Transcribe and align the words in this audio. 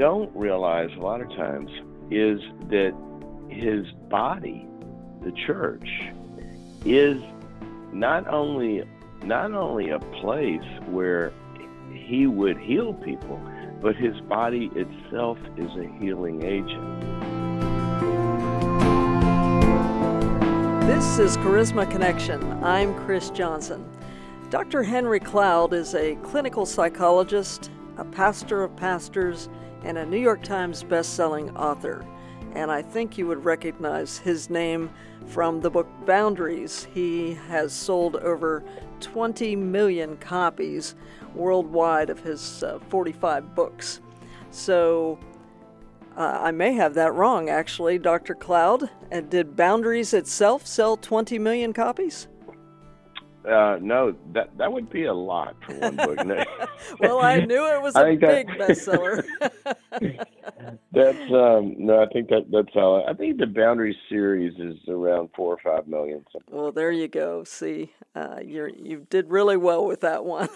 Don't 0.00 0.34
realize 0.34 0.88
a 0.96 1.00
lot 1.00 1.20
of 1.20 1.28
times 1.28 1.70
is 2.10 2.40
that 2.70 2.94
his 3.50 3.84
body, 4.08 4.66
the 5.22 5.30
church, 5.46 5.86
is 6.86 7.22
not 7.92 8.26
only 8.26 8.82
not 9.22 9.52
only 9.52 9.90
a 9.90 9.98
place 9.98 10.64
where 10.86 11.34
he 11.92 12.26
would 12.26 12.56
heal 12.56 12.94
people, 12.94 13.38
but 13.82 13.94
his 13.94 14.18
body 14.22 14.70
itself 14.74 15.36
is 15.58 15.70
a 15.76 15.86
healing 16.00 16.44
agent. 16.44 17.00
This 20.86 21.18
is 21.18 21.36
Charisma 21.36 21.90
Connection. 21.90 22.42
I'm 22.64 22.94
Chris 23.04 23.28
Johnson. 23.28 23.84
Dr. 24.48 24.82
Henry 24.82 25.20
Cloud 25.20 25.74
is 25.74 25.94
a 25.94 26.14
clinical 26.22 26.64
psychologist, 26.64 27.70
a 27.98 28.04
pastor 28.06 28.62
of 28.62 28.74
pastors, 28.76 29.50
and 29.84 29.98
a 29.98 30.06
New 30.06 30.18
York 30.18 30.42
Times 30.42 30.82
best-selling 30.82 31.56
author. 31.56 32.04
And 32.54 32.70
I 32.70 32.82
think 32.82 33.16
you 33.16 33.26
would 33.26 33.44
recognize 33.44 34.18
his 34.18 34.50
name 34.50 34.90
from 35.26 35.60
the 35.60 35.70
book 35.70 35.88
Boundaries. 36.04 36.88
He 36.92 37.34
has 37.48 37.72
sold 37.72 38.16
over 38.16 38.64
20 39.00 39.56
million 39.56 40.16
copies 40.16 40.94
worldwide 41.34 42.10
of 42.10 42.20
his 42.20 42.62
uh, 42.62 42.80
45 42.88 43.54
books. 43.54 44.00
So 44.50 45.18
uh, 46.16 46.38
I 46.42 46.50
may 46.50 46.72
have 46.72 46.94
that 46.94 47.14
wrong, 47.14 47.48
actually, 47.48 47.98
Dr. 47.98 48.34
Cloud. 48.34 48.90
And 49.10 49.30
did 49.30 49.56
Boundaries 49.56 50.12
itself 50.12 50.66
sell 50.66 50.96
20 50.96 51.38
million 51.38 51.72
copies? 51.72 52.26
Uh, 53.48 53.78
no, 53.80 54.14
that 54.34 54.56
that 54.58 54.70
would 54.70 54.90
be 54.90 55.04
a 55.04 55.14
lot 55.14 55.56
for 55.64 55.74
one 55.74 55.96
book. 55.96 56.18
well, 57.00 57.20
I 57.20 57.40
knew 57.40 57.66
it 57.66 57.80
was 57.80 57.96
a 57.96 58.04
big 58.04 58.20
that, 58.20 58.46
bestseller. 58.58 59.24
that's 60.92 61.32
um, 61.32 61.74
no, 61.78 62.02
I 62.02 62.06
think 62.12 62.28
that 62.28 62.46
that's 62.50 62.76
all. 62.76 63.02
I 63.08 63.14
think 63.14 63.38
the 63.38 63.46
Boundary 63.46 63.96
series 64.10 64.58
is 64.58 64.76
around 64.88 65.30
four 65.34 65.54
or 65.54 65.58
five 65.64 65.88
million. 65.88 66.22
Something. 66.30 66.54
Well, 66.54 66.70
there 66.70 66.92
you 66.92 67.08
go. 67.08 67.42
See, 67.44 67.92
uh, 68.14 68.40
you 68.44 68.70
you 68.76 69.06
did 69.08 69.30
really 69.30 69.56
well 69.56 69.86
with 69.86 70.02
that 70.02 70.26
one. 70.26 70.50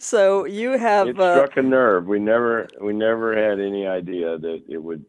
so 0.00 0.44
you 0.44 0.76
have 0.78 1.08
it 1.08 1.20
uh, 1.20 1.36
struck 1.36 1.56
uh, 1.56 1.60
a 1.60 1.62
nerve. 1.62 2.06
We 2.06 2.18
never 2.18 2.66
we 2.80 2.92
never 2.92 3.36
had 3.36 3.60
any 3.60 3.86
idea 3.86 4.36
that 4.36 4.62
it 4.68 4.82
would 4.82 5.04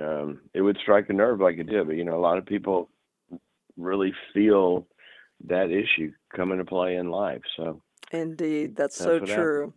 um, 0.00 0.40
it 0.54 0.60
would 0.60 0.78
strike 0.80 1.10
a 1.10 1.12
nerve 1.12 1.40
like 1.40 1.58
it 1.58 1.68
did. 1.68 1.88
But 1.88 1.96
you 1.96 2.04
know, 2.04 2.16
a 2.16 2.22
lot 2.22 2.38
of 2.38 2.46
people 2.46 2.90
really 3.76 4.12
feel 4.32 4.86
that 5.44 5.70
issue 5.70 6.12
come 6.34 6.52
into 6.52 6.64
play 6.64 6.96
in 6.96 7.10
life. 7.10 7.42
So 7.56 7.80
Indeed, 8.12 8.76
that's, 8.76 8.98
that's 8.98 9.04
so 9.04 9.34
true. 9.34 9.72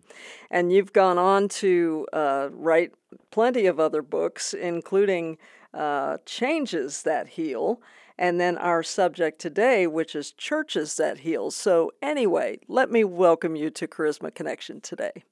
And 0.51 0.71
you've 0.71 0.93
gone 0.93 1.17
on 1.17 1.47
to 1.49 2.07
uh, 2.13 2.49
write 2.51 2.91
plenty 3.31 3.65
of 3.65 3.79
other 3.79 4.01
books, 4.01 4.53
including 4.53 5.37
uh, 5.73 6.17
Changes 6.25 7.03
That 7.03 7.27
Heal, 7.29 7.81
and 8.17 8.39
then 8.39 8.57
our 8.57 8.83
subject 8.83 9.39
today, 9.39 9.87
which 9.87 10.15
is 10.15 10.31
Churches 10.31 10.95
That 10.97 11.19
Heal. 11.19 11.51
So, 11.51 11.91
anyway, 12.01 12.59
let 12.67 12.91
me 12.91 13.03
welcome 13.03 13.55
you 13.55 13.69
to 13.71 13.87
Charisma 13.87 14.33
Connection 14.33 14.81
today. 14.81 15.23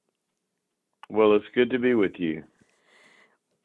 Well, 1.08 1.34
it's 1.34 1.44
good 1.54 1.70
to 1.70 1.78
be 1.78 1.94
with 1.94 2.18
you. 2.18 2.44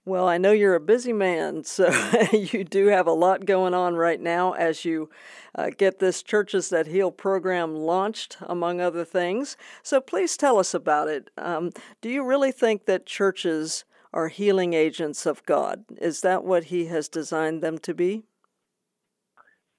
Well, 0.06 0.28
I 0.28 0.38
know 0.38 0.52
you're 0.52 0.76
a 0.76 0.82
busy 0.82 1.14
man, 1.14 1.64
so 1.64 1.90
you 2.34 2.66
do 2.66 2.88
have 2.88 3.08
a 3.08 3.14
lot 3.14 3.46
going 3.46 3.74
on 3.74 3.96
right 3.96 4.20
now 4.20 4.52
as 4.52 4.84
you 4.84 5.10
uh, 5.56 5.70
get 5.70 6.00
this 6.00 6.22
Churches 6.22 6.68
That 6.70 6.88
Heal 6.88 7.10
program 7.10 7.74
launched, 7.74 8.36
among 8.42 8.82
other 8.82 9.06
things. 9.06 9.56
So 9.82 10.02
please 10.02 10.36
tell 10.36 10.60
us 10.60 10.74
about 10.74 11.08
it. 11.08 11.30
Um, 11.38 11.72
do 12.02 12.10
you 12.10 12.26
really 12.26 12.52
think 12.52 12.86
that 12.86 13.06
churches 13.06 13.86
are 14.12 14.28
healing 14.28 14.74
agents 14.74 15.26
of 15.26 15.46
God? 15.46 15.86
Is 16.02 16.20
that 16.20 16.44
what 16.44 16.66
He 16.66 16.88
has 16.88 17.08
designed 17.08 17.64
them 17.64 17.78
to 17.78 17.94
be? 17.94 18.24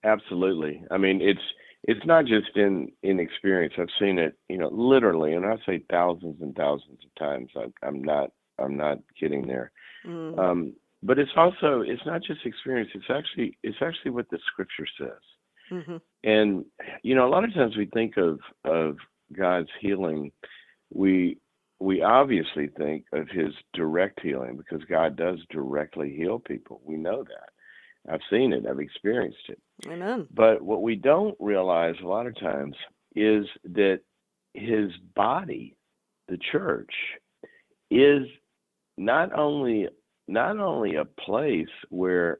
Absolutely. 0.04 0.84
I 0.90 0.96
mean, 0.96 1.20
it's 1.20 1.40
it's 1.82 2.06
not 2.06 2.24
just 2.24 2.56
in 2.56 2.90
in 3.02 3.20
experience. 3.20 3.74
I've 3.76 3.88
seen 4.00 4.18
it, 4.18 4.38
you 4.48 4.56
know, 4.56 4.70
literally, 4.72 5.34
and 5.34 5.44
I 5.44 5.56
say 5.66 5.84
thousands 5.90 6.40
and 6.40 6.56
thousands 6.56 7.00
of 7.04 7.14
times. 7.18 7.50
I, 7.54 7.66
I'm 7.86 8.02
not 8.02 8.30
I'm 8.58 8.78
not 8.78 9.00
kidding 9.20 9.46
there 9.46 9.70
Mm. 10.06 10.38
Um, 10.38 10.72
but 11.02 11.18
it's 11.18 11.30
also 11.36 11.82
it's 11.82 12.04
not 12.06 12.22
just 12.22 12.46
experience. 12.46 12.90
It's 12.94 13.10
actually 13.10 13.58
it's 13.62 13.76
actually 13.82 14.10
what 14.10 14.28
the 14.30 14.38
scripture 14.46 14.86
says. 14.98 15.20
Mm-hmm. 15.70 15.96
And 16.24 16.64
you 17.02 17.14
know, 17.14 17.26
a 17.26 17.30
lot 17.30 17.44
of 17.44 17.54
times 17.54 17.76
we 17.76 17.86
think 17.86 18.16
of 18.16 18.40
of 18.64 18.96
God's 19.32 19.68
healing, 19.80 20.32
we 20.92 21.38
we 21.80 22.02
obviously 22.02 22.68
think 22.68 23.04
of 23.12 23.28
His 23.28 23.52
direct 23.74 24.20
healing 24.20 24.56
because 24.56 24.82
God 24.88 25.16
does 25.16 25.38
directly 25.50 26.14
heal 26.16 26.38
people. 26.38 26.80
We 26.84 26.96
know 26.96 27.24
that. 27.24 28.12
I've 28.12 28.20
seen 28.30 28.52
it. 28.52 28.66
I've 28.66 28.80
experienced 28.80 29.48
it. 29.48 29.60
Amen. 29.86 30.26
But 30.32 30.62
what 30.62 30.82
we 30.82 30.94
don't 30.94 31.36
realize 31.40 31.94
a 32.02 32.06
lot 32.06 32.26
of 32.26 32.38
times 32.38 32.76
is 33.14 33.46
that 33.64 34.00
His 34.54 34.90
body, 35.14 35.76
the 36.28 36.38
church, 36.52 36.92
is 37.90 38.26
not 38.96 39.36
only 39.36 39.88
not 40.26 40.58
only 40.58 40.96
a 40.96 41.04
place 41.04 41.68
where 41.90 42.38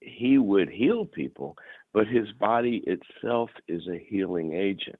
he 0.00 0.38
would 0.38 0.68
heal 0.68 1.04
people, 1.04 1.56
but 1.92 2.06
his 2.06 2.30
body 2.38 2.82
itself 2.86 3.50
is 3.68 3.82
a 3.88 4.04
healing 4.08 4.54
agent. 4.54 4.98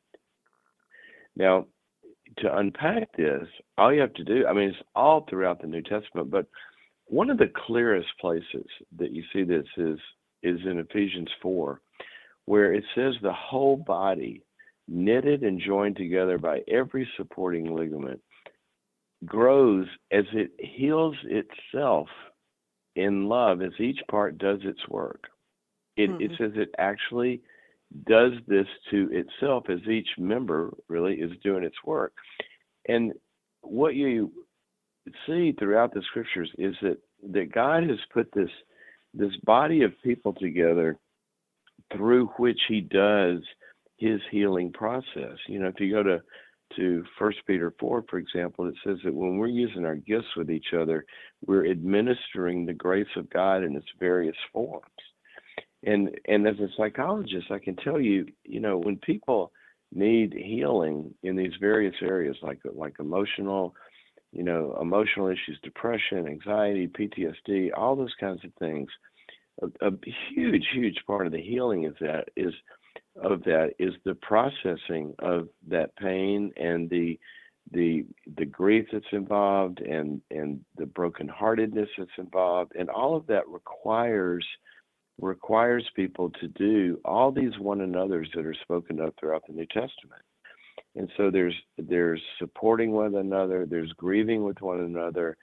Now, 1.36 1.66
to 2.38 2.56
unpack 2.56 3.16
this, 3.16 3.46
all 3.78 3.92
you 3.92 4.00
have 4.00 4.14
to 4.14 4.24
do, 4.24 4.46
I 4.46 4.52
mean, 4.52 4.68
it's 4.70 4.78
all 4.94 5.26
throughout 5.28 5.60
the 5.60 5.66
New 5.66 5.82
Testament, 5.82 6.30
but 6.30 6.46
one 7.06 7.30
of 7.30 7.38
the 7.38 7.50
clearest 7.66 8.08
places 8.20 8.66
that 8.98 9.10
you 9.10 9.22
see 9.32 9.42
this 9.42 9.66
is 9.76 9.98
is 10.42 10.58
in 10.64 10.78
Ephesians 10.78 11.28
4, 11.42 11.80
where 12.46 12.72
it 12.72 12.84
says 12.94 13.14
the 13.20 13.32
whole 13.32 13.76
body, 13.76 14.42
knitted 14.88 15.42
and 15.42 15.60
joined 15.60 15.96
together 15.96 16.38
by 16.38 16.60
every 16.66 17.06
supporting 17.16 17.74
ligament, 17.74 18.20
grows 19.24 19.86
as 20.10 20.24
it 20.32 20.50
heals 20.58 21.16
itself 21.24 22.08
in 22.96 23.28
love 23.28 23.62
as 23.62 23.72
each 23.78 24.00
part 24.10 24.38
does 24.38 24.60
its 24.62 24.80
work. 24.88 25.24
It, 25.96 26.10
mm-hmm. 26.10 26.22
it 26.22 26.30
says 26.38 26.52
it 26.54 26.74
actually 26.78 27.42
does 28.06 28.32
this 28.46 28.66
to 28.90 29.08
itself 29.12 29.64
as 29.68 29.80
each 29.88 30.08
member 30.18 30.72
really 30.88 31.14
is 31.14 31.32
doing 31.42 31.64
its 31.64 31.76
work. 31.84 32.12
And 32.88 33.12
what 33.62 33.94
you 33.94 34.32
see 35.26 35.52
throughout 35.52 35.92
the 35.92 36.02
scriptures 36.02 36.50
is 36.58 36.74
that, 36.82 36.98
that 37.32 37.52
God 37.52 37.84
has 37.84 37.98
put 38.12 38.30
this 38.32 38.50
this 39.12 39.34
body 39.44 39.82
of 39.82 39.92
people 40.04 40.32
together 40.34 40.96
through 41.92 42.26
which 42.36 42.60
he 42.68 42.80
does 42.80 43.40
his 43.96 44.20
healing 44.30 44.72
process. 44.72 45.36
You 45.48 45.58
know, 45.58 45.66
if 45.66 45.80
you 45.80 45.92
go 45.92 46.02
to 46.02 46.22
to 46.76 47.04
First 47.18 47.38
Peter 47.46 47.74
4, 47.78 48.04
for 48.08 48.18
example, 48.18 48.66
it 48.66 48.74
says 48.84 48.98
that 49.04 49.14
when 49.14 49.36
we're 49.36 49.48
using 49.48 49.84
our 49.84 49.96
gifts 49.96 50.36
with 50.36 50.50
each 50.50 50.72
other, 50.78 51.04
we're 51.46 51.70
administering 51.70 52.66
the 52.66 52.72
grace 52.74 53.08
of 53.16 53.30
God 53.30 53.62
in 53.62 53.76
its 53.76 53.86
various 53.98 54.36
forms. 54.52 54.84
And 55.82 56.10
and 56.26 56.46
as 56.46 56.58
a 56.58 56.68
psychologist, 56.76 57.50
I 57.50 57.58
can 57.58 57.76
tell 57.76 58.00
you, 58.00 58.26
you 58.44 58.60
know, 58.60 58.78
when 58.78 58.96
people 58.96 59.52
need 59.92 60.34
healing 60.34 61.14
in 61.22 61.36
these 61.36 61.52
various 61.60 61.94
areas, 62.02 62.36
like 62.42 62.60
like 62.74 62.96
emotional, 63.00 63.74
you 64.32 64.42
know, 64.42 64.76
emotional 64.80 65.28
issues, 65.28 65.58
depression, 65.62 66.26
anxiety, 66.26 66.86
PTSD, 66.86 67.70
all 67.76 67.96
those 67.96 68.14
kinds 68.20 68.44
of 68.44 68.52
things, 68.58 68.88
a, 69.62 69.86
a 69.86 69.90
huge, 70.34 70.66
huge 70.72 70.98
part 71.06 71.26
of 71.26 71.32
the 71.32 71.40
healing 71.40 71.84
is 71.84 71.94
that 72.00 72.28
is 72.36 72.52
of 73.22 73.42
that 73.44 73.74
is 73.78 73.94
the 74.04 74.14
processing 74.16 75.14
of 75.18 75.48
that 75.68 75.94
pain 75.96 76.52
and 76.56 76.88
the 76.90 77.18
the 77.72 78.04
the 78.36 78.44
grief 78.44 78.86
that's 78.92 79.04
involved 79.12 79.80
and 79.80 80.20
and 80.30 80.60
the 80.76 80.84
brokenheartedness 80.84 81.88
that's 81.96 82.10
involved 82.18 82.72
and 82.76 82.88
all 82.88 83.14
of 83.14 83.26
that 83.26 83.46
requires 83.48 84.44
requires 85.20 85.88
people 85.94 86.30
to 86.40 86.48
do 86.48 86.98
all 87.04 87.30
these 87.30 87.58
one 87.58 87.82
another's 87.82 88.28
that 88.34 88.46
are 88.46 88.56
spoken 88.62 89.00
of 89.00 89.12
throughout 89.18 89.42
the 89.46 89.52
New 89.52 89.66
Testament. 89.66 90.22
And 90.96 91.10
so 91.16 91.30
there's 91.30 91.54
there's 91.78 92.22
supporting 92.38 92.92
one 92.92 93.14
another, 93.14 93.66
there's 93.66 93.92
grieving 93.92 94.42
with 94.42 94.60
one 94.60 94.80
another, 94.80 95.36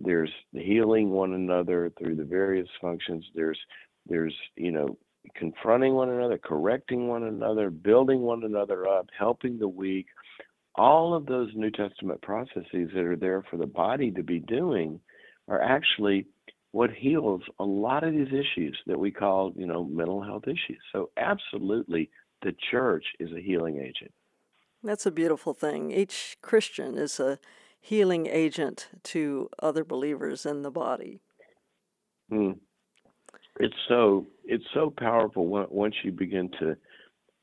there's 0.00 0.30
healing 0.52 1.10
one 1.10 1.34
another 1.34 1.92
through 1.98 2.16
the 2.16 2.24
various 2.24 2.68
functions, 2.80 3.24
there's 3.34 3.58
there's 4.06 4.34
you 4.56 4.70
know 4.70 4.96
confronting 5.34 5.94
one 5.94 6.10
another, 6.10 6.38
correcting 6.38 7.08
one 7.08 7.24
another, 7.24 7.70
building 7.70 8.20
one 8.20 8.44
another 8.44 8.86
up, 8.86 9.06
helping 9.16 9.58
the 9.58 9.68
weak, 9.68 10.06
all 10.74 11.14
of 11.14 11.26
those 11.26 11.50
New 11.54 11.70
Testament 11.70 12.20
processes 12.22 12.90
that 12.94 13.04
are 13.04 13.16
there 13.16 13.44
for 13.50 13.56
the 13.56 13.66
body 13.66 14.10
to 14.12 14.22
be 14.22 14.40
doing 14.40 15.00
are 15.48 15.62
actually 15.62 16.26
what 16.72 16.90
heals 16.90 17.42
a 17.60 17.64
lot 17.64 18.02
of 18.02 18.12
these 18.12 18.28
issues 18.28 18.76
that 18.86 18.98
we 18.98 19.10
call, 19.10 19.52
you 19.56 19.66
know, 19.66 19.84
mental 19.84 20.22
health 20.22 20.44
issues. 20.46 20.80
So 20.92 21.10
absolutely 21.16 22.10
the 22.42 22.54
church 22.70 23.04
is 23.20 23.30
a 23.32 23.40
healing 23.40 23.78
agent. 23.78 24.12
That's 24.82 25.06
a 25.06 25.12
beautiful 25.12 25.54
thing. 25.54 25.92
Each 25.92 26.36
Christian 26.42 26.98
is 26.98 27.20
a 27.20 27.38
healing 27.80 28.26
agent 28.26 28.88
to 29.04 29.48
other 29.62 29.84
believers 29.84 30.44
in 30.44 30.62
the 30.62 30.70
body. 30.70 31.20
Mm. 32.32 32.58
It's 33.60 33.74
so 33.88 34.26
it's 34.44 34.64
so 34.74 34.92
powerful 34.96 35.46
once 35.46 35.94
you 36.02 36.12
begin 36.12 36.50
to 36.60 36.76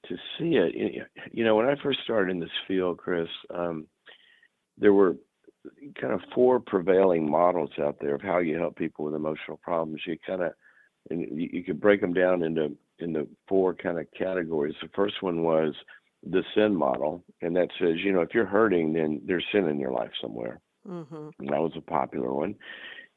to 0.08 0.16
see 0.38 0.56
it. 0.56 1.06
You 1.32 1.44
know, 1.44 1.56
when 1.56 1.68
I 1.68 1.76
first 1.82 2.00
started 2.04 2.32
in 2.32 2.40
this 2.40 2.50
field, 2.68 2.98
Chris, 2.98 3.28
um, 3.54 3.88
there 4.78 4.94
were 4.94 5.16
kind 6.00 6.14
of 6.14 6.22
four 6.34 6.60
prevailing 6.60 7.30
models 7.30 7.70
out 7.80 7.98
there 8.02 8.16
of 8.16 8.22
how 8.22 8.40
you 8.40 8.58
help 8.58 8.76
people 8.76 9.06
with 9.06 9.16
emotional 9.16 9.58
problems. 9.58 10.02
You 10.06 10.18
kind 10.26 10.42
of 10.42 10.54
and 11.10 11.22
you, 11.22 11.50
you 11.52 11.64
could 11.64 11.80
break 11.80 12.02
them 12.02 12.14
down 12.14 12.44
into 12.44 12.76
into 13.00 13.28
four 13.48 13.74
kind 13.74 14.00
of 14.00 14.08
categories. 14.18 14.76
The 14.82 14.90
first 14.96 15.22
one 15.22 15.44
was 15.44 15.74
the 16.24 16.44
sin 16.56 16.76
model, 16.76 17.24
and 17.42 17.56
that 17.56 17.70
says, 17.80 17.96
you 18.04 18.12
know, 18.12 18.22
if 18.22 18.34
you're 18.34 18.46
hurting, 18.46 18.94
then 18.94 19.22
there's 19.26 19.46
sin 19.52 19.68
in 19.68 19.80
your 19.80 19.92
life 19.92 20.12
somewhere. 20.22 20.60
Mm-hmm. 20.88 21.46
that 21.46 21.62
was 21.62 21.74
a 21.78 21.82
popular 21.82 22.34
one. 22.34 22.56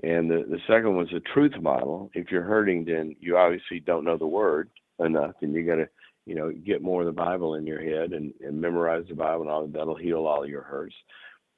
And 0.03 0.31
the, 0.31 0.45
the 0.49 0.59
second 0.67 0.97
was 0.97 1.09
the 1.13 1.21
truth 1.21 1.53
model. 1.61 2.11
If 2.15 2.31
you're 2.31 2.43
hurting, 2.43 2.85
then 2.85 3.15
you 3.21 3.37
obviously 3.37 3.81
don't 3.81 4.05
know 4.05 4.17
the 4.17 4.27
word 4.27 4.71
enough, 4.99 5.35
and 5.41 5.55
you 5.55 5.65
got 5.65 5.77
to, 5.77 5.89
you 6.27 6.35
know, 6.35 6.51
get 6.51 6.83
more 6.83 7.03
of 7.03 7.07
the 7.07 7.13
Bible 7.13 7.55
in 7.55 7.67
your 7.67 7.81
head 7.81 8.13
and, 8.13 8.33
and 8.41 8.61
memorize 8.61 9.05
the 9.09 9.15
Bible, 9.15 9.43
and 9.43 9.51
all 9.51 9.67
that'll 9.67 9.97
heal 9.97 10.27
all 10.27 10.47
your 10.47 10.63
hurts. 10.63 10.95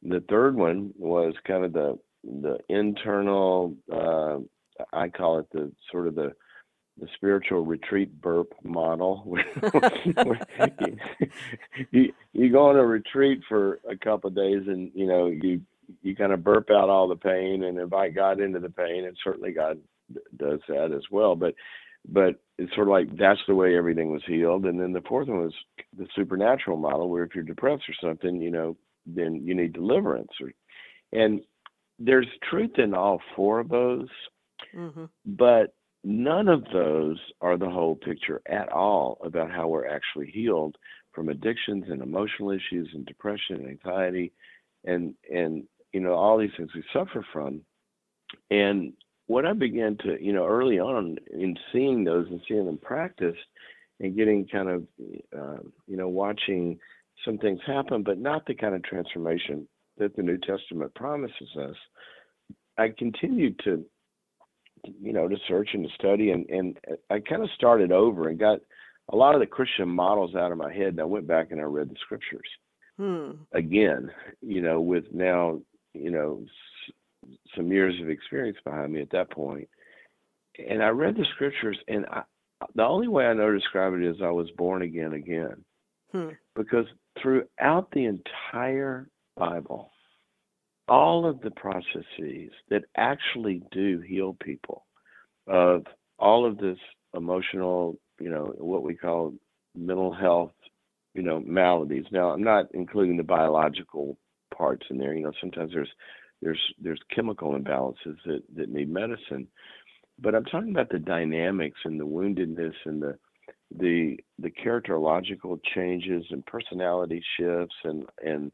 The 0.02 0.22
third 0.28 0.54
one 0.54 0.92
was 0.98 1.34
kind 1.46 1.64
of 1.64 1.72
the 1.72 1.98
the 2.24 2.58
internal. 2.68 3.74
Uh, 3.92 4.38
I 4.92 5.08
call 5.08 5.38
it 5.38 5.46
the 5.52 5.72
sort 5.90 6.06
of 6.06 6.14
the 6.14 6.32
the 6.98 7.08
spiritual 7.14 7.64
retreat 7.64 8.20
burp 8.22 8.54
model 8.62 9.22
you, 11.90 12.12
you 12.32 12.50
go 12.50 12.70
on 12.70 12.76
a 12.76 12.84
retreat 12.84 13.40
for 13.48 13.80
a 13.88 13.96
couple 13.96 14.28
of 14.28 14.34
days 14.34 14.62
and 14.66 14.90
you 14.94 15.06
know 15.06 15.26
you 15.26 15.60
you 16.02 16.16
kind 16.16 16.32
of 16.32 16.44
burp 16.44 16.70
out 16.70 16.88
all 16.88 17.08
the 17.08 17.16
pain 17.16 17.64
and 17.64 17.78
invite 17.78 18.14
God 18.14 18.40
into 18.40 18.58
the 18.58 18.70
pain 18.70 19.04
and 19.06 19.16
certainly 19.22 19.52
God 19.52 19.78
does 20.36 20.60
that 20.68 20.92
as 20.94 21.02
well. 21.10 21.36
But 21.36 21.54
but 22.08 22.40
it's 22.58 22.72
sort 22.74 22.86
of 22.86 22.92
like 22.92 23.16
that's 23.18 23.40
the 23.48 23.54
way 23.54 23.76
everything 23.76 24.12
was 24.12 24.22
healed. 24.26 24.64
And 24.64 24.80
then 24.80 24.92
the 24.92 25.02
fourth 25.08 25.28
one 25.28 25.44
was 25.44 25.54
the 25.96 26.06
supernatural 26.14 26.76
model 26.76 27.08
where 27.08 27.24
if 27.24 27.34
you're 27.34 27.44
depressed 27.44 27.84
or 27.88 28.08
something 28.08 28.40
you 28.40 28.50
know 28.50 28.76
then 29.06 29.42
you 29.44 29.54
need 29.54 29.72
deliverance 29.72 30.32
or 30.40 30.52
and 31.12 31.40
there's 31.98 32.26
truth 32.50 32.78
in 32.78 32.92
all 32.92 33.20
four 33.34 33.60
of 33.60 33.68
those 33.68 34.08
mm-hmm. 34.74 35.04
but 35.24 35.74
None 36.08 36.46
of 36.46 36.62
those 36.72 37.18
are 37.40 37.58
the 37.58 37.68
whole 37.68 37.96
picture 37.96 38.40
at 38.48 38.70
all 38.70 39.18
about 39.24 39.50
how 39.50 39.66
we're 39.66 39.88
actually 39.88 40.30
healed 40.30 40.76
from 41.12 41.28
addictions 41.28 41.86
and 41.88 42.00
emotional 42.00 42.52
issues 42.52 42.88
and 42.94 43.04
depression 43.04 43.56
and 43.56 43.68
anxiety. 43.68 44.32
And 44.84 45.16
and 45.28 45.64
you 45.96 46.02
know 46.02 46.12
all 46.12 46.36
these 46.36 46.50
things 46.58 46.68
we 46.74 46.84
suffer 46.92 47.24
from. 47.32 47.62
And 48.50 48.92
what 49.28 49.46
I 49.46 49.54
began 49.54 49.96
to 50.04 50.22
you 50.22 50.34
know 50.34 50.46
early 50.46 50.78
on 50.78 51.16
in 51.32 51.56
seeing 51.72 52.04
those 52.04 52.26
and 52.28 52.40
seeing 52.46 52.66
them 52.66 52.76
practiced 52.76 53.48
and 54.00 54.14
getting 54.14 54.46
kind 54.46 54.68
of 54.68 54.82
uh, 55.34 55.62
you 55.86 55.96
know 55.96 56.08
watching 56.08 56.78
some 57.24 57.38
things 57.38 57.60
happen, 57.66 58.02
but 58.02 58.18
not 58.18 58.44
the 58.44 58.54
kind 58.54 58.74
of 58.74 58.82
transformation 58.82 59.66
that 59.96 60.14
the 60.16 60.22
New 60.22 60.36
Testament 60.36 60.94
promises 60.94 61.48
us. 61.58 61.76
I 62.76 62.90
continued 62.90 63.58
to 63.64 63.82
you 65.00 65.14
know, 65.14 65.26
to 65.26 65.36
search 65.48 65.70
and 65.72 65.88
to 65.88 65.94
study, 65.94 66.30
and 66.30 66.46
and 66.50 66.78
I 67.10 67.20
kind 67.20 67.42
of 67.42 67.48
started 67.56 67.90
over 67.90 68.28
and 68.28 68.38
got 68.38 68.60
a 69.12 69.16
lot 69.16 69.34
of 69.34 69.40
the 69.40 69.46
Christian 69.46 69.88
models 69.88 70.34
out 70.34 70.52
of 70.52 70.58
my 70.58 70.70
head, 70.70 70.88
and 70.88 71.00
I 71.00 71.04
went 71.04 71.26
back 71.26 71.52
and 71.52 71.60
I 71.60 71.64
read 71.64 71.88
the 71.88 71.96
scriptures 72.02 72.48
hmm. 72.98 73.30
again, 73.52 74.10
you 74.42 74.60
know, 74.60 74.80
with 74.80 75.04
now 75.12 75.60
you 76.00 76.10
know 76.10 76.42
s- 76.44 77.32
some 77.56 77.70
years 77.70 77.94
of 78.00 78.08
experience 78.08 78.58
behind 78.64 78.92
me 78.92 79.00
at 79.00 79.10
that 79.10 79.30
point, 79.30 79.68
and 80.58 80.82
I 80.82 80.88
read 80.88 81.16
the 81.16 81.26
scriptures, 81.34 81.78
and 81.88 82.06
I, 82.06 82.22
the 82.74 82.84
only 82.84 83.08
way 83.08 83.26
I 83.26 83.34
know 83.34 83.50
to 83.50 83.58
describe 83.58 83.94
it 83.94 84.02
is 84.02 84.16
I 84.22 84.30
was 84.30 84.50
born 84.56 84.82
again 84.82 85.12
again, 85.12 85.64
hmm. 86.12 86.30
because 86.54 86.86
throughout 87.20 87.90
the 87.92 88.04
entire 88.04 89.08
Bible 89.36 89.90
all 90.88 91.26
of 91.26 91.40
the 91.40 91.50
processes 91.50 92.50
that 92.70 92.84
actually 92.96 93.62
do 93.72 94.00
heal 94.00 94.36
people 94.40 94.86
of 95.46 95.84
all 96.18 96.46
of 96.46 96.58
this 96.58 96.78
emotional, 97.14 97.98
you 98.20 98.30
know, 98.30 98.54
what 98.58 98.82
we 98.82 98.94
call 98.94 99.34
mental 99.74 100.12
health, 100.12 100.52
you 101.14 101.22
know, 101.22 101.40
maladies. 101.40 102.04
Now, 102.10 102.30
I'm 102.30 102.42
not 102.42 102.66
including 102.72 103.16
the 103.16 103.22
biological 103.22 104.16
parts 104.56 104.86
in 104.90 104.98
there. 104.98 105.14
You 105.14 105.24
know, 105.24 105.32
sometimes 105.40 105.72
there's 105.72 105.90
there's 106.42 106.60
there's 106.80 107.00
chemical 107.14 107.58
imbalances 107.58 108.16
that 108.26 108.42
that 108.56 108.68
need 108.68 108.88
medicine, 108.88 109.48
but 110.18 110.34
I'm 110.34 110.44
talking 110.44 110.70
about 110.70 110.90
the 110.90 110.98
dynamics 110.98 111.78
and 111.84 111.98
the 111.98 112.06
woundedness 112.06 112.74
and 112.84 113.02
the 113.02 113.18
the 113.78 114.18
the 114.38 114.50
characterological 114.50 115.58
changes 115.74 116.24
and 116.30 116.44
personality 116.46 117.22
shifts 117.38 117.74
and 117.84 118.04
and 118.24 118.52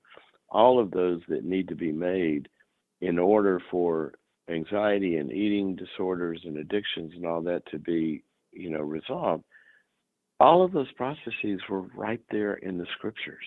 all 0.48 0.78
of 0.78 0.90
those 0.90 1.20
that 1.28 1.44
need 1.44 1.68
to 1.68 1.74
be 1.74 1.92
made 1.92 2.48
in 3.00 3.18
order 3.18 3.60
for 3.70 4.12
anxiety 4.48 5.16
and 5.16 5.32
eating 5.32 5.76
disorders 5.76 6.40
and 6.44 6.56
addictions 6.56 7.12
and 7.14 7.26
all 7.26 7.42
that 7.42 7.62
to 7.70 7.78
be, 7.78 8.22
you 8.52 8.70
know, 8.70 8.80
resolved. 8.80 9.44
All 10.40 10.64
of 10.64 10.72
those 10.72 10.90
processes 10.92 11.60
were 11.68 11.82
right 11.96 12.20
there 12.30 12.54
in 12.54 12.78
the 12.78 12.86
scriptures. 12.96 13.44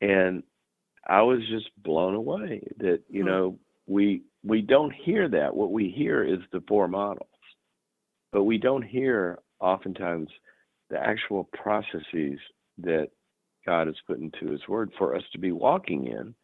And 0.00 0.42
I 1.08 1.22
was 1.22 1.40
just 1.48 1.70
blown 1.82 2.14
away 2.14 2.62
that, 2.78 3.00
you 3.08 3.22
hmm. 3.22 3.28
know, 3.28 3.58
we 3.86 4.22
we 4.44 4.62
don't 4.62 4.92
hear 4.92 5.28
that. 5.28 5.54
What 5.54 5.72
we 5.72 5.90
hear 5.90 6.22
is 6.22 6.38
the 6.52 6.62
four 6.68 6.88
models. 6.88 7.28
But 8.32 8.44
we 8.44 8.58
don't 8.58 8.82
hear 8.82 9.38
oftentimes 9.60 10.28
the 10.90 10.98
actual 10.98 11.48
processes 11.52 12.38
that 12.78 13.08
God 13.64 13.86
has 13.88 13.96
put 14.06 14.18
into 14.18 14.50
His 14.50 14.66
Word 14.68 14.92
for 14.98 15.16
us 15.16 15.22
to 15.32 15.38
be 15.38 15.52
walking 15.52 16.06
in. 16.06 16.34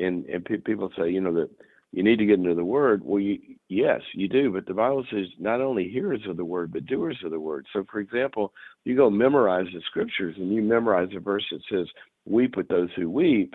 And 0.00 0.26
and 0.26 0.44
pe- 0.44 0.58
people 0.58 0.90
say, 0.96 1.10
you 1.10 1.20
know, 1.20 1.32
that 1.34 1.50
you 1.92 2.02
need 2.02 2.18
to 2.18 2.26
get 2.26 2.38
into 2.38 2.54
the 2.54 2.64
Word. 2.64 3.02
Well, 3.04 3.20
you, 3.20 3.38
yes, 3.68 4.00
you 4.14 4.28
do. 4.28 4.52
But 4.52 4.66
the 4.66 4.74
Bible 4.74 5.04
says 5.10 5.26
not 5.38 5.60
only 5.60 5.88
hearers 5.88 6.22
of 6.28 6.36
the 6.36 6.44
Word, 6.44 6.72
but 6.72 6.86
doers 6.86 7.18
of 7.24 7.30
the 7.30 7.40
Word. 7.40 7.66
So, 7.72 7.84
for 7.90 8.00
example, 8.00 8.52
you 8.84 8.96
go 8.96 9.10
memorize 9.10 9.66
the 9.72 9.80
Scriptures 9.86 10.36
and 10.38 10.52
you 10.52 10.62
memorize 10.62 11.08
a 11.16 11.20
verse 11.20 11.44
that 11.50 11.62
says, 11.70 11.86
"Weep 12.26 12.56
with 12.56 12.68
those 12.68 12.90
who 12.96 13.10
weep." 13.10 13.54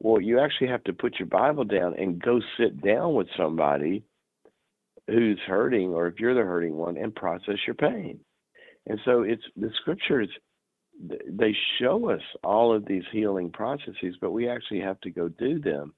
Well, 0.00 0.20
you 0.20 0.40
actually 0.40 0.68
have 0.68 0.84
to 0.84 0.92
put 0.92 1.18
your 1.18 1.28
Bible 1.28 1.64
down 1.64 1.94
and 1.98 2.20
go 2.20 2.40
sit 2.58 2.82
down 2.82 3.14
with 3.14 3.28
somebody 3.36 4.02
who's 5.06 5.40
hurting, 5.46 5.90
or 5.90 6.06
if 6.06 6.18
you're 6.18 6.34
the 6.34 6.40
hurting 6.40 6.76
one, 6.76 6.96
and 6.96 7.14
process 7.14 7.56
your 7.66 7.74
pain. 7.74 8.18
And 8.86 8.98
so 9.04 9.22
it's 9.22 9.42
the 9.56 9.70
scriptures 9.80 10.28
they 11.28 11.56
show 11.80 12.10
us 12.10 12.20
all 12.44 12.74
of 12.74 12.84
these 12.86 13.04
healing 13.10 13.50
processes, 13.50 14.16
but 14.20 14.32
we 14.32 14.48
actually 14.48 14.80
have 14.80 15.00
to 15.00 15.10
go 15.10 15.28
do 15.28 15.58
them. 15.58 15.94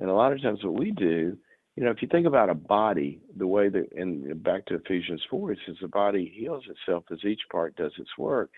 And 0.00 0.10
a 0.10 0.14
lot 0.14 0.32
of 0.32 0.42
times, 0.42 0.64
what 0.64 0.78
we 0.78 0.90
do, 0.90 1.36
you 1.76 1.84
know, 1.84 1.90
if 1.90 2.02
you 2.02 2.08
think 2.08 2.26
about 2.26 2.50
a 2.50 2.54
body, 2.54 3.20
the 3.36 3.46
way 3.46 3.68
that, 3.68 3.88
and 3.96 4.42
back 4.42 4.66
to 4.66 4.74
Ephesians 4.76 5.22
4, 5.30 5.52
it 5.52 5.58
says 5.66 5.76
the 5.80 5.88
body 5.88 6.32
heals 6.36 6.64
itself 6.68 7.04
as 7.12 7.24
each 7.24 7.42
part 7.50 7.76
does 7.76 7.92
its 7.98 8.10
work. 8.18 8.50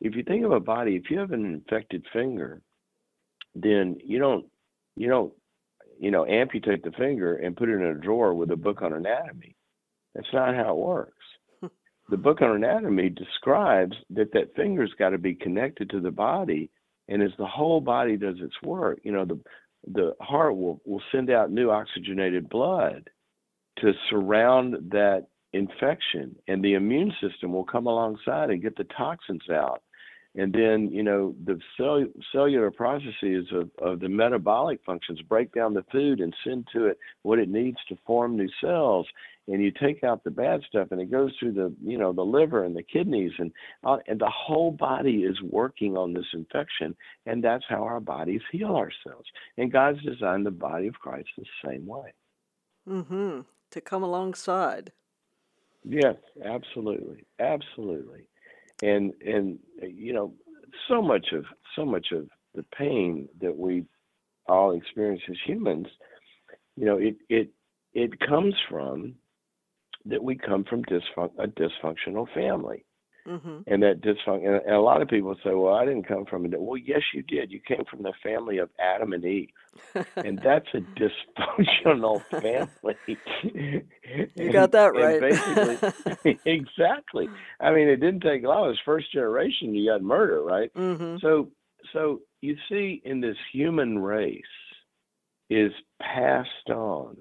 If 0.00 0.14
you 0.14 0.22
think 0.22 0.44
of 0.44 0.52
a 0.52 0.60
body, 0.60 0.96
if 0.96 1.10
you 1.10 1.18
have 1.18 1.32
an 1.32 1.44
infected 1.44 2.04
finger, 2.12 2.62
then 3.54 3.96
you 4.04 4.18
don't, 4.18 4.46
you 4.96 5.08
don't, 5.08 5.32
you 5.98 6.10
know, 6.10 6.24
amputate 6.26 6.82
the 6.82 6.92
finger 6.92 7.36
and 7.36 7.56
put 7.56 7.68
it 7.68 7.74
in 7.74 7.82
a 7.82 7.94
drawer 7.94 8.34
with 8.34 8.50
a 8.50 8.56
book 8.56 8.82
on 8.82 8.92
anatomy. 8.92 9.56
That's 10.14 10.32
not 10.32 10.54
how 10.54 10.72
it 10.72 10.76
works 10.76 11.12
the 12.08 12.16
book 12.16 12.40
on 12.42 12.56
anatomy 12.56 13.08
describes 13.08 13.96
that 14.10 14.32
that 14.32 14.54
finger's 14.56 14.92
got 14.98 15.10
to 15.10 15.18
be 15.18 15.34
connected 15.34 15.90
to 15.90 16.00
the 16.00 16.10
body 16.10 16.70
and 17.08 17.22
as 17.22 17.30
the 17.38 17.46
whole 17.46 17.80
body 17.80 18.16
does 18.16 18.36
its 18.40 18.54
work 18.62 18.98
you 19.02 19.12
know 19.12 19.24
the 19.24 19.38
the 19.92 20.14
heart 20.20 20.56
will 20.56 20.80
will 20.84 21.02
send 21.12 21.30
out 21.30 21.50
new 21.50 21.70
oxygenated 21.70 22.48
blood 22.48 23.08
to 23.78 23.92
surround 24.10 24.74
that 24.90 25.26
infection 25.52 26.34
and 26.48 26.62
the 26.62 26.74
immune 26.74 27.12
system 27.20 27.52
will 27.52 27.64
come 27.64 27.86
alongside 27.86 28.50
and 28.50 28.62
get 28.62 28.76
the 28.76 28.86
toxins 28.96 29.48
out 29.50 29.82
and 30.38 30.52
then 30.52 30.88
you 30.92 31.02
know 31.02 31.34
the 31.44 31.58
cell, 31.76 32.04
cellular 32.32 32.70
processes 32.70 33.48
of, 33.52 33.70
of 33.82 33.98
the 33.98 34.08
metabolic 34.08 34.78
functions 34.86 35.20
break 35.22 35.52
down 35.52 35.74
the 35.74 35.84
food 35.90 36.20
and 36.20 36.34
send 36.44 36.66
to 36.72 36.86
it 36.86 36.98
what 37.22 37.40
it 37.40 37.48
needs 37.48 37.76
to 37.88 37.98
form 38.06 38.36
new 38.36 38.48
cells. 38.60 39.06
And 39.48 39.62
you 39.62 39.72
take 39.72 40.04
out 40.04 40.22
the 40.22 40.30
bad 40.30 40.60
stuff 40.68 40.88
and 40.92 41.00
it 41.00 41.10
goes 41.10 41.32
through 41.38 41.52
the 41.52 41.74
you 41.82 41.98
know 41.98 42.12
the 42.12 42.24
liver 42.24 42.64
and 42.64 42.76
the 42.76 42.84
kidneys 42.84 43.32
and 43.38 43.50
uh, 43.82 43.96
and 44.06 44.20
the 44.20 44.30
whole 44.32 44.70
body 44.70 45.24
is 45.24 45.36
working 45.42 45.96
on 45.96 46.12
this 46.14 46.26
infection 46.32 46.96
and 47.26 47.42
that's 47.42 47.64
how 47.68 47.82
our 47.82 48.00
bodies 48.00 48.42
heal 48.52 48.76
ourselves. 48.76 49.28
And 49.56 49.72
god's 49.72 50.02
designed 50.04 50.46
the 50.46 50.52
body 50.52 50.86
of 50.86 50.94
christ 50.94 51.30
the 51.36 51.44
same 51.66 51.84
way. 51.84 52.12
Mhm 52.88 53.44
to 53.70 53.80
come 53.80 54.04
alongside. 54.04 54.92
Yes 55.82 56.16
absolutely. 56.44 57.24
Absolutely 57.40 58.28
and 58.82 59.12
and 59.24 59.58
you 59.80 60.12
know 60.12 60.32
so 60.88 61.02
much 61.02 61.32
of 61.32 61.44
so 61.76 61.84
much 61.84 62.08
of 62.12 62.28
the 62.54 62.64
pain 62.76 63.28
that 63.40 63.56
we 63.56 63.84
all 64.48 64.72
experience 64.72 65.22
as 65.28 65.36
humans, 65.44 65.86
you 66.76 66.86
know, 66.86 66.96
it 66.96 67.16
it 67.28 67.50
it 67.92 68.18
comes 68.20 68.54
from 68.68 69.14
that 70.06 70.22
we 70.22 70.36
come 70.36 70.64
from 70.64 70.84
dysfun- 70.84 71.32
a 71.38 71.46
dysfunctional 71.48 72.26
family. 72.34 72.84
Mm-hmm. 73.28 73.58
And 73.66 73.82
that 73.82 74.00
dysfunction, 74.00 74.62
and 74.64 74.74
a 74.74 74.80
lot 74.80 75.02
of 75.02 75.08
people 75.08 75.34
say, 75.44 75.52
"Well, 75.52 75.74
I 75.74 75.84
didn't 75.84 76.08
come 76.08 76.24
from 76.24 76.46
it." 76.46 76.58
Well, 76.58 76.78
yes, 76.78 77.02
you 77.12 77.22
did. 77.22 77.52
You 77.52 77.60
came 77.60 77.84
from 77.90 78.02
the 78.02 78.14
family 78.22 78.56
of 78.56 78.70
Adam 78.78 79.12
and 79.12 79.22
Eve, 79.22 79.50
and 80.16 80.38
that's 80.42 80.68
a 80.72 80.80
dysfunctional 80.98 82.22
family. 82.30 82.96
you 84.34 84.52
got 84.52 84.72
that 84.72 84.94
right. 84.94 85.20
basically, 85.20 86.40
exactly. 86.46 87.28
I 87.60 87.72
mean, 87.72 87.88
it 87.88 87.96
didn't 87.96 88.20
take 88.20 88.44
long. 88.44 88.64
It 88.64 88.68
was 88.68 88.80
first 88.84 89.12
generation. 89.12 89.74
You 89.74 89.90
got 89.90 90.02
murder, 90.02 90.42
right? 90.42 90.72
Mm-hmm. 90.72 91.16
So, 91.20 91.50
so 91.92 92.22
you 92.40 92.56
see, 92.70 93.02
in 93.04 93.20
this 93.20 93.36
human 93.52 93.98
race, 93.98 94.42
is 95.50 95.72
passed 96.00 96.70
on 96.70 97.18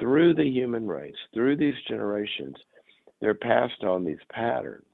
through 0.00 0.34
the 0.34 0.46
human 0.46 0.88
race, 0.88 1.16
through 1.32 1.56
these 1.56 1.74
generations 1.88 2.56
they're 3.20 3.34
passed 3.34 3.82
on 3.82 4.04
these 4.04 4.18
patterns. 4.32 4.84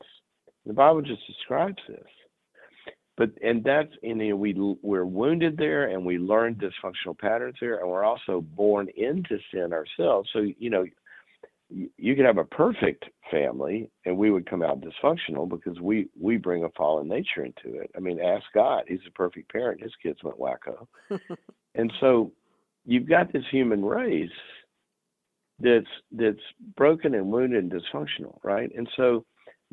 The 0.66 0.73
Bible 0.73 1.02
just 1.02 1.26
describes 1.26 1.78
this. 1.88 2.06
But 3.16 3.30
and 3.42 3.62
that's 3.62 3.92
in 4.02 4.18
you 4.18 4.30
know, 4.30 4.37
we 4.37 4.76
we're 4.83 5.04
wounded 5.04 5.56
there 5.56 5.88
and 5.88 6.04
we 6.04 6.18
learn 6.18 6.56
dysfunctional 6.56 7.16
patterns 7.16 7.56
there 7.61 7.78
and 7.78 7.88
we're 7.88 8.04
also 8.04 8.40
born 8.40 8.88
into 8.97 9.38
sin 9.52 9.73
ourselves. 9.73 10.28
So 10.33 10.40
you 10.59 10.71
know 10.71 10.85
you 11.71 12.14
could 12.14 12.25
have 12.25 12.38
a 12.38 12.44
perfect 12.44 13.04
family 13.30 13.90
and 14.04 14.16
we 14.16 14.30
would 14.30 14.49
come 14.49 14.62
out 14.62 14.80
dysfunctional 14.80 15.49
because 15.49 15.80
we 15.80 16.09
we 16.21 16.37
bring 16.37 16.64
a 16.64 16.71
fallen 16.71 17.09
nature 17.09 17.44
into 17.44 17.78
it. 17.80 17.90
I 17.97 18.00
mean, 18.00 18.21
ask 18.21 18.44
God; 18.52 18.85
He's 18.88 18.99
a 19.06 19.12
perfect 19.12 19.50
parent. 19.50 19.83
His 19.83 19.94
kids 20.02 20.18
went 20.23 20.38
wacko, 20.38 20.87
and 21.75 21.92
so 22.00 22.33
you've 22.85 23.09
got 23.09 23.33
this 23.33 23.44
human 23.50 23.85
race 23.85 24.30
that's 25.61 25.87
that's 26.12 26.37
broken 26.76 27.14
and 27.14 27.28
wounded 27.28 27.64
and 27.64 27.73
dysfunctional, 27.73 28.38
right? 28.42 28.71
And 28.76 28.88
so 28.97 29.25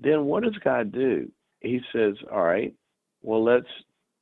then 0.02 0.26
what 0.26 0.44
does 0.44 0.58
God 0.64 0.92
do? 0.92 1.32
He 1.62 1.80
says, 1.94 2.16
"All 2.32 2.44
right, 2.44 2.74
well 3.22 3.44
let's 3.44 3.70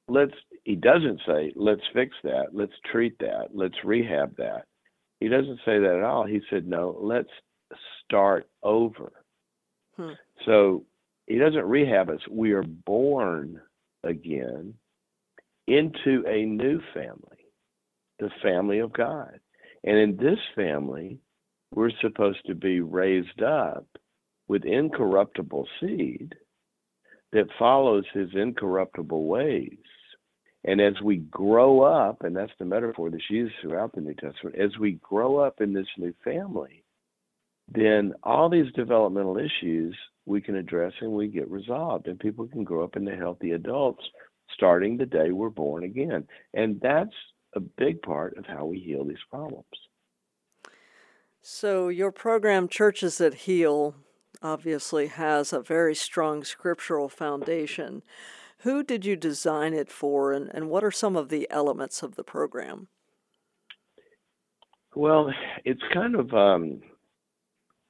let's." 0.08 0.34
He 0.64 0.76
doesn't 0.76 1.22
say, 1.26 1.54
"Let's 1.56 1.82
fix 1.94 2.16
that. 2.24 2.54
Let's 2.54 2.74
treat 2.92 3.18
that. 3.20 3.50
Let's 3.54 3.84
rehab 3.84 4.36
that." 4.38 4.66
He 5.20 5.28
doesn't 5.28 5.60
say 5.66 5.80
that 5.80 5.96
at 5.96 6.04
all. 6.04 6.26
He 6.26 6.42
said, 6.50 6.68
"No, 6.68 6.98
let's 7.00 7.32
start 8.04 8.48
over." 8.62 9.12
Hmm. 9.96 10.14
So 10.46 10.86
he 11.28 11.38
doesn't 11.38 11.66
rehab 11.66 12.10
us. 12.10 12.28
We 12.30 12.52
are 12.52 12.64
born 12.64 13.62
again 14.04 14.74
into 15.68 16.26
a 16.28 16.46
new 16.46 16.82
family, 16.94 17.46
the 18.18 18.32
family 18.42 18.80
of 18.80 18.92
God. 18.92 19.40
And 19.84 19.98
in 19.98 20.18
this 20.18 20.40
family, 20.56 21.20
we're 21.74 21.92
supposed 22.02 22.46
to 22.48 22.56
be 22.56 22.82
raised 22.82 23.42
up 23.42 23.86
with 24.50 24.66
incorruptible 24.66 25.68
seed 25.80 26.36
that 27.32 27.48
follows 27.58 28.04
his 28.12 28.30
incorruptible 28.34 29.26
ways. 29.26 29.78
And 30.66 30.82
as 30.82 30.96
we 31.02 31.18
grow 31.18 31.82
up, 31.82 32.24
and 32.24 32.36
that's 32.36 32.52
the 32.60 32.66
metaphor 32.66 33.10
that's 33.10 33.30
used 33.30 33.54
throughout 33.62 33.94
the 33.94 34.02
New 34.02 34.16
Testament, 34.16 34.58
as 34.58 34.78
we 34.78 34.94
grow 34.94 35.38
up 35.38 35.62
in 35.62 35.72
this 35.72 35.88
new 35.98 36.14
family, 36.24 36.84
then 37.72 38.14
all 38.24 38.50
these 38.50 38.74
developmental 38.74 39.38
issues 39.38 39.96
we 40.26 40.42
can 40.42 40.56
address 40.56 40.94
and 41.00 41.12
we 41.12 41.28
get 41.28 41.50
resolved, 41.50 42.08
and 42.08 42.20
people 42.20 42.48
can 42.48 42.64
grow 42.64 42.84
up 42.84 42.96
into 42.98 43.16
healthy 43.16 43.52
adults 43.52 44.04
starting 44.56 44.98
the 44.98 45.06
day 45.06 45.32
we're 45.32 45.50
born 45.50 45.84
again. 45.84 46.28
And 46.56 46.82
that's 46.82 47.16
a 47.54 47.60
big 47.60 48.02
part 48.02 48.36
of 48.38 48.46
how 48.46 48.66
we 48.66 48.80
heal 48.80 49.06
these 49.06 49.18
problems. 49.30 49.66
So, 51.42 51.88
your 51.88 52.12
program, 52.12 52.68
Churches 52.68 53.20
That 53.20 53.34
Heal, 53.34 53.96
obviously 54.42 55.08
has 55.08 55.54
a 55.54 55.62
very 55.62 55.96
strong 55.96 56.44
scriptural 56.44 57.10
foundation. 57.10 58.04
Who 58.60 58.84
did 58.84 59.06
you 59.06 59.16
design 59.16 59.74
it 59.74 59.90
for, 59.90 60.34
and, 60.34 60.50
and 60.54 60.70
what 60.70 60.84
are 60.84 60.92
some 60.92 61.16
of 61.16 61.30
the 61.30 61.48
elements 61.50 62.04
of 62.04 62.16
the 62.16 62.24
program? 62.24 62.88
Well, 64.96 65.32
it's 65.66 65.82
kind 65.94 66.16
of 66.16 66.34
um, 66.34 66.82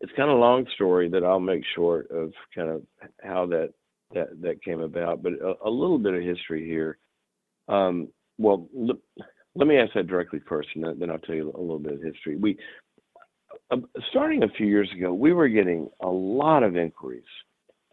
it's 0.01 0.11
kind 0.15 0.29
of 0.29 0.37
a 0.37 0.41
long 0.41 0.65
story 0.75 1.09
that 1.09 1.23
I'll 1.23 1.39
make 1.39 1.63
short 1.75 2.09
of 2.11 2.31
kind 2.55 2.69
of 2.69 2.81
how 3.23 3.45
that 3.47 3.73
that 4.13 4.41
that 4.41 4.63
came 4.63 4.79
about, 4.79 5.21
but 5.23 5.33
a, 5.33 5.53
a 5.65 5.69
little 5.69 5.99
bit 5.99 6.13
of 6.13 6.21
history 6.21 6.65
here. 6.65 6.97
Um, 7.67 8.09
well, 8.37 8.67
l- 8.75 9.25
let 9.55 9.67
me 9.67 9.77
ask 9.77 9.93
that 9.93 10.07
directly 10.07 10.39
first, 10.47 10.69
and 10.75 10.99
then, 11.01 11.09
I'll 11.09 11.19
tell 11.19 11.35
you 11.35 11.51
a 11.55 11.59
little 11.59 11.79
bit 11.79 11.93
of 11.93 12.01
history. 12.01 12.37
We 12.37 12.57
starting 14.09 14.43
a 14.43 14.49
few 14.49 14.67
years 14.67 14.89
ago, 14.95 15.13
we 15.13 15.33
were 15.33 15.47
getting 15.47 15.89
a 16.01 16.07
lot 16.07 16.63
of 16.63 16.75
inquiries 16.75 17.23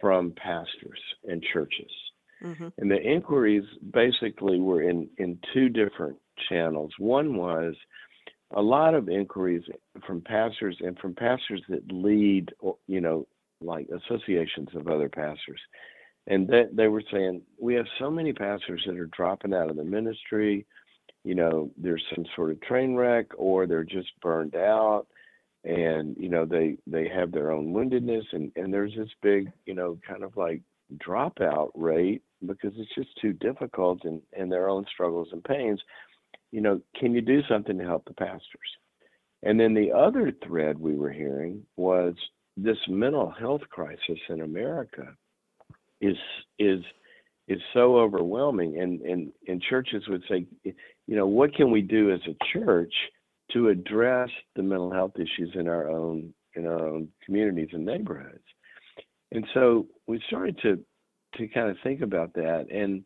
from 0.01 0.33
pastors 0.37 1.01
and 1.25 1.43
churches. 1.53 1.91
Mm-hmm. 2.43 2.69
And 2.79 2.91
the 2.91 3.01
inquiries 3.01 3.65
basically 3.93 4.61
were 4.61 4.83
in, 4.83 5.09
in 5.19 5.39
two 5.55 5.69
different 5.69 6.17
channels. 6.49 6.93
One 6.99 7.37
was 7.37 7.75
a 8.55 8.63
lot 8.63 8.95
of 8.95 9.09
inquiries 9.09 9.63
from 10.07 10.21
pastors 10.21 10.77
and 10.81 10.99
from 10.99 11.15
pastors 11.15 11.63
that 11.69 11.91
lead, 11.91 12.51
you 12.87 13.01
know, 13.01 13.27
like 13.61 13.89
associations 13.89 14.69
of 14.75 14.89
other 14.89 15.09
pastors. 15.09 15.61
And 16.27 16.47
that 16.49 16.77
they 16.77 16.89
were 16.89 17.03
saying, 17.11 17.43
we 17.61 17.75
have 17.75 17.87
so 17.99 18.11
many 18.11 18.33
pastors 18.33 18.83
that 18.87 18.99
are 18.99 19.11
dropping 19.17 19.55
out 19.55 19.71
of 19.71 19.77
the 19.77 19.85
ministry. 19.85 20.67
You 21.25 21.35
know, 21.35 21.71
there's 21.77 22.05
some 22.15 22.27
sort 22.35 22.51
of 22.51 22.61
train 22.61 22.95
wreck 22.95 23.27
or 23.37 23.67
they're 23.67 23.85
just 23.85 24.09
burned 24.21 24.55
out 24.57 25.07
and 25.67 26.17
you 26.17 26.29
know 26.29 26.47
they 26.47 26.77
they 26.87 27.09
have 27.09 27.33
their 27.33 27.51
own 27.51 27.73
woundedness 27.73 28.25
and 28.33 28.53
and 28.57 28.73
there's 28.73 28.95
this 28.97 29.11
big 29.21 29.51
you 29.67 29.75
know 29.75 29.99
kind 30.07 30.23
of 30.23 30.37
like 30.37 30.63
dropout 31.05 31.71
rate 31.75 32.23
because 32.47 32.73
it's 32.77 32.95
just 32.95 33.09
too 33.21 33.33
difficult 33.33 34.05
and 34.05 34.23
and 34.39 34.51
their 34.51 34.69
own 34.69 34.87
struggles 34.93 35.29
and 35.33 35.43
pains. 35.45 35.81
You 36.53 36.61
know 36.61 36.81
can 36.99 37.13
you 37.15 37.21
do 37.21 37.43
something 37.49 37.77
to 37.79 37.85
help 37.85 38.05
the 38.07 38.15
pastors? 38.15 38.41
And 39.43 39.59
then 39.59 39.75
the 39.75 39.93
other 39.93 40.33
thread 40.47 40.79
we 40.79 40.97
were 40.97 41.13
hearing 41.13 41.63
was 41.77 42.15
this 42.57 42.79
mental 42.89 43.31
health 43.31 43.63
crisis 43.69 44.19
in 44.29 44.41
america 44.41 45.09
is 46.01 46.17
is 46.59 46.81
is 47.49 47.61
so 47.75 47.99
overwhelming. 47.99 48.81
And 48.81 49.01
and 49.01 49.33
and 49.49 49.61
churches 49.63 50.05
would 50.09 50.23
say 50.29 50.47
you 50.63 51.17
know 51.17 51.27
what 51.27 51.55
can 51.55 51.73
we 51.73 51.83
do 51.83 52.13
as 52.13 52.21
a 52.29 52.37
church 52.53 52.95
to 53.53 53.69
address 53.69 54.31
the 54.55 54.63
mental 54.63 54.91
health 54.91 55.13
issues 55.17 55.53
in 55.55 55.69
our 55.69 55.89
own 55.89 56.33
in 56.55 56.67
our 56.67 56.87
own 56.87 57.09
communities 57.25 57.69
and 57.73 57.85
neighborhoods. 57.85 58.45
And 59.33 59.47
so 59.55 59.87
we 60.07 60.23
started 60.27 60.59
to 60.63 60.79
to 61.37 61.49
kind 61.49 61.71
of 61.71 61.77
think 61.83 62.01
about 62.01 62.33
that 62.35 62.67
and 62.71 63.05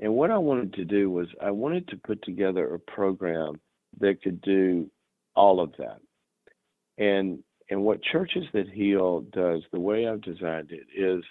and 0.00 0.14
what 0.14 0.30
I 0.30 0.38
wanted 0.38 0.72
to 0.74 0.84
do 0.84 1.10
was 1.10 1.28
I 1.42 1.50
wanted 1.50 1.86
to 1.88 1.96
put 1.96 2.22
together 2.22 2.74
a 2.74 2.78
program 2.78 3.60
that 4.00 4.22
could 4.22 4.40
do 4.40 4.90
all 5.36 5.60
of 5.60 5.72
that. 5.78 6.00
And 6.98 7.42
and 7.68 7.82
what 7.82 8.02
churches 8.02 8.44
that 8.52 8.68
heal 8.68 9.20
does, 9.32 9.62
the 9.72 9.78
way 9.78 10.08
I've 10.08 10.22
designed 10.22 10.72
it 10.72 10.86
is 10.96 11.22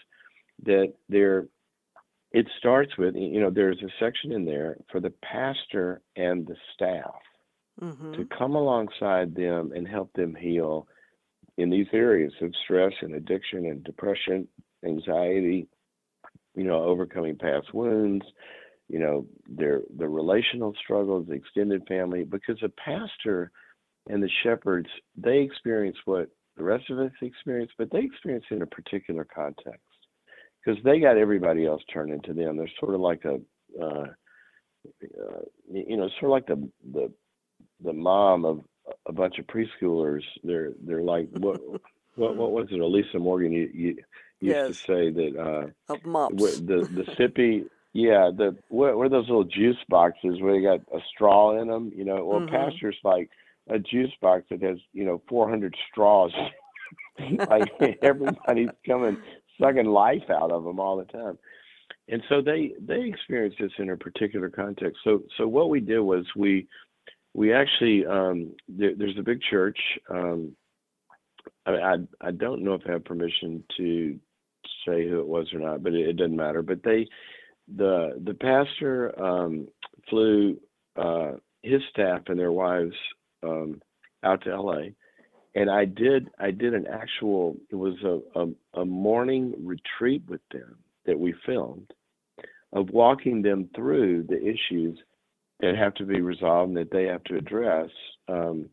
that 0.64 0.94
there 1.10 1.48
it 2.32 2.48
starts 2.60 2.96
with 2.98 3.16
you 3.16 3.40
know 3.40 3.50
there's 3.50 3.82
a 3.82 3.90
section 4.04 4.32
in 4.32 4.46
there 4.46 4.78
for 4.92 5.00
the 5.00 5.14
pastor 5.24 6.02
and 6.16 6.46
the 6.46 6.56
staff 6.74 7.16
mm-hmm. 7.82 8.14
to 8.14 8.26
come 8.38 8.56
alongside 8.56 9.36
them 9.36 9.72
and 9.76 9.88
help 9.88 10.12
them 10.14 10.36
heal 10.36 10.88
in 11.58 11.70
these 11.70 11.88
areas 11.94 12.34
of 12.42 12.54
stress 12.64 12.94
and 13.02 13.16
addiction 13.16 13.66
and 13.66 13.84
depression, 13.84 14.48
anxiety, 14.86 15.68
you 16.56 16.64
know, 16.64 16.84
overcoming 16.84 17.38
past 17.38 17.74
wounds, 17.74 18.26
you 18.88 19.00
know, 19.00 19.26
their 19.48 19.82
the 19.98 20.08
relational 20.08 20.74
struggles, 20.82 21.28
the 21.28 21.34
extended 21.34 21.86
family, 21.88 22.24
because 22.24 22.58
a 22.64 22.70
pastor 22.70 23.52
and 24.08 24.24
the 24.24 24.30
shepherds, 24.44 24.90
they 25.16 25.40
experience 25.40 25.98
what 26.06 26.30
the 26.58 26.64
rest 26.64 26.90
of 26.90 27.00
us 27.00 27.12
experience, 27.22 27.72
but 27.78 27.92
they 27.92 28.00
experience 28.00 28.46
it 28.50 28.56
in 28.56 28.62
a 28.62 28.68
particular 28.68 29.26
context 29.26 29.82
because 30.64 30.82
they 30.84 31.00
got 31.00 31.18
everybody 31.18 31.66
else 31.66 31.82
turned 31.92 32.12
into 32.12 32.34
them. 32.34 32.58
They're 32.58 32.70
sort 32.80 32.96
of 32.96 33.02
like 33.02 33.24
a, 33.26 33.40
uh, 33.82 34.08
uh, 35.04 35.42
you 35.72 35.98
know, 35.98 36.10
sort 36.20 36.24
of 36.24 36.30
like 36.30 36.48
the 36.48 36.70
the 36.94 37.14
the 37.84 37.94
mom 37.94 38.46
of 38.46 38.62
a 39.08 39.14
bunch 39.14 39.40
of 39.40 39.48
preschoolers. 39.48 40.24
They're 40.44 40.72
they're 40.84 41.02
like 41.02 41.30
what 41.32 41.62
what 42.16 42.36
what 42.36 42.52
was 42.52 42.68
it? 42.72 42.80
Elisa 42.80 43.20
Morgan 43.20 43.52
you, 43.52 43.70
you 43.74 43.88
used 43.88 44.06
yes. 44.42 44.68
to 44.68 44.74
say 44.74 45.10
that 45.10 45.40
uh, 45.40 45.94
of 45.94 46.06
mops. 46.06 46.60
the 46.60 46.88
the 46.92 47.04
sippy. 47.18 47.66
Yeah, 47.92 48.30
the 48.36 48.56
what 48.70 48.98
were 48.98 49.10
those 49.10 49.28
little 49.28 49.44
juice 49.44 49.78
boxes 49.90 50.40
where 50.42 50.54
they 50.54 50.62
got 50.62 50.82
a 50.96 51.02
straw 51.14 51.60
in 51.60 51.68
them? 51.68 51.92
You 51.96 52.06
know, 52.06 52.24
well, 52.24 52.40
mm-hmm. 52.40 52.56
pastors 52.56 52.96
like 53.04 53.30
a 53.68 53.80
juice 53.80 54.12
box 54.22 54.46
that 54.52 54.62
has 54.62 54.78
you 54.94 55.06
know 55.06 55.22
400 55.28 55.76
straws. 55.92 56.32
like 57.50 57.70
everybody's 58.02 58.70
coming 58.86 59.18
sucking 59.60 59.86
life 59.86 60.30
out 60.30 60.52
of 60.52 60.64
them 60.64 60.80
all 60.80 60.98
the 60.98 61.06
time. 61.06 61.38
and 62.08 62.24
so 62.30 62.42
they 62.42 62.74
they 62.80 63.02
experienced 63.02 63.58
this 63.60 63.72
in 63.78 63.90
a 63.90 63.98
particular 63.98 64.50
context. 64.50 65.00
So 65.04 65.24
so 65.38 65.48
what 65.48 65.70
we 65.70 65.80
did 65.80 66.00
was 66.00 66.26
we 66.36 66.68
we 67.34 67.54
actually 67.54 68.06
um, 68.06 68.54
there, 68.68 68.94
there's 68.98 69.18
a 69.18 69.24
big 69.24 69.42
church. 69.50 69.80
Um, 70.10 70.56
I, 71.66 71.72
I, 71.72 71.96
I 72.22 72.32
don't 72.32 72.64
know 72.64 72.74
if 72.74 72.82
I 72.88 72.94
have 72.94 73.06
permission 73.06 73.64
to 73.78 74.20
say 74.86 75.08
who 75.08 75.20
it 75.20 75.28
was 75.28 75.48
or 75.54 75.60
not, 75.60 75.84
but 75.84 75.94
it, 75.94 76.08
it 76.10 76.18
doesn't 76.18 76.36
matter. 76.36 76.62
But 76.62 76.84
they 76.84 77.08
the 77.76 78.20
the 78.24 78.34
pastor 78.34 79.20
um, 79.22 79.68
flew 80.10 80.58
uh, 80.96 81.34
his 81.62 81.82
staff 81.92 82.22
and 82.28 82.40
their 82.40 82.52
wives 82.52 82.96
um, 83.44 83.82
out 84.24 84.44
to 84.44 84.52
L.A. 84.52 84.94
And 85.56 85.70
I 85.70 85.86
did 85.86 86.30
I 86.40 86.52
did 86.52 86.74
an 86.74 86.88
actual 86.88 87.58
it 87.70 87.76
was 87.76 87.96
a, 88.04 88.40
a, 88.40 88.82
a 88.82 88.86
morning 88.86 89.54
retreat 89.60 90.24
with 90.28 90.42
them 90.52 90.78
that 91.06 91.20
we 91.20 91.34
filmed 91.46 91.92
of 92.72 92.90
walking 92.92 93.42
them 93.42 93.70
through 93.76 94.24
the 94.24 94.40
issues 94.40 95.00
that 95.60 95.76
have 95.76 95.94
to 95.96 96.06
be 96.06 96.22
resolved 96.22 96.70
and 96.70 96.78
that 96.78 96.92
they 96.92 97.06
have 97.06 97.24
to 97.26 97.36
address 97.36 97.90
um, 98.28 98.70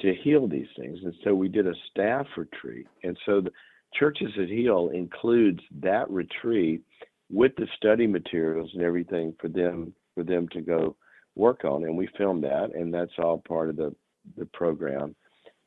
to 0.00 0.14
heal 0.22 0.46
these 0.46 0.66
things. 0.76 0.98
And 1.02 1.14
so 1.24 1.34
we 1.34 1.48
did 1.48 1.66
a 1.66 1.74
staff 1.90 2.26
retreat. 2.36 2.86
And 3.02 3.16
so 3.24 3.40
the 3.40 3.52
Churches 3.94 4.32
that 4.36 4.48
Heal 4.48 4.90
includes 4.92 5.60
that 5.80 6.10
retreat 6.10 6.82
with 7.30 7.52
the 7.56 7.66
study 7.76 8.06
materials 8.06 8.70
and 8.74 8.82
everything 8.82 9.34
for 9.40 9.48
them 9.48 9.94
for 10.14 10.22
them 10.22 10.48
to 10.48 10.60
go 10.60 10.96
work 11.34 11.64
on. 11.64 11.84
And 11.84 11.96
we 11.96 12.08
filmed 12.18 12.44
that, 12.44 12.74
and 12.74 12.92
that's 12.92 13.12
all 13.18 13.42
part 13.46 13.70
of 13.70 13.76
the 13.76 13.94
the 14.36 14.46
program. 14.46 15.14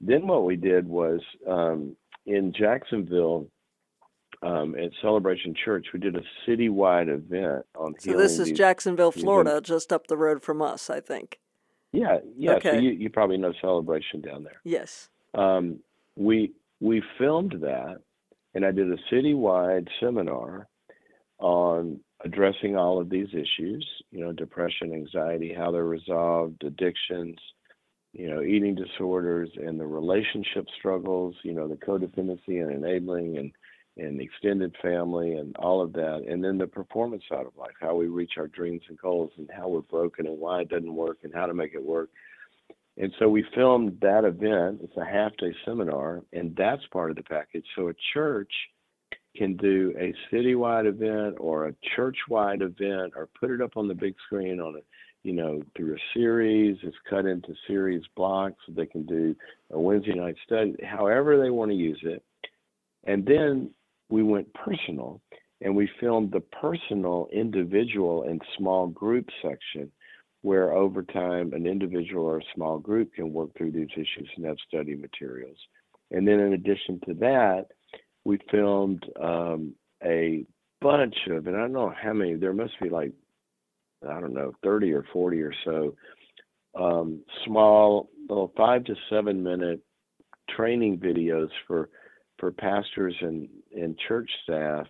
Then 0.02 0.28
what 0.28 0.46
we 0.46 0.56
did 0.56 0.88
was 0.88 1.22
um, 1.48 1.96
in 2.26 2.54
Jacksonville 2.54 3.48
um, 4.42 4.76
at 4.76 4.92
Celebration 5.02 5.54
Church, 5.54 5.88
we 5.94 6.00
did 6.00 6.16
a 6.16 6.22
citywide 6.48 7.10
event 7.10 7.66
on. 7.76 7.94
So 8.00 8.14
this 8.14 8.40
is 8.40 8.48
these, 8.48 8.58
Jacksonville, 8.58 9.12
Florida, 9.12 9.60
just 9.62 9.92
up 9.92 10.08
the 10.08 10.18
road 10.18 10.42
from 10.42 10.62
us, 10.62 10.90
I 10.90 11.02
think. 11.02 11.40
Yeah, 11.92 12.20
yeah. 12.38 12.54
Okay. 12.54 12.72
So 12.72 12.78
you, 12.78 12.92
you 12.92 13.10
probably 13.10 13.38
know 13.38 13.54
Celebration 13.62 14.22
down 14.22 14.44
there. 14.44 14.62
Yes. 14.64 15.10
Um, 15.34 15.80
we 16.16 16.54
we 16.80 17.04
filmed 17.18 17.56
that, 17.62 17.98
and 18.54 18.66
I 18.66 18.72
did 18.72 18.92
a 18.92 18.98
citywide 19.12 19.88
seminar 20.00 20.68
on 21.40 22.00
addressing 22.24 22.78
all 22.78 23.00
of 23.02 23.10
these 23.10 23.30
issues. 23.30 23.88
You 24.12 24.22
know, 24.22 24.32
depression, 24.32 24.94
anxiety, 24.94 25.54
how 25.54 25.72
they're 25.72 25.84
resolved, 25.84 26.64
addictions, 26.64 27.38
you 28.14 28.30
know, 28.30 28.42
eating 28.42 28.76
disorders, 28.76 29.50
and 29.56 29.80
the 29.80 29.88
relationship 29.88 30.66
struggles. 30.78 31.36
You 31.44 31.54
know, 31.54 31.68
the 31.68 31.76
codependency 31.76 32.62
and 32.62 32.72
enabling 32.72 33.38
and 33.38 33.52
and 34.00 34.22
extended 34.22 34.76
family 34.82 35.34
and 35.34 35.56
all 35.58 35.82
of 35.82 35.94
that. 35.94 36.24
And 36.28 36.44
then 36.44 36.58
the 36.58 36.68
performance 36.68 37.24
side 37.30 37.46
of 37.46 37.58
life, 37.58 37.76
how 37.80 37.96
we 37.96 38.08
reach 38.08 38.34
our 38.38 38.48
dreams 38.48 38.82
and 38.90 38.98
goals 38.98 39.32
and 39.38 39.50
how 39.56 39.68
we're 39.68 39.82
broken 39.82 40.28
and 40.28 40.40
why 40.40 40.62
it 40.62 40.70
doesn't 40.70 40.94
work 40.94 41.20
and 41.24 41.34
how 41.34 41.46
to 41.46 41.54
make 41.54 41.74
it 41.74 41.84
work. 41.84 42.10
And 42.98 43.14
so 43.20 43.30
we 43.30 43.46
filmed 43.56 43.98
that 44.02 44.26
event. 44.26 44.82
It's 44.84 44.98
a 44.98 45.06
half 45.06 45.36
day 45.38 45.56
seminar, 45.66 46.22
and 46.34 46.56
that's 46.58 46.86
part 46.92 47.10
of 47.10 47.16
the 47.16 47.24
package. 47.24 47.66
So 47.76 47.90
a 47.90 47.94
church 48.14 48.52
can 49.38 49.56
do 49.56 49.94
a 49.98 50.14
citywide 50.34 50.86
event 50.86 51.38
or 51.40 51.68
a 51.68 51.76
church 51.96 52.18
wide 52.28 52.62
event 52.62 53.14
or 53.16 53.30
put 53.40 53.52
it 53.52 53.62
up 53.62 53.78
on 53.78 53.88
the 53.88 53.94
big 53.94 54.16
screen 54.26 54.60
on 54.60 54.76
a 54.76 54.80
you 55.24 55.34
know, 55.34 55.62
through 55.76 55.96
a 55.96 56.00
series, 56.14 56.78
it's 56.84 56.96
cut 57.10 57.26
into 57.26 57.54
series 57.68 58.04
blocks. 58.16 58.56
So 58.66 58.74
they 58.74 58.86
can 58.86 59.06
do 59.06 59.36
a 59.72 59.80
Wednesday 59.80 60.14
night 60.14 60.36
study, 60.46 60.76
however 60.84 61.42
they 61.42 61.50
want 61.50 61.72
to 61.72 61.76
use 61.76 62.00
it. 62.04 62.24
And 63.04 63.26
then 63.26 63.72
we 64.10 64.24
went 64.24 64.54
personal 64.54 65.22
and 65.62 65.76
we 65.76 65.90
filmed 66.00 66.32
the 66.32 66.40
personal, 66.40 67.28
individual, 67.34 68.24
and 68.24 68.42
small 68.58 68.88
group 68.88 69.28
section 69.42 69.92
where 70.42 70.72
over 70.72 71.04
time 71.04 71.52
an 71.54 71.66
individual 71.66 72.24
or 72.24 72.38
a 72.38 72.54
small 72.56 72.80
group 72.80 73.14
can 73.14 73.34
work 73.34 73.50
through 73.58 73.72
these 73.72 73.90
issues 73.94 74.30
and 74.38 74.46
have 74.46 74.56
study 74.68 74.96
materials. 74.96 75.58
And 76.12 76.26
then 76.28 76.40
in 76.40 76.54
addition 76.54 77.02
to 77.08 77.14
that, 77.16 77.66
we 78.24 78.40
filmed 78.50 79.06
um, 79.22 79.74
a 80.04 80.46
bunch 80.82 81.16
of, 81.30 81.48
and 81.48 81.58
I 81.58 81.60
don't 81.60 81.74
know 81.74 81.94
how 82.02 82.14
many, 82.14 82.36
there 82.36 82.54
must 82.54 82.80
be 82.82 82.90
like, 82.90 83.12
I 84.08 84.20
don't 84.22 84.34
know, 84.34 84.54
30 84.64 84.94
or 84.94 85.04
40 85.12 85.42
or 85.42 85.54
so 85.66 85.96
um, 86.76 87.22
small, 87.46 88.10
little 88.30 88.54
five 88.56 88.84
to 88.86 88.96
seven 89.10 89.44
minute 89.44 89.82
training 90.50 91.00
videos 91.00 91.50
for 91.68 91.90
for 92.40 92.52
pastors 92.52 93.16
and, 93.22 93.48
and 93.76 93.98
church 94.08 94.30
staff 94.44 94.88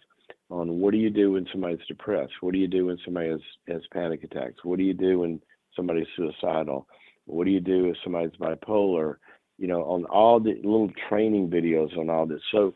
on 0.49 0.79
what 0.79 0.91
do 0.91 0.97
you 0.97 1.09
do 1.09 1.33
when 1.33 1.45
somebody's 1.51 1.85
depressed? 1.87 2.33
What 2.41 2.53
do 2.53 2.59
you 2.59 2.67
do 2.67 2.87
when 2.87 2.97
somebody 3.05 3.29
has, 3.29 3.41
has 3.67 3.81
panic 3.93 4.23
attacks? 4.23 4.63
What 4.63 4.77
do 4.77 4.83
you 4.83 4.93
do 4.93 5.19
when 5.19 5.41
somebody's 5.75 6.07
suicidal? 6.15 6.87
What 7.25 7.45
do 7.45 7.51
you 7.51 7.59
do 7.59 7.89
if 7.89 7.97
somebody's 8.03 8.35
bipolar? 8.39 9.15
You 9.57 9.67
know, 9.67 9.83
on 9.83 10.05
all 10.05 10.39
the 10.39 10.55
little 10.55 10.89
training 11.09 11.49
videos 11.49 11.95
on 11.97 12.09
all 12.09 12.25
this. 12.25 12.41
So 12.51 12.73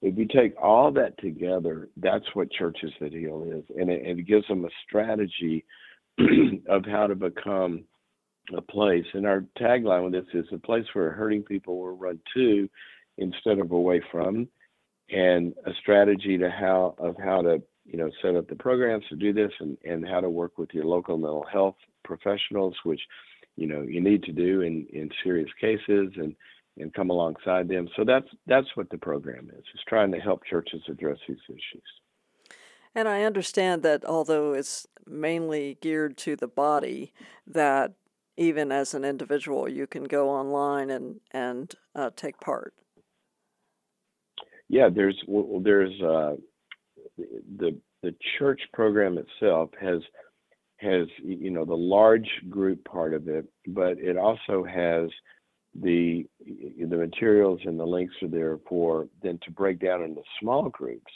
if 0.00 0.16
you 0.16 0.26
take 0.26 0.54
all 0.62 0.90
that 0.92 1.18
together, 1.18 1.88
that's 1.96 2.24
what 2.34 2.50
Churches 2.52 2.92
That 3.00 3.12
Heal 3.12 3.44
is. 3.46 3.64
And 3.76 3.90
it, 3.90 4.18
it 4.18 4.26
gives 4.26 4.46
them 4.48 4.64
a 4.64 4.70
strategy 4.86 5.64
of 6.68 6.84
how 6.86 7.06
to 7.06 7.14
become 7.14 7.84
a 8.56 8.62
place. 8.62 9.04
And 9.12 9.26
our 9.26 9.44
tagline 9.60 10.04
with 10.04 10.12
this 10.12 10.24
is 10.32 10.46
a 10.52 10.58
place 10.58 10.86
where 10.94 11.10
hurting 11.10 11.42
people 11.42 11.78
will 11.78 11.96
run 11.96 12.18
to 12.34 12.68
instead 13.20 13.58
of 13.58 13.70
away 13.70 14.02
from, 14.10 14.48
and 15.10 15.54
a 15.66 15.72
strategy 15.80 16.36
to 16.38 16.50
how 16.50 16.94
of 16.98 17.16
how 17.16 17.42
to 17.42 17.62
you 17.84 17.98
know 17.98 18.10
set 18.20 18.34
up 18.34 18.48
the 18.48 18.56
programs 18.56 19.04
to 19.08 19.16
do 19.16 19.32
this, 19.32 19.52
and 19.60 19.78
and 19.84 20.06
how 20.06 20.20
to 20.20 20.28
work 20.28 20.58
with 20.58 20.70
your 20.72 20.84
local 20.84 21.16
mental 21.16 21.46
health 21.52 21.76
professionals, 22.04 22.74
which 22.84 23.00
you 23.56 23.68
know 23.68 23.82
you 23.82 24.00
need 24.00 24.22
to 24.24 24.32
do 24.32 24.62
in 24.62 24.86
in 24.92 25.10
serious 25.22 25.50
cases, 25.60 26.12
and 26.16 26.34
and 26.78 26.92
come 26.94 27.10
alongside 27.10 27.68
them. 27.68 27.88
So 27.96 28.04
that's 28.04 28.28
that's 28.46 28.68
what 28.74 28.90
the 28.90 28.98
program 28.98 29.50
is. 29.50 29.64
It's 29.74 29.84
trying 29.88 30.12
to 30.12 30.18
help 30.18 30.44
churches 30.44 30.82
address 30.88 31.18
these 31.28 31.38
issues. 31.48 31.82
And 32.94 33.08
I 33.08 33.22
understand 33.22 33.82
that 33.84 34.04
although 34.04 34.52
it's 34.52 34.86
mainly 35.06 35.78
geared 35.80 36.16
to 36.18 36.34
the 36.34 36.48
body, 36.48 37.12
that 37.46 37.92
even 38.36 38.72
as 38.72 38.94
an 38.94 39.04
individual, 39.04 39.68
you 39.68 39.86
can 39.86 40.04
go 40.04 40.30
online 40.30 40.90
and 40.90 41.20
and 41.30 41.74
uh, 41.94 42.10
take 42.16 42.40
part 42.40 42.74
yeah, 44.70 44.88
there's 44.88 45.20
well, 45.26 45.60
there's 45.60 46.00
uh, 46.00 46.36
the 47.58 47.76
the 48.02 48.14
church 48.38 48.60
program 48.72 49.18
itself 49.18 49.70
has 49.80 50.00
has 50.76 51.08
you 51.22 51.50
know 51.50 51.64
the 51.64 51.74
large 51.74 52.28
group 52.48 52.82
part 52.84 53.12
of 53.12 53.28
it, 53.28 53.46
but 53.66 53.98
it 53.98 54.16
also 54.16 54.64
has 54.64 55.10
the 55.74 56.24
the 56.44 56.96
materials 56.96 57.58
and 57.64 57.78
the 57.78 57.84
links 57.84 58.14
are 58.22 58.28
there 58.28 58.58
for 58.68 59.08
then 59.22 59.40
to 59.42 59.50
break 59.50 59.80
down 59.80 60.02
into 60.02 60.22
small 60.40 60.68
groups 60.68 61.12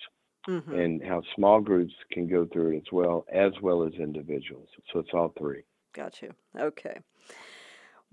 mm-hmm. 0.49 0.75
and 0.75 1.03
how 1.05 1.23
small 1.37 1.61
groups 1.61 1.95
can 2.11 2.27
go 2.27 2.47
through 2.53 2.73
it 2.73 2.79
as 2.79 2.93
well 2.93 3.25
as 3.33 3.53
well 3.63 3.85
as 3.85 3.93
individuals. 3.95 4.69
So 4.93 4.99
it's 4.99 5.11
all 5.15 5.33
three. 5.39 5.63
Got 5.95 6.21
you. 6.23 6.33
Okay. 6.59 6.99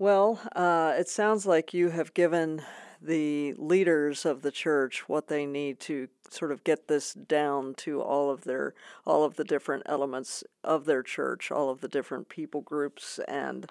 Well, 0.02 0.40
uh, 0.56 0.94
it 0.98 1.08
sounds 1.08 1.46
like 1.46 1.72
you 1.72 1.90
have 1.90 2.12
given 2.12 2.62
the 3.00 3.54
leaders 3.56 4.26
of 4.26 4.42
the 4.42 4.50
church 4.50 5.08
what 5.08 5.28
they 5.28 5.46
need 5.46 5.78
to 5.78 6.08
sort 6.28 6.50
of 6.50 6.64
get 6.64 6.88
this 6.88 7.14
down 7.14 7.74
to 7.74 8.00
all 8.02 8.28
of 8.28 8.42
their 8.42 8.74
all 9.06 9.22
of 9.22 9.36
the 9.36 9.44
different 9.44 9.84
elements 9.86 10.42
of 10.64 10.86
their 10.86 11.04
church, 11.04 11.52
all 11.52 11.70
of 11.70 11.82
the 11.82 11.86
different 11.86 12.28
people 12.28 12.62
groups 12.62 13.20
and 13.28 13.70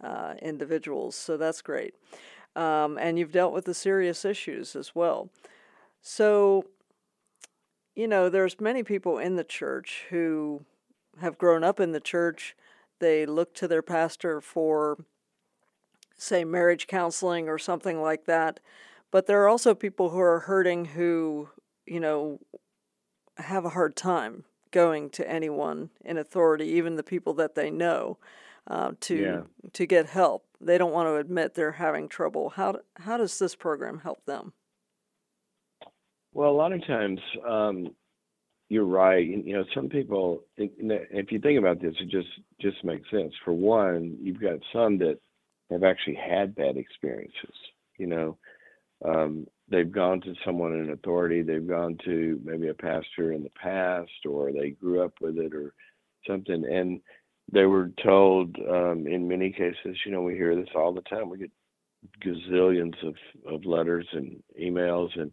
uh, 0.00 0.34
individuals. 0.40 1.16
So 1.16 1.36
that's 1.36 1.62
great. 1.62 1.94
Um, 2.54 2.96
and 2.96 3.18
you've 3.18 3.32
dealt 3.32 3.52
with 3.52 3.64
the 3.64 3.74
serious 3.74 4.24
issues 4.24 4.76
as 4.76 4.94
well. 4.94 5.30
So, 6.00 6.64
you 7.96 8.06
know, 8.06 8.28
there's 8.28 8.60
many 8.60 8.84
people 8.84 9.18
in 9.18 9.34
the 9.34 9.42
church 9.42 10.04
who 10.10 10.64
have 11.20 11.38
grown 11.38 11.64
up 11.64 11.80
in 11.80 11.90
the 11.90 11.98
church. 11.98 12.54
They 13.00 13.26
look 13.26 13.52
to 13.54 13.66
their 13.66 13.82
pastor 13.82 14.40
for 14.40 14.98
say, 16.22 16.44
marriage 16.44 16.86
counseling 16.86 17.48
or 17.48 17.58
something 17.58 18.00
like 18.00 18.24
that. 18.26 18.60
But 19.10 19.26
there 19.26 19.42
are 19.42 19.48
also 19.48 19.74
people 19.74 20.10
who 20.10 20.20
are 20.20 20.40
hurting 20.40 20.86
who, 20.86 21.50
you 21.86 22.00
know, 22.00 22.40
have 23.36 23.64
a 23.64 23.70
hard 23.70 23.96
time 23.96 24.44
going 24.70 25.10
to 25.10 25.30
anyone 25.30 25.90
in 26.04 26.16
authority, 26.16 26.66
even 26.66 26.96
the 26.96 27.02
people 27.02 27.34
that 27.34 27.54
they 27.54 27.70
know, 27.70 28.18
uh, 28.66 28.92
to 29.00 29.16
yeah. 29.16 29.40
to 29.72 29.86
get 29.86 30.06
help. 30.06 30.44
They 30.60 30.78
don't 30.78 30.92
want 30.92 31.08
to 31.08 31.16
admit 31.16 31.54
they're 31.54 31.72
having 31.72 32.08
trouble. 32.08 32.50
How 32.50 32.80
how 32.96 33.16
does 33.16 33.38
this 33.38 33.54
program 33.54 33.98
help 33.98 34.24
them? 34.24 34.52
Well, 36.32 36.50
a 36.50 36.52
lot 36.52 36.72
of 36.72 36.86
times, 36.86 37.20
um, 37.46 37.90
you're 38.70 38.86
right. 38.86 39.26
You 39.26 39.52
know, 39.52 39.64
some 39.74 39.88
people. 39.88 40.44
If 40.56 41.30
you 41.30 41.38
think 41.38 41.58
about 41.58 41.82
this, 41.82 41.94
it 42.00 42.08
just 42.08 42.28
just 42.60 42.82
makes 42.84 43.10
sense. 43.10 43.32
For 43.44 43.52
one, 43.52 44.16
you've 44.20 44.40
got 44.40 44.58
some 44.72 44.98
that 44.98 45.18
have 45.72 45.84
actually 45.84 46.16
had 46.16 46.54
bad 46.54 46.76
experiences. 46.76 47.54
You 47.98 48.06
know, 48.06 48.38
um, 49.04 49.46
they've 49.68 49.90
gone 49.90 50.20
to 50.22 50.34
someone 50.44 50.72
in 50.72 50.90
authority, 50.90 51.42
they've 51.42 51.66
gone 51.66 51.98
to 52.04 52.40
maybe 52.44 52.68
a 52.68 52.74
pastor 52.74 53.32
in 53.32 53.42
the 53.42 53.50
past, 53.50 54.10
or 54.28 54.52
they 54.52 54.70
grew 54.70 55.02
up 55.02 55.14
with 55.20 55.38
it, 55.38 55.54
or 55.54 55.74
something, 56.26 56.64
and 56.64 57.00
they 57.52 57.64
were 57.64 57.90
told 58.02 58.56
um, 58.68 59.06
in 59.06 59.28
many 59.28 59.50
cases, 59.50 59.96
you 60.06 60.12
know, 60.12 60.22
we 60.22 60.34
hear 60.34 60.54
this 60.54 60.68
all 60.74 60.92
the 60.92 61.02
time. 61.02 61.28
We 61.28 61.38
get 61.38 61.50
gazillions 62.24 62.94
of, 63.06 63.14
of 63.46 63.64
letters 63.64 64.06
and 64.12 64.42
emails, 64.60 65.08
and 65.18 65.32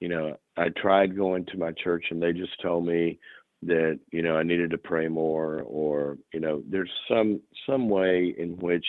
you 0.00 0.08
know, 0.08 0.36
I 0.56 0.70
tried 0.70 1.16
going 1.16 1.44
to 1.46 1.58
my 1.58 1.72
church, 1.72 2.06
and 2.10 2.22
they 2.22 2.32
just 2.32 2.60
told 2.62 2.86
me 2.86 3.18
that 3.62 3.98
you 4.10 4.22
know 4.22 4.36
I 4.36 4.42
needed 4.42 4.70
to 4.70 4.78
pray 4.78 5.08
more, 5.08 5.62
or 5.62 6.18
you 6.32 6.40
know, 6.40 6.62
there's 6.68 6.90
some 7.08 7.40
some 7.66 7.88
way 7.88 8.34
in 8.38 8.56
which 8.58 8.86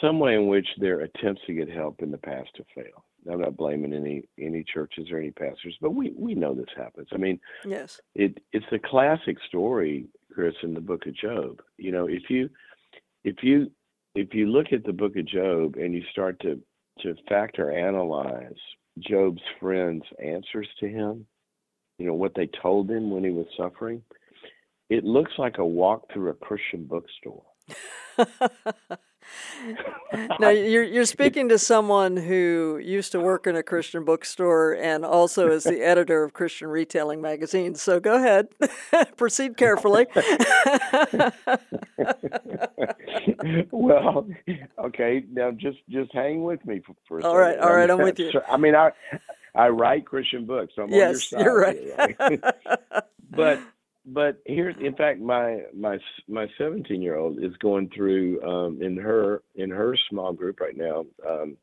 some 0.00 0.18
way 0.18 0.34
in 0.34 0.48
which 0.48 0.66
their 0.78 1.00
attempts 1.00 1.42
to 1.46 1.54
get 1.54 1.68
help 1.68 2.02
in 2.02 2.10
the 2.10 2.18
past 2.18 2.50
have 2.56 2.66
failed. 2.74 3.02
I'm 3.30 3.40
not 3.40 3.56
blaming 3.56 3.92
any 3.92 4.22
any 4.38 4.64
churches 4.64 5.08
or 5.10 5.18
any 5.18 5.30
pastors, 5.30 5.76
but 5.80 5.94
we 5.94 6.12
we 6.16 6.34
know 6.34 6.54
this 6.54 6.66
happens. 6.76 7.08
I 7.12 7.16
mean, 7.16 7.40
yes, 7.64 8.00
it 8.14 8.38
it's 8.52 8.66
a 8.72 8.78
classic 8.78 9.36
story, 9.48 10.06
Chris, 10.32 10.54
in 10.62 10.74
the 10.74 10.80
Book 10.80 11.06
of 11.06 11.14
Job. 11.14 11.60
You 11.76 11.92
know, 11.92 12.06
if 12.06 12.30
you 12.30 12.48
if 13.24 13.36
you 13.42 13.70
if 14.14 14.34
you 14.34 14.46
look 14.46 14.72
at 14.72 14.84
the 14.84 14.92
Book 14.92 15.16
of 15.16 15.26
Job 15.26 15.76
and 15.76 15.94
you 15.94 16.02
start 16.10 16.40
to 16.40 16.60
to 17.02 17.14
factor 17.28 17.72
analyze 17.72 18.56
Job's 19.00 19.42
friends' 19.60 20.04
answers 20.22 20.68
to 20.80 20.88
him, 20.88 21.26
you 21.98 22.06
know 22.06 22.14
what 22.14 22.34
they 22.34 22.48
told 22.62 22.90
him 22.90 23.10
when 23.10 23.24
he 23.24 23.30
was 23.30 23.46
suffering, 23.56 24.02
it 24.88 25.04
looks 25.04 25.32
like 25.38 25.58
a 25.58 25.66
walk 25.66 26.12
through 26.12 26.30
a 26.30 26.34
Christian 26.34 26.84
bookstore. 26.84 27.44
now 30.40 30.48
you're 30.48 30.84
you're 30.84 31.04
speaking 31.04 31.48
to 31.48 31.58
someone 31.58 32.16
who 32.16 32.80
used 32.82 33.12
to 33.12 33.20
work 33.20 33.46
in 33.46 33.54
a 33.56 33.62
Christian 33.62 34.04
bookstore 34.04 34.72
and 34.74 35.04
also 35.04 35.50
is 35.50 35.64
the 35.64 35.82
editor 35.82 36.24
of 36.24 36.32
Christian 36.32 36.68
Retailing 36.68 37.20
magazine. 37.20 37.74
So 37.74 38.00
go 38.00 38.14
ahead, 38.16 38.48
proceed 39.16 39.56
carefully. 39.56 40.06
well, 43.70 44.26
okay. 44.78 45.24
Now 45.32 45.50
just 45.50 45.78
just 45.88 46.12
hang 46.12 46.42
with 46.44 46.64
me 46.64 46.80
for, 46.84 46.94
for 47.06 47.20
a 47.20 47.24
all 47.24 47.36
right, 47.36 47.58
all 47.58 47.74
right, 47.74 47.90
I'm 47.90 47.98
with 47.98 48.18
you. 48.18 48.32
I 48.48 48.56
mean, 48.56 48.74
I 48.74 48.92
I 49.54 49.68
write 49.68 50.06
Christian 50.06 50.46
books. 50.46 50.72
So 50.76 50.82
I'm 50.82 50.90
yes, 50.90 51.32
on 51.32 51.40
your 51.40 51.74
side, 51.74 51.76
you're 52.30 52.40
right. 52.40 52.40
but 53.30 53.60
but 54.08 54.40
here's 54.46 54.74
in 54.80 54.94
fact 54.94 55.20
my 55.20 55.62
my 55.74 55.98
my 56.28 56.46
17 56.58 57.00
year 57.00 57.16
old 57.16 57.42
is 57.42 57.56
going 57.60 57.90
through 57.94 58.42
um, 58.42 58.82
in 58.82 58.96
her 58.96 59.42
in 59.54 59.70
her 59.70 59.96
small 60.10 60.32
group 60.32 60.60
right 60.60 60.76
now 60.76 61.04
um, 61.28 61.56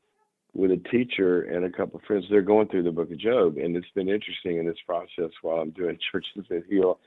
with 0.53 0.71
a 0.71 0.81
teacher 0.89 1.43
and 1.43 1.65
a 1.65 1.69
couple 1.69 1.99
of 1.99 2.05
friends. 2.05 2.25
They're 2.29 2.41
going 2.41 2.67
through 2.67 2.83
the 2.83 2.91
book 2.91 3.11
of 3.11 3.17
job 3.17 3.57
and 3.57 3.75
it's 3.75 3.89
been 3.95 4.09
interesting 4.09 4.57
in 4.57 4.65
this 4.65 4.77
process 4.85 5.31
while 5.41 5.57
i'm 5.57 5.71
doing 5.71 5.97
churches 6.11 6.45
that 6.49 6.63
heal 6.69 6.99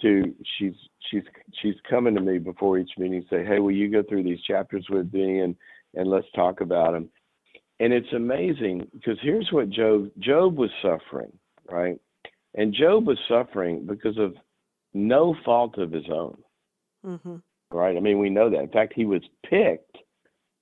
to 0.00 0.34
she's 0.58 0.74
she's 1.10 1.22
she's 1.62 1.74
coming 1.88 2.14
to 2.14 2.20
me 2.20 2.38
before 2.38 2.78
each 2.78 2.90
meeting 2.98 3.24
say 3.30 3.44
hey 3.44 3.60
will 3.60 3.70
you 3.70 3.90
go 3.90 4.02
through 4.02 4.24
these 4.24 4.40
chapters 4.42 4.86
with 4.90 5.12
me 5.12 5.40
and 5.40 5.54
and 5.94 6.10
let's 6.10 6.26
talk 6.34 6.60
about 6.60 6.92
them 6.92 7.08
and 7.78 7.92
it's 7.92 8.12
amazing 8.12 8.84
because 8.92 9.18
here's 9.22 9.48
what 9.52 9.70
job 9.70 10.10
job 10.18 10.56
was 10.56 10.70
suffering 10.82 11.30
right? 11.70 11.98
And 12.54 12.72
job 12.72 13.06
was 13.06 13.18
suffering 13.28 13.86
because 13.86 14.18
of 14.18 14.34
no 14.94 15.36
fault 15.44 15.78
of 15.78 15.92
his 15.92 16.06
own. 16.10 16.38
Mm-hmm. 17.04 17.36
Right? 17.70 17.96
I 17.96 18.00
mean, 18.00 18.18
we 18.18 18.30
know 18.30 18.48
that. 18.50 18.60
In 18.60 18.68
fact, 18.68 18.94
he 18.94 19.04
was 19.04 19.22
picked, 19.48 19.98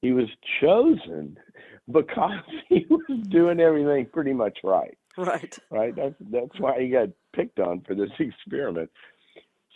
he 0.01 0.13
was 0.13 0.29
chosen 0.61 1.37
because 1.93 2.41
he 2.69 2.87
was 2.89 3.27
doing 3.29 3.61
everything 3.61 4.07
pretty 4.13 4.33
much 4.33 4.59
right. 4.65 4.97
Right. 5.17 5.59
Right? 5.71 5.95
That's 5.95 6.15
that's 6.31 6.59
why 6.59 6.81
he 6.81 6.89
got 6.89 7.09
picked 7.37 7.61
on 7.61 7.83
for 7.87 7.95
this 7.95 8.11
experiment. 8.19 8.91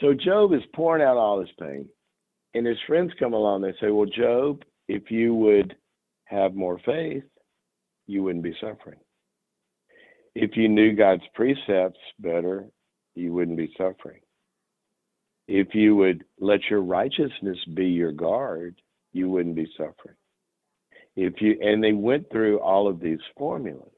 So 0.00 0.12
Job 0.12 0.52
is 0.52 0.62
pouring 0.74 1.02
out 1.02 1.16
all 1.16 1.40
his 1.40 1.50
pain. 1.60 1.88
And 2.54 2.66
his 2.66 2.78
friends 2.86 3.12
come 3.18 3.34
along, 3.34 3.60
they 3.62 3.74
say, 3.80 3.90
Well, 3.90 4.06
Job, 4.06 4.62
if 4.88 5.10
you 5.10 5.34
would 5.34 5.76
have 6.24 6.54
more 6.54 6.80
faith, 6.86 7.24
you 8.06 8.22
wouldn't 8.22 8.44
be 8.44 8.56
suffering. 8.60 8.98
If 10.34 10.56
you 10.56 10.68
knew 10.68 10.94
God's 10.94 11.24
precepts 11.34 12.00
better, 12.18 12.66
you 13.14 13.32
wouldn't 13.32 13.58
be 13.58 13.72
suffering. 13.76 14.20
If 15.48 15.74
you 15.74 15.96
would 15.96 16.24
let 16.40 16.60
your 16.70 16.82
righteousness 16.82 17.58
be 17.74 17.86
your 17.86 18.12
guard, 18.12 18.74
you 19.12 19.28
wouldn't 19.30 19.54
be 19.54 19.68
suffering. 19.76 20.16
If 21.14 21.40
you 21.40 21.56
and 21.60 21.82
they 21.82 21.92
went 21.92 22.30
through 22.30 22.60
all 22.60 22.88
of 22.88 23.00
these 23.00 23.20
formulas. 23.38 23.90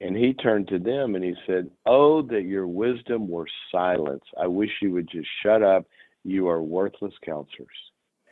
And 0.00 0.16
he 0.16 0.34
turned 0.34 0.66
to 0.68 0.80
them 0.80 1.14
and 1.14 1.22
he 1.22 1.34
said, 1.46 1.70
Oh, 1.86 2.22
that 2.22 2.42
your 2.42 2.66
wisdom 2.66 3.28
were 3.28 3.46
silence. 3.70 4.24
I 4.40 4.48
wish 4.48 4.70
you 4.80 4.90
would 4.92 5.08
just 5.08 5.28
shut 5.44 5.62
up. 5.62 5.86
You 6.24 6.48
are 6.48 6.60
worthless 6.60 7.14
counselors. 7.24 7.68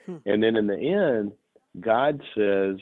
Hmm. 0.05 0.17
And 0.27 0.43
then 0.43 0.57
in 0.57 0.67
the 0.67 0.75
end, 0.75 1.33
God 1.79 2.21
says, 2.35 2.77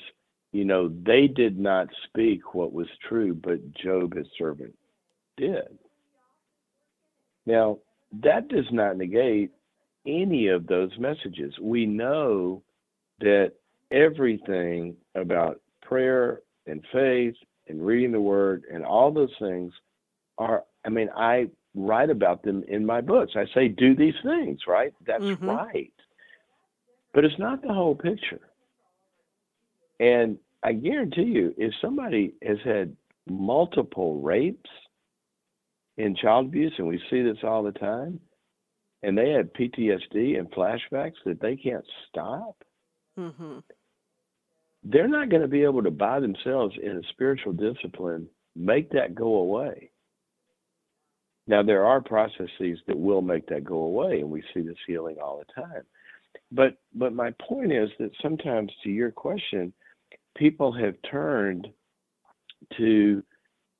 You 0.52 0.64
know, 0.64 0.88
they 0.88 1.26
did 1.26 1.58
not 1.58 1.88
speak 2.06 2.54
what 2.54 2.72
was 2.72 2.88
true, 3.06 3.34
but 3.34 3.74
Job, 3.74 4.16
his 4.16 4.26
servant, 4.38 4.74
did. 5.36 5.78
Now, 7.44 7.78
that 8.22 8.48
does 8.48 8.66
not 8.70 8.96
negate 8.96 9.50
any 10.06 10.48
of 10.48 10.66
those 10.66 10.90
messages. 10.98 11.54
We 11.60 11.86
know 11.86 12.62
that 13.20 13.52
everything 13.90 14.96
about 15.14 15.60
prayer 15.82 16.40
and 16.66 16.84
faith 16.92 17.34
and 17.68 17.84
reading 17.84 18.12
the 18.12 18.20
word 18.20 18.64
and 18.72 18.84
all 18.84 19.10
those 19.10 19.34
things 19.38 19.72
are, 20.38 20.64
I 20.84 20.88
mean, 20.88 21.10
I 21.16 21.48
write 21.74 22.10
about 22.10 22.42
them 22.42 22.64
in 22.68 22.84
my 22.84 23.00
books. 23.00 23.32
I 23.36 23.46
say, 23.54 23.68
do 23.68 23.94
these 23.94 24.14
things, 24.22 24.60
right? 24.66 24.92
That's 25.06 25.22
mm-hmm. 25.22 25.48
right. 25.48 25.92
But 27.12 27.24
it's 27.24 27.38
not 27.38 27.62
the 27.62 27.72
whole 27.72 27.94
picture. 27.94 28.40
And 30.00 30.38
I 30.62 30.72
guarantee 30.72 31.22
you, 31.24 31.54
if 31.58 31.72
somebody 31.80 32.34
has 32.42 32.58
had 32.64 32.96
multiple 33.28 34.20
rapes, 34.20 34.70
in 35.98 36.14
child 36.14 36.46
abuse, 36.46 36.72
and 36.78 36.86
we 36.86 37.02
see 37.10 37.22
this 37.22 37.38
all 37.42 37.62
the 37.62 37.72
time, 37.72 38.20
and 39.02 39.18
they 39.18 39.30
have 39.30 39.52
PTSD 39.52 40.38
and 40.38 40.50
flashbacks 40.52 41.16
that 41.26 41.40
they 41.40 41.56
can't 41.56 41.84
stop, 42.08 42.56
mm-hmm. 43.18 43.58
they're 44.84 45.08
not 45.08 45.28
going 45.28 45.42
to 45.42 45.48
be 45.48 45.64
able 45.64 45.82
to 45.82 45.90
by 45.90 46.20
themselves 46.20 46.74
in 46.80 46.92
a 46.92 47.08
spiritual 47.10 47.52
discipline 47.52 48.28
make 48.54 48.90
that 48.90 49.14
go 49.14 49.36
away. 49.36 49.90
Now 51.48 51.62
there 51.62 51.84
are 51.84 52.00
processes 52.00 52.78
that 52.86 52.98
will 52.98 53.22
make 53.22 53.48
that 53.48 53.64
go 53.64 53.78
away, 53.78 54.20
and 54.20 54.30
we 54.30 54.42
see 54.54 54.60
this 54.60 54.76
healing 54.86 55.16
all 55.22 55.38
the 55.38 55.60
time. 55.60 55.82
But 56.52 56.76
but 56.94 57.12
my 57.12 57.32
point 57.40 57.72
is 57.72 57.88
that 57.98 58.10
sometimes, 58.22 58.70
to 58.84 58.90
your 58.90 59.10
question, 59.10 59.72
people 60.36 60.72
have 60.72 60.94
turned 61.10 61.66
to, 62.76 63.22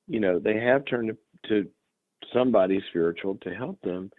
you 0.07 0.19
know, 0.19 0.39
they 0.39 0.59
have 0.59 0.83
turned 0.85 1.15
to, 1.45 1.49
to 1.49 1.69
somebody 2.33 2.81
spiritual 2.89 3.35
to 3.41 3.49
help 3.53 3.79
them 3.81 4.11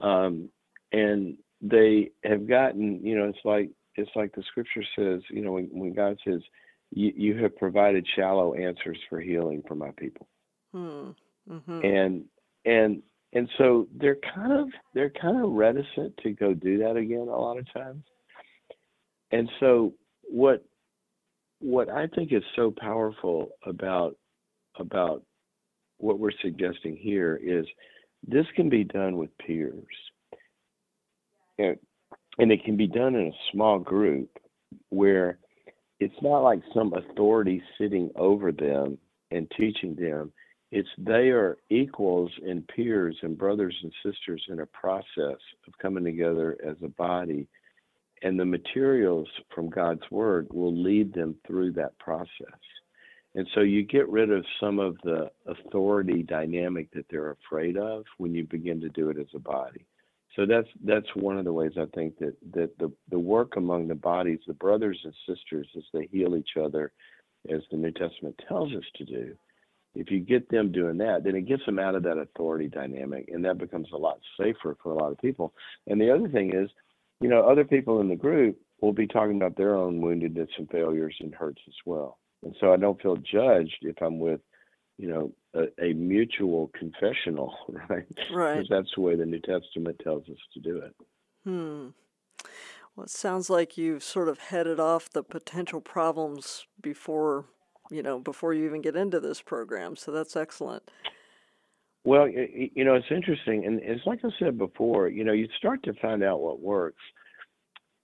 um, 0.00 0.48
and 0.92 1.36
they 1.60 2.10
have 2.24 2.48
gotten 2.48 3.04
you 3.04 3.16
know 3.16 3.28
it's 3.28 3.44
like 3.44 3.70
it's 3.94 4.10
like 4.16 4.34
the 4.34 4.42
scripture 4.50 4.84
says 4.96 5.20
you 5.30 5.42
know 5.42 5.52
when, 5.52 5.68
when 5.72 5.92
god 5.92 6.18
says 6.26 6.40
you, 6.94 7.38
have 7.38 7.56
provided 7.56 8.06
shallow 8.16 8.52
answers 8.52 8.98
for 9.08 9.18
healing 9.18 9.62
for 9.66 9.74
my 9.74 9.90
people 9.96 10.26
hmm. 10.72 11.10
mm-hmm. 11.50 11.80
and 11.84 12.24
and 12.64 13.02
and 13.32 13.48
so 13.56 13.86
they're 13.96 14.18
kind 14.34 14.52
of 14.52 14.68
they're 14.92 15.10
kind 15.10 15.42
of 15.42 15.52
reticent 15.52 16.14
to 16.22 16.30
go 16.30 16.52
do 16.52 16.78
that 16.78 16.96
again 16.96 17.28
a 17.28 17.38
lot 17.38 17.58
of 17.58 17.72
times 17.72 18.04
and 19.30 19.48
so 19.60 19.94
what 20.22 20.64
what 21.60 21.88
i 21.88 22.06
think 22.08 22.32
is 22.32 22.42
so 22.56 22.72
powerful 22.78 23.50
about 23.64 24.16
about 24.78 25.22
what 26.02 26.18
we're 26.18 26.30
suggesting 26.42 26.96
here 26.96 27.40
is 27.42 27.64
this 28.26 28.46
can 28.56 28.68
be 28.68 28.84
done 28.84 29.16
with 29.16 29.30
peers. 29.38 29.84
And, 31.58 31.76
and 32.38 32.50
it 32.50 32.64
can 32.64 32.76
be 32.76 32.86
done 32.86 33.14
in 33.14 33.28
a 33.28 33.52
small 33.52 33.78
group 33.78 34.30
where 34.88 35.38
it's 36.00 36.20
not 36.20 36.40
like 36.40 36.60
some 36.74 36.92
authority 36.94 37.62
sitting 37.78 38.10
over 38.16 38.50
them 38.50 38.98
and 39.30 39.50
teaching 39.56 39.94
them. 39.94 40.32
It's 40.72 40.88
they 40.98 41.30
are 41.30 41.58
equals 41.70 42.30
and 42.44 42.66
peers 42.66 43.16
and 43.22 43.38
brothers 43.38 43.76
and 43.82 43.92
sisters 44.04 44.42
in 44.48 44.60
a 44.60 44.66
process 44.66 45.06
of 45.66 45.78
coming 45.80 46.04
together 46.04 46.56
as 46.66 46.76
a 46.82 46.88
body. 46.88 47.46
And 48.22 48.38
the 48.38 48.44
materials 48.44 49.28
from 49.54 49.68
God's 49.68 50.08
word 50.10 50.48
will 50.50 50.74
lead 50.74 51.12
them 51.12 51.36
through 51.46 51.72
that 51.72 51.96
process. 51.98 52.58
And 53.34 53.48
so 53.54 53.60
you 53.60 53.82
get 53.82 54.08
rid 54.08 54.30
of 54.30 54.44
some 54.60 54.78
of 54.78 54.96
the 55.04 55.30
authority 55.46 56.22
dynamic 56.22 56.92
that 56.92 57.06
they're 57.10 57.30
afraid 57.30 57.78
of 57.78 58.04
when 58.18 58.34
you 58.34 58.44
begin 58.44 58.80
to 58.82 58.90
do 58.90 59.08
it 59.08 59.18
as 59.18 59.28
a 59.34 59.38
body. 59.38 59.86
So 60.36 60.46
that's 60.46 60.68
that's 60.84 61.14
one 61.14 61.38
of 61.38 61.44
the 61.44 61.52
ways 61.52 61.72
I 61.76 61.86
think 61.94 62.18
that 62.18 62.34
that 62.54 62.78
the 62.78 62.90
the 63.10 63.18
work 63.18 63.56
among 63.56 63.88
the 63.88 63.94
bodies, 63.94 64.40
the 64.46 64.54
brothers 64.54 64.98
and 65.04 65.14
sisters, 65.26 65.68
as 65.76 65.84
they 65.92 66.08
heal 66.10 66.36
each 66.36 66.56
other, 66.62 66.92
as 67.50 67.60
the 67.70 67.76
New 67.76 67.90
Testament 67.92 68.40
tells 68.48 68.72
us 68.72 68.84
to 68.96 69.04
do, 69.04 69.36
if 69.94 70.10
you 70.10 70.20
get 70.20 70.48
them 70.48 70.72
doing 70.72 70.96
that, 70.98 71.24
then 71.24 71.36
it 71.36 71.46
gets 71.46 71.64
them 71.66 71.78
out 71.78 71.94
of 71.94 72.02
that 72.04 72.16
authority 72.16 72.68
dynamic, 72.68 73.28
and 73.32 73.44
that 73.44 73.58
becomes 73.58 73.88
a 73.92 73.96
lot 73.96 74.20
safer 74.38 74.76
for 74.82 74.92
a 74.92 74.94
lot 74.94 75.12
of 75.12 75.18
people. 75.18 75.52
And 75.86 76.00
the 76.00 76.10
other 76.10 76.28
thing 76.28 76.54
is, 76.54 76.70
you 77.20 77.28
know, 77.28 77.42
other 77.42 77.64
people 77.64 78.00
in 78.00 78.08
the 78.08 78.16
group 78.16 78.58
will 78.80 78.92
be 78.92 79.06
talking 79.06 79.36
about 79.36 79.56
their 79.56 79.74
own 79.74 80.00
woundedness 80.00 80.48
and 80.56 80.68
failures 80.70 81.14
and 81.20 81.34
hurts 81.34 81.60
as 81.68 81.74
well. 81.84 82.18
And 82.42 82.54
so 82.60 82.72
I 82.72 82.76
don't 82.76 83.00
feel 83.00 83.16
judged 83.16 83.78
if 83.82 83.96
I'm 84.00 84.18
with, 84.18 84.40
you 84.98 85.08
know, 85.08 85.32
a, 85.54 85.84
a 85.84 85.92
mutual 85.94 86.70
confessional, 86.78 87.54
right? 87.88 88.06
Right. 88.32 88.54
Because 88.54 88.68
that's 88.68 88.90
the 88.94 89.02
way 89.02 89.16
the 89.16 89.26
New 89.26 89.40
Testament 89.40 90.00
tells 90.02 90.28
us 90.28 90.38
to 90.54 90.60
do 90.60 90.78
it. 90.78 90.94
Hmm. 91.44 91.88
Well, 92.94 93.04
it 93.04 93.10
sounds 93.10 93.48
like 93.48 93.78
you've 93.78 94.02
sort 94.02 94.28
of 94.28 94.38
headed 94.38 94.78
off 94.78 95.08
the 95.08 95.22
potential 95.22 95.80
problems 95.80 96.66
before, 96.80 97.46
you 97.90 98.02
know, 98.02 98.18
before 98.18 98.52
you 98.52 98.66
even 98.66 98.82
get 98.82 98.96
into 98.96 99.18
this 99.18 99.40
program. 99.40 99.96
So 99.96 100.12
that's 100.12 100.36
excellent. 100.36 100.90
Well, 102.04 102.28
you 102.28 102.84
know, 102.84 102.94
it's 102.94 103.06
interesting, 103.10 103.64
and 103.64 103.80
it's 103.80 104.04
like 104.06 104.20
I 104.24 104.28
said 104.38 104.58
before. 104.58 105.08
You 105.08 105.22
know, 105.22 105.32
you 105.32 105.46
start 105.56 105.84
to 105.84 105.94
find 105.94 106.24
out 106.24 106.40
what 106.40 106.60
works, 106.60 107.00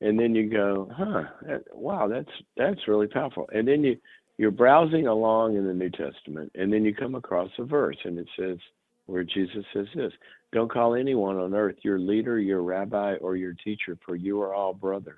and 0.01 0.18
then 0.18 0.37
you 0.37 0.48
go, 0.48 0.88
"Huh, 0.96 1.24
wow, 1.72 2.07
that's 2.07 2.31
that's 2.57 2.87
really 2.87 3.09
powerful." 3.09 3.51
And 3.53 3.66
then 3.66 3.83
you 3.83 3.96
you're 4.38 4.53
browsing 4.53 5.09
along 5.09 5.57
in 5.57 5.66
the 5.66 5.74
New 5.74 5.90
Testament, 5.90 6.53
and 6.55 6.72
then 6.72 6.85
you 6.85 6.94
come 6.94 7.16
across 7.16 7.51
a 7.59 7.64
verse, 7.64 7.96
and 8.05 8.18
it 8.18 8.29
says 8.38 8.59
where 9.07 9.24
Jesus 9.24 9.64
says 9.72 9.87
this: 9.94 10.12
"Don't 10.53 10.70
call 10.70 10.94
anyone 10.94 11.37
on 11.37 11.55
earth 11.55 11.77
your 11.83 11.98
leader, 11.98 12.38
your 12.38 12.62
rabbi, 12.62 13.16
or 13.16 13.37
your 13.37 13.55
teacher, 13.55 13.98
for 14.07 14.14
you 14.16 14.40
are 14.40 14.55
all 14.55 14.72
brothers." 14.72 15.16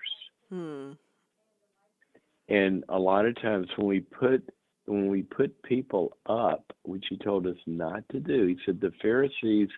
Hmm. 0.48 0.92
And 2.48 2.84
a 2.88 2.98
lot 2.98 3.26
of 3.26 3.40
times 3.40 3.68
when 3.76 3.86
we 3.86 4.00
put 4.00 4.42
when 4.86 5.08
we 5.08 5.22
put 5.22 5.62
people 5.62 6.16
up, 6.26 6.64
which 6.82 7.04
he 7.08 7.16
told 7.16 7.46
us 7.46 7.56
not 7.66 8.02
to 8.08 8.18
do, 8.18 8.46
he 8.46 8.58
said 8.64 8.80
the 8.80 8.92
Pharisees 9.02 9.68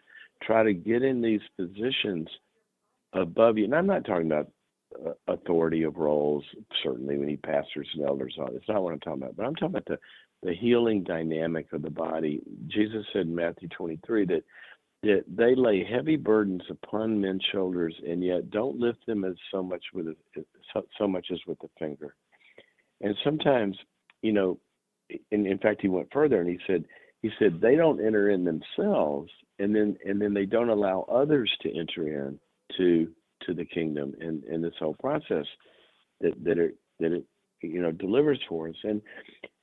try 0.40 0.62
to 0.62 0.72
get 0.72 1.02
in 1.02 1.20
these 1.20 1.42
positions 1.57 2.28
above 3.12 3.59
you. 3.59 3.64
And 3.64 3.74
I'm 3.74 3.87
not 3.87 4.05
talking 4.05 4.26
about 4.26 4.50
authority 5.28 5.83
of 5.83 5.96
roles, 5.96 6.44
certainly 6.83 7.18
we 7.18 7.26
need 7.26 7.42
pastors 7.42 7.88
and 7.94 8.05
elders 8.05 8.37
on. 8.38 8.55
It's 8.55 8.68
not 8.68 8.83
what 8.83 8.92
I'm 8.92 9.00
talking 9.00 9.22
about. 9.22 9.37
But 9.37 9.46
I'm 9.46 9.55
talking 9.55 9.76
about 9.76 9.87
the, 9.87 9.98
the 10.42 10.55
healing 10.55 11.02
dynamic 11.02 11.72
of 11.72 11.83
the 11.83 11.90
body. 11.90 12.42
Jesus 12.68 13.05
said 13.12 13.22
in 13.22 13.35
Matthew 13.35 13.68
23 13.68 14.26
that 14.26 14.42
that 15.05 15.24
they 15.26 15.57
lay 15.57 15.85
heavy 15.85 16.14
burdens 16.14 16.62
upon 16.70 17.20
men's 17.20 17.44
shoulders 17.50 17.92
and 18.09 18.22
yet 18.22 18.50
don't 18.50 18.78
lift 18.78 19.05
them 19.05 19.24
as 19.24 19.35
so 19.50 19.61
much 19.61 19.83
with 19.92 20.07
a, 20.07 20.14
so, 20.72 20.87
so 20.96 21.09
much 21.09 21.26
as 21.33 21.40
with 21.44 21.59
the 21.59 21.68
finger. 21.76 22.14
And 23.00 23.16
sometimes, 23.24 23.76
you 24.22 24.33
know, 24.33 24.61
in, 25.33 25.44
in 25.44 25.59
fact, 25.59 25.83
he 25.83 25.88
went 25.88 26.12
further 26.12 26.40
and 26.40 26.48
he 26.48 26.59
said, 26.68 26.85
he 27.20 27.31
said 27.38 27.61
they 27.61 27.76
don't 27.76 28.05
enter 28.05 28.31
in 28.31 28.44
themselves, 28.44 29.31
and 29.59 29.74
then 29.74 29.96
and 30.05 30.20
then 30.20 30.35
they 30.35 30.44
don't 30.44 30.68
allow 30.68 31.07
others 31.11 31.50
to 31.62 31.70
enter 31.70 32.09
in 32.09 32.38
to 32.76 33.09
to 33.46 33.55
the 33.55 33.64
kingdom 33.64 34.14
and 34.20 34.62
this 34.62 34.74
whole 34.78 34.94
process 34.94 35.46
that 36.20 36.33
that 36.44 36.59
it 36.59 36.76
that 37.00 37.12
it 37.12 37.24
you 37.61 37.83
know 37.83 37.92
delivers 37.92 38.40
for 38.48 38.68
us. 38.68 38.76
And 38.85 39.02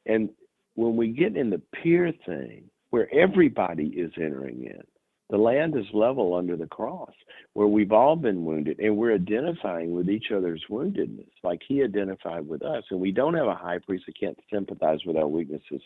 and 0.05 0.29
when 0.75 0.95
we 0.95 1.09
get 1.09 1.35
in 1.35 1.49
the 1.49 1.61
peer 1.81 2.13
thing, 2.25 2.63
where 2.89 3.13
everybody 3.13 3.87
is 3.87 4.11
entering 4.17 4.65
in, 4.65 4.81
the 5.29 5.37
land 5.37 5.77
is 5.77 5.85
level 5.93 6.35
under 6.35 6.55
the 6.55 6.67
cross, 6.67 7.13
where 7.53 7.67
we've 7.67 7.91
all 7.91 8.15
been 8.15 8.45
wounded 8.45 8.79
and 8.79 8.97
we're 8.97 9.13
identifying 9.13 9.91
with 9.91 10.09
each 10.09 10.31
other's 10.35 10.63
woundedness, 10.69 11.29
like 11.43 11.61
he 11.67 11.83
identified 11.83 12.47
with 12.47 12.63
us. 12.63 12.83
And 12.89 12.99
we 12.99 13.11
don't 13.11 13.35
have 13.35 13.47
a 13.47 13.53
high 13.53 13.79
priest 13.79 14.05
that 14.07 14.19
can't 14.19 14.39
sympathize 14.51 14.99
with 15.05 15.17
our 15.17 15.27
weaknesses, 15.27 15.81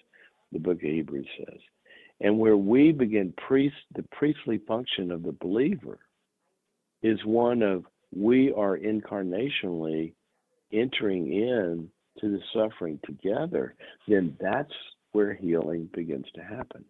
the 0.51 0.59
book 0.59 0.77
of 0.77 0.81
Hebrews 0.81 1.27
says. 1.37 1.59
And 2.21 2.39
where 2.39 2.55
we 2.55 2.93
begin 2.93 3.33
priest 3.45 3.75
the 3.95 4.05
priestly 4.11 4.59
function 4.59 5.11
of 5.11 5.23
the 5.23 5.33
believer 5.33 5.99
is 7.03 7.23
one 7.25 7.61
of 7.61 7.85
we 8.15 8.51
are 8.53 8.77
incarnationally 8.77 10.13
entering 10.71 11.31
in 11.31 11.89
to 12.19 12.29
the 12.29 12.39
suffering 12.53 12.99
together, 13.05 13.75
then 14.07 14.35
that's 14.39 14.73
where 15.11 15.33
healing 15.33 15.89
begins 15.93 16.25
to 16.35 16.41
happen. 16.41 16.83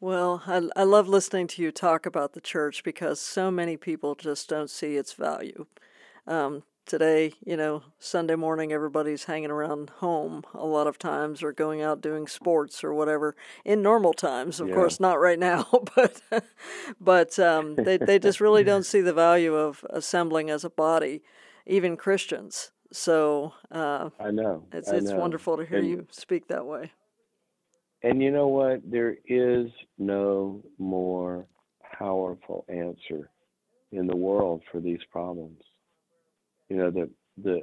Well, 0.00 0.42
I, 0.46 0.68
I 0.76 0.84
love 0.84 1.08
listening 1.08 1.46
to 1.48 1.62
you 1.62 1.70
talk 1.70 2.06
about 2.06 2.32
the 2.32 2.40
church 2.40 2.82
because 2.82 3.20
so 3.20 3.50
many 3.50 3.76
people 3.76 4.14
just 4.14 4.48
don't 4.48 4.70
see 4.70 4.96
its 4.96 5.12
value. 5.12 5.66
Um, 6.26 6.62
today, 6.90 7.32
you 7.46 7.56
know, 7.56 7.84
Sunday 8.00 8.34
morning, 8.34 8.72
everybody's 8.72 9.24
hanging 9.24 9.50
around 9.52 9.90
home 9.98 10.42
a 10.52 10.66
lot 10.66 10.88
of 10.88 10.98
times 10.98 11.40
or 11.40 11.52
going 11.52 11.80
out 11.80 12.00
doing 12.00 12.26
sports 12.26 12.82
or 12.82 12.92
whatever. 12.92 13.36
In 13.64 13.80
normal 13.80 14.12
times, 14.12 14.58
of 14.58 14.68
Yeah. 14.68 14.74
course, 14.74 14.98
not 14.98 15.20
right 15.20 15.38
now, 15.38 15.68
but 15.94 16.20
but 17.00 17.38
um, 17.38 17.76
they 17.76 17.96
they 17.96 18.18
just 18.18 18.40
really 18.40 18.64
don't 18.64 18.84
see 18.84 19.00
the 19.00 19.12
value 19.14 19.54
of 19.54 19.84
assembling 19.90 20.50
as 20.50 20.64
a 20.64 20.70
body, 20.70 21.22
even 21.64 21.96
Christians. 21.96 22.72
So 22.92 23.54
uh, 23.70 24.10
I 24.18 24.32
know. 24.32 24.64
it's 24.72 24.90
I 24.90 24.96
it's 24.96 25.12
know. 25.12 25.18
wonderful 25.20 25.56
to 25.58 25.64
hear 25.64 25.78
And- 25.78 25.88
you 25.88 26.06
speak 26.10 26.48
that 26.48 26.66
way. 26.66 26.90
And 28.02 28.20
you 28.22 28.30
know 28.32 28.48
what? 28.48 28.80
There 28.90 29.16
is 29.26 29.66
no 29.98 30.64
more 30.78 31.46
powerful 31.98 32.64
answer 32.68 33.30
in 33.92 34.06
the 34.06 34.16
world 34.16 34.62
for 34.72 34.80
these 34.80 35.04
problems. 35.12 35.60
You 36.70 36.76
know, 36.76 36.90
the 36.90 37.10
the 37.42 37.62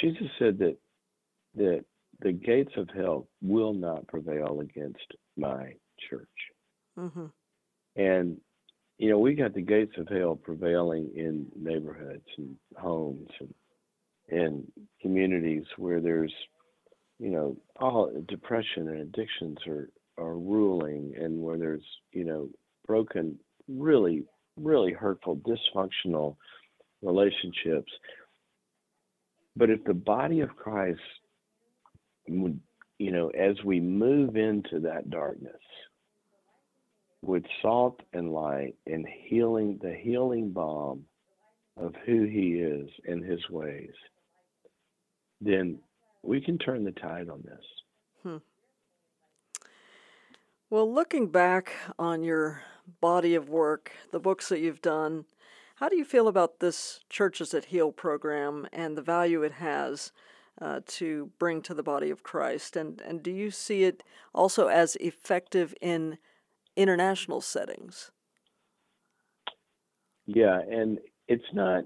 Jesus 0.00 0.26
said 0.38 0.58
that 0.58 0.76
that 1.54 1.84
the 2.20 2.32
gates 2.32 2.72
of 2.76 2.88
hell 2.94 3.28
will 3.42 3.74
not 3.74 4.06
prevail 4.08 4.60
against 4.60 5.06
my 5.36 5.74
church. 6.08 6.28
hmm 6.96 7.26
And 7.96 8.40
you 8.98 9.10
know, 9.10 9.18
we 9.18 9.34
got 9.34 9.54
the 9.54 9.62
gates 9.62 9.92
of 9.98 10.08
hell 10.08 10.36
prevailing 10.36 11.10
in 11.14 11.46
neighborhoods 11.56 12.26
and 12.38 12.56
homes 12.76 13.28
and 13.40 13.54
and 14.30 14.72
communities 15.00 15.64
where 15.76 16.00
there's 16.00 16.32
you 17.18 17.30
know 17.30 17.56
all 17.78 18.10
depression 18.28 18.88
and 18.88 19.00
addictions 19.00 19.58
are 19.66 19.90
are 20.18 20.36
ruling 20.36 21.12
and 21.18 21.40
where 21.40 21.58
there's 21.58 21.84
you 22.12 22.24
know 22.24 22.48
broken 22.86 23.38
really 23.68 24.24
really 24.56 24.92
hurtful 24.92 25.36
dysfunctional 25.36 26.36
relationships. 27.02 27.92
But 29.56 29.70
if 29.70 29.84
the 29.84 29.94
body 29.94 30.40
of 30.40 30.56
christ 30.56 31.00
would 32.28 32.60
you 32.98 33.10
know 33.10 33.28
as 33.30 33.56
we 33.64 33.80
move 33.80 34.36
into 34.36 34.80
that 34.80 35.10
darkness 35.10 35.60
with 37.20 37.42
salt 37.60 38.00
and 38.12 38.32
light 38.32 38.74
and 38.86 39.06
healing 39.26 39.78
the 39.82 39.94
healing 39.94 40.52
balm 40.52 41.04
of 41.76 41.94
who 42.06 42.24
he 42.24 42.54
is 42.60 42.88
and 43.06 43.24
his 43.24 43.40
ways 43.50 43.92
then 45.42 45.78
we 46.22 46.40
can 46.40 46.56
turn 46.56 46.84
the 46.84 46.92
tide 46.92 47.28
on 47.28 47.42
this. 47.44 47.64
Hmm. 48.22 48.36
Well, 50.70 50.92
looking 50.92 51.28
back 51.28 51.72
on 51.98 52.22
your 52.22 52.62
body 53.00 53.34
of 53.34 53.48
work, 53.48 53.92
the 54.10 54.20
books 54.20 54.48
that 54.48 54.60
you've 54.60 54.80
done, 54.80 55.24
how 55.82 55.88
do 55.88 55.96
you 55.96 56.04
feel 56.04 56.28
about 56.28 56.60
this 56.60 57.00
Churches 57.10 57.50
that 57.50 57.64
Heal 57.64 57.90
program 57.90 58.68
and 58.72 58.96
the 58.96 59.02
value 59.02 59.42
it 59.42 59.54
has 59.54 60.12
uh, 60.60 60.78
to 60.86 61.32
bring 61.40 61.60
to 61.62 61.74
the 61.74 61.82
body 61.82 62.08
of 62.08 62.22
Christ? 62.22 62.76
And, 62.76 63.00
and 63.00 63.20
do 63.20 63.32
you 63.32 63.50
see 63.50 63.82
it 63.82 64.04
also 64.32 64.68
as 64.68 64.94
effective 65.00 65.74
in 65.80 66.18
international 66.76 67.40
settings? 67.40 68.12
Yeah, 70.26 70.60
and 70.60 71.00
it's 71.26 71.52
not 71.52 71.82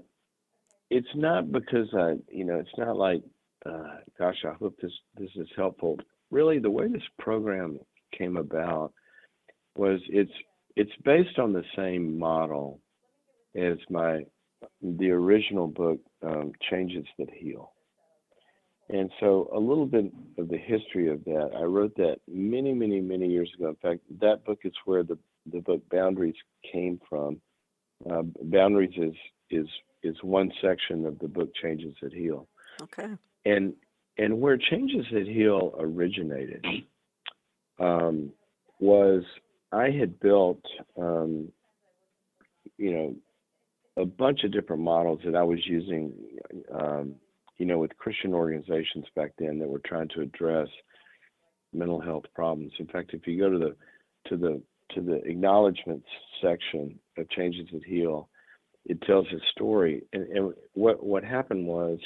it's 0.91 1.15
not 1.15 1.51
because 1.51 1.87
I 1.97 2.17
you 2.29 2.45
know 2.45 2.59
it's 2.59 2.77
not 2.77 2.97
like 2.97 3.23
uh, 3.65 3.95
gosh 4.19 4.45
I 4.45 4.53
hope 4.53 4.75
this 4.79 4.93
this 5.17 5.31
is 5.35 5.47
helpful. 5.55 5.97
Really, 6.29 6.59
the 6.59 6.69
way 6.69 6.87
this 6.87 7.01
program 7.17 7.79
came 8.15 8.37
about 8.37 8.93
was 9.75 9.99
it's 10.07 10.31
it's 10.75 10.91
based 11.03 11.39
on 11.39 11.51
the 11.51 11.63
same 11.75 12.19
model 12.19 12.79
as 13.57 13.77
my 13.89 14.25
the 14.81 15.09
original 15.09 15.67
book 15.67 15.99
um, 16.23 16.51
Changes 16.69 17.05
That 17.17 17.29
Heal. 17.31 17.71
And 18.89 19.11
so 19.19 19.49
a 19.53 19.59
little 19.59 19.85
bit 19.85 20.11
of 20.37 20.47
the 20.47 20.57
history 20.57 21.09
of 21.11 21.23
that. 21.25 21.51
I 21.57 21.63
wrote 21.63 21.95
that 21.97 22.17
many, 22.27 22.73
many, 22.73 23.01
many 23.01 23.27
years 23.27 23.51
ago. 23.57 23.69
In 23.69 23.75
fact, 23.75 24.01
that 24.21 24.45
book 24.45 24.59
is 24.63 24.73
where 24.85 25.03
the, 25.03 25.17
the 25.51 25.59
book 25.59 25.81
Boundaries 25.91 26.35
came 26.71 26.99
from. 27.09 27.41
Uh, 28.09 28.21
Boundaries 28.43 28.93
is 28.97 29.13
is 29.49 29.67
is 30.03 30.15
one 30.21 30.51
section 30.61 31.05
of 31.05 31.17
the 31.19 31.27
book 31.27 31.49
Changes 31.61 31.95
That 32.01 32.13
Heal, 32.13 32.47
Okay. 32.81 33.09
and 33.45 33.73
and 34.17 34.39
where 34.39 34.57
Changes 34.57 35.05
That 35.11 35.27
Heal 35.27 35.73
originated 35.79 36.63
um, 37.79 38.31
was 38.79 39.23
I 39.71 39.89
had 39.89 40.19
built, 40.19 40.61
um, 40.97 41.51
you 42.77 42.91
know, 42.91 43.15
a 43.97 44.05
bunch 44.05 44.43
of 44.43 44.51
different 44.51 44.81
models 44.81 45.19
that 45.25 45.35
I 45.35 45.43
was 45.43 45.59
using, 45.65 46.13
um, 46.73 47.15
you 47.57 47.65
know, 47.65 47.79
with 47.79 47.97
Christian 47.97 48.33
organizations 48.33 49.05
back 49.15 49.33
then 49.37 49.59
that 49.59 49.67
were 49.67 49.81
trying 49.85 50.09
to 50.09 50.21
address 50.21 50.67
mental 51.73 51.99
health 51.99 52.25
problems. 52.35 52.71
In 52.79 52.87
fact, 52.87 53.13
if 53.13 53.27
you 53.27 53.39
go 53.39 53.49
to 53.49 53.57
the 53.57 53.75
to 54.29 54.37
the 54.37 54.61
to 54.93 55.01
the 55.01 55.15
acknowledgments 55.25 56.07
section 56.41 56.97
of 57.17 57.29
Changes 57.31 57.67
That 57.73 57.83
Heal, 57.83 58.29
it 58.85 59.01
tells 59.01 59.27
his 59.29 59.41
story. 59.51 60.03
And, 60.13 60.27
and 60.27 60.53
what 60.73 61.03
what 61.03 61.23
happened 61.23 61.65
was, 61.65 61.99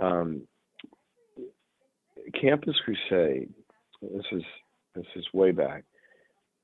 um, 0.00 0.42
Campus 2.40 2.76
Crusade. 2.84 3.52
This 4.00 4.24
is 4.32 4.42
this 4.94 5.06
is 5.16 5.26
way 5.34 5.50
back. 5.50 5.84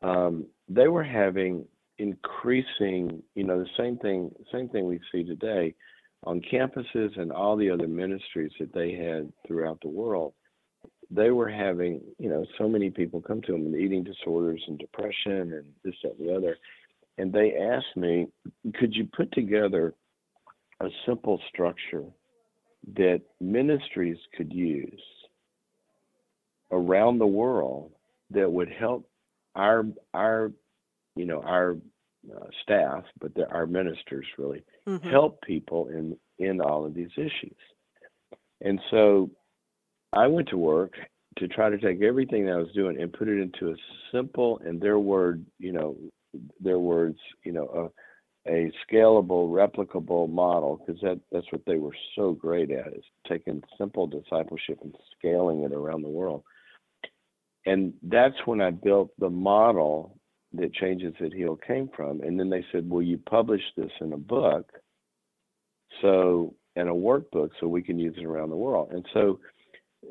Um, 0.02 0.46
they 0.68 0.88
were 0.88 1.04
having 1.04 1.66
increasing, 1.98 3.22
you 3.34 3.44
know, 3.44 3.58
the 3.58 3.70
same 3.76 3.96
thing 3.98 4.30
same 4.52 4.68
thing 4.68 4.86
we 4.86 5.00
see 5.12 5.24
today 5.24 5.74
on 6.24 6.40
campuses 6.40 7.18
and 7.18 7.32
all 7.32 7.56
the 7.56 7.70
other 7.70 7.88
ministries 7.88 8.52
that 8.58 8.72
they 8.72 8.92
had 8.92 9.32
throughout 9.46 9.80
the 9.82 9.88
world 9.88 10.34
they 11.10 11.30
were 11.30 11.48
having, 11.48 12.00
you 12.18 12.28
know, 12.28 12.44
so 12.58 12.68
many 12.68 12.90
people 12.90 13.20
come 13.20 13.40
to 13.42 13.52
them 13.52 13.70
with 13.70 13.80
eating 13.80 14.02
disorders 14.02 14.62
and 14.66 14.78
depression 14.78 15.52
and 15.52 15.64
this, 15.84 15.94
that, 16.02 16.16
and 16.18 16.28
the 16.28 16.34
other. 16.34 16.56
And 17.18 17.32
they 17.32 17.54
asked 17.56 17.96
me, 17.96 18.26
could 18.74 18.94
you 18.94 19.08
put 19.16 19.30
together 19.32 19.94
a 20.80 20.88
simple 21.06 21.40
structure 21.48 22.04
that 22.96 23.22
ministries 23.40 24.18
could 24.36 24.52
use 24.52 25.00
around 26.70 27.18
the 27.18 27.26
world 27.26 27.92
that 28.30 28.50
would 28.50 28.68
help 28.68 29.08
our 29.54 29.84
our 30.12 30.52
you 31.16 31.26
know 31.26 31.42
our 31.42 31.76
uh, 32.34 32.46
staff, 32.62 33.04
but 33.20 33.34
the, 33.34 33.48
our 33.50 33.66
ministers 33.66 34.26
really 34.38 34.64
mm-hmm. 34.86 35.08
help 35.08 35.40
people 35.42 35.88
in 35.88 36.16
in 36.38 36.60
all 36.60 36.84
of 36.84 36.94
these 36.94 37.10
issues. 37.16 37.56
And 38.60 38.80
so 38.90 39.30
I 40.12 40.26
went 40.26 40.48
to 40.48 40.56
work 40.56 40.94
to 41.38 41.48
try 41.48 41.68
to 41.68 41.78
take 41.78 42.02
everything 42.02 42.46
that 42.46 42.52
I 42.52 42.58
was 42.58 42.72
doing 42.74 43.00
and 43.00 43.12
put 43.12 43.28
it 43.28 43.40
into 43.40 43.70
a 43.70 43.76
simple 44.12 44.60
and 44.64 44.80
their 44.80 44.98
word, 44.98 45.44
you 45.58 45.72
know, 45.72 45.96
their 46.60 46.78
words, 46.78 47.18
you 47.44 47.52
know, 47.52 47.92
a, 48.46 48.50
a 48.50 48.72
scalable, 48.88 49.50
replicable 49.50 50.30
model, 50.30 50.78
because 50.78 51.00
that 51.02 51.20
that's 51.30 51.50
what 51.50 51.62
they 51.66 51.76
were 51.76 51.96
so 52.14 52.32
great 52.32 52.70
at 52.70 52.88
is 52.88 53.04
taking 53.28 53.62
simple 53.76 54.06
discipleship 54.06 54.78
and 54.82 54.94
scaling 55.18 55.62
it 55.62 55.72
around 55.72 56.02
the 56.02 56.08
world. 56.08 56.42
And 57.66 57.94
that's 58.02 58.36
when 58.44 58.60
I 58.60 58.70
built 58.70 59.10
the 59.18 59.30
model 59.30 60.18
that 60.54 60.72
Changes 60.74 61.14
That 61.20 61.32
Heal 61.32 61.56
came 61.56 61.88
from. 61.94 62.20
And 62.20 62.38
then 62.38 62.50
they 62.50 62.64
said, 62.72 62.88
"Will 62.88 63.02
you 63.02 63.18
publish 63.18 63.62
this 63.76 63.90
in 64.00 64.12
a 64.12 64.18
book?" 64.18 64.70
So 66.02 66.54
and 66.76 66.88
a 66.88 66.92
workbook 66.92 67.50
so 67.58 67.66
we 67.66 67.82
can 67.82 67.98
use 67.98 68.14
it 68.18 68.24
around 68.24 68.50
the 68.50 68.56
world. 68.56 68.90
And 68.92 69.06
so 69.14 69.40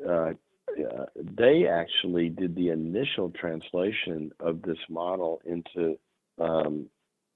uh, 0.06 0.32
uh, 0.78 1.04
they 1.16 1.66
actually 1.66 2.28
did 2.28 2.54
the 2.54 2.70
initial 2.70 3.30
translation 3.30 4.32
of 4.40 4.62
this 4.62 4.78
model 4.90 5.40
into 5.46 5.96
um, 6.38 6.86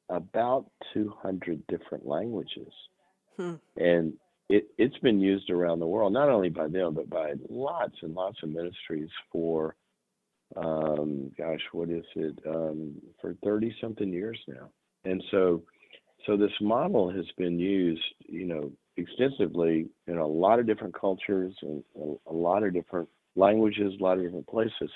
about 0.09 0.67
200 0.93 1.67
different 1.69 2.07
languages. 2.07 2.73
Hmm. 3.37 3.55
And 3.77 4.15
it, 4.49 4.67
it's 4.77 4.99
been 4.99 5.21
used 5.21 5.49
around 5.49 5.79
the 5.79 5.87
world, 5.87 6.13
not 6.13 6.29
only 6.29 6.51
by 6.51 6.69
them, 6.69 6.95
but 6.95 7.09
by 7.09 7.35
lots 7.49 7.95
and 8.03 8.15
lots 8.15 8.39
of 8.43 8.51
ministries 8.51 9.09
for, 9.31 9.77
um, 10.57 11.31
gosh, 11.37 11.61
what 11.73 11.91
is 11.91 12.05
it, 12.15 12.39
um, 12.47 12.95
for 13.21 13.37
30 13.45 13.75
something 13.81 14.13
years 14.13 14.39
now. 14.49 14.71
And 15.05 15.23
so, 15.31 15.63
so 16.27 16.37
this 16.37 16.53
model 16.61 17.11
has 17.11 17.25
been 17.39 17.59
used, 17.59 18.03
you 18.21 18.47
know, 18.47 18.71
extensively 18.97 19.89
in 20.07 20.19
a 20.19 20.27
lot 20.27 20.59
of 20.59 20.67
different 20.67 20.99
cultures 20.99 21.55
and 21.63 21.83
a, 21.97 22.31
a 22.31 22.35
lot 22.35 22.63
of 22.63 22.75
different 22.75 23.09
languages, 23.37 23.95
a 23.99 24.03
lot 24.03 24.19
of 24.19 24.25
different 24.25 24.47
places. 24.47 24.91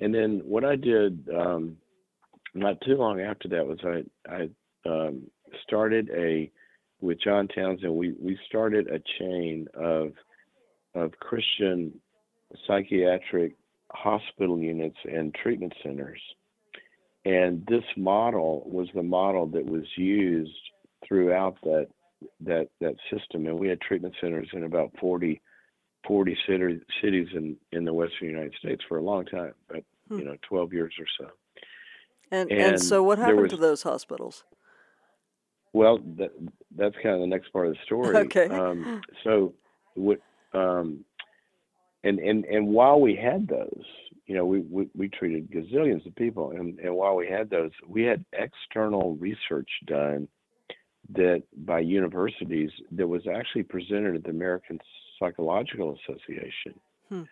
And 0.00 0.14
then 0.14 0.42
what 0.44 0.64
I 0.64 0.76
did 0.76 1.28
um, 1.34 1.76
not 2.54 2.80
too 2.82 2.96
long 2.96 3.20
after 3.20 3.48
that 3.48 3.66
was 3.66 3.78
I 3.84 4.02
I 4.28 4.48
um, 4.88 5.22
started 5.66 6.10
a 6.14 6.50
with 7.00 7.20
John 7.20 7.48
Townsend. 7.48 7.94
We 7.94 8.14
we 8.20 8.38
started 8.48 8.88
a 8.88 9.00
chain 9.18 9.66
of 9.74 10.12
of 10.94 11.12
Christian 11.20 11.92
psychiatric 12.66 13.56
hospital 13.94 14.58
units 14.58 14.98
and 15.04 15.34
treatment 15.34 15.72
centers. 15.82 16.20
And 17.24 17.64
this 17.66 17.84
model 17.96 18.64
was 18.66 18.88
the 18.94 19.02
model 19.02 19.46
that 19.48 19.64
was 19.64 19.84
used 19.96 20.52
throughout 21.06 21.56
that 21.62 21.88
that 22.40 22.68
that 22.80 22.96
system. 23.10 23.46
And 23.46 23.58
we 23.58 23.68
had 23.68 23.80
treatment 23.80 24.14
centers 24.20 24.48
in 24.52 24.64
about 24.64 24.92
40 25.00 25.40
40 26.06 26.36
city, 26.46 26.80
cities 27.02 27.28
in, 27.34 27.56
in 27.72 27.84
the 27.84 27.92
western 27.92 28.28
United 28.28 28.54
States 28.58 28.82
for 28.88 28.98
a 28.98 29.02
long 29.02 29.24
time, 29.24 29.54
but 29.68 29.82
hmm. 30.08 30.18
you 30.18 30.24
know, 30.24 30.36
12 30.48 30.72
years 30.72 30.94
or 30.98 31.06
so. 31.18 31.30
And, 32.30 32.50
and, 32.50 32.60
and 32.60 32.82
so 32.82 33.02
what 33.02 33.18
happened 33.18 33.42
was, 33.42 33.50
to 33.52 33.56
those 33.56 33.82
hospitals? 33.82 34.44
Well, 35.72 35.98
that, 36.18 36.30
that's 36.76 36.94
kind 37.02 37.14
of 37.14 37.20
the 37.20 37.26
next 37.26 37.52
part 37.52 37.68
of 37.68 37.74
the 37.74 37.78
story. 37.84 38.16
Okay. 38.16 38.48
Um, 38.48 39.02
so 39.22 39.54
what, 39.94 40.20
um, 40.52 41.04
and, 42.04 42.18
and, 42.18 42.44
and 42.44 42.68
while 42.68 43.00
we 43.00 43.16
had 43.16 43.48
those, 43.48 43.84
you 44.26 44.34
know, 44.34 44.44
we, 44.44 44.60
we, 44.60 44.88
we 44.94 45.08
treated 45.08 45.50
gazillions 45.50 46.06
of 46.06 46.14
people. 46.16 46.52
And, 46.52 46.78
and 46.78 46.94
while 46.94 47.16
we 47.16 47.28
had 47.28 47.50
those, 47.50 47.70
we 47.86 48.02
had 48.02 48.24
external 48.32 49.16
research 49.16 49.68
done 49.86 50.28
that 51.14 51.42
by 51.66 51.80
universities 51.80 52.70
that 52.92 53.06
was 53.06 53.22
actually 53.26 53.62
presented 53.62 54.16
at 54.16 54.24
the 54.24 54.30
American 54.30 54.78
Psychological 55.18 55.96
Association 56.02 56.74
hmm. 57.08 57.22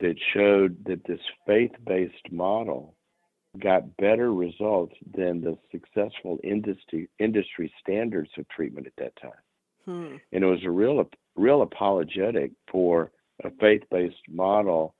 that 0.00 0.16
showed 0.34 0.76
that 0.84 1.04
this 1.06 1.20
faith 1.46 1.72
based 1.86 2.30
model 2.30 2.94
got 3.60 3.96
better 3.96 4.32
results 4.32 4.94
than 5.14 5.40
the 5.40 5.56
successful 5.72 6.38
industry 6.42 7.08
industry 7.18 7.72
standards 7.80 8.30
of 8.38 8.48
treatment 8.48 8.86
at 8.86 8.92
that 8.96 9.12
time. 9.20 9.30
Hmm. 9.84 10.16
And 10.32 10.44
it 10.44 10.46
was 10.46 10.64
a 10.64 10.70
real 10.70 11.06
real 11.36 11.62
apologetic 11.62 12.52
for 12.70 13.10
a 13.44 13.50
faith 13.60 13.82
based 13.90 14.16
model, 14.28 14.94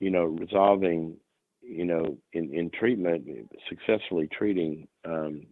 you 0.00 0.10
know, 0.10 0.24
resolving, 0.24 1.16
you 1.62 1.84
know, 1.84 2.16
in, 2.32 2.52
in 2.52 2.70
treatment, 2.70 3.26
successfully 3.68 4.28
treating 4.36 4.86
um, 5.04 5.46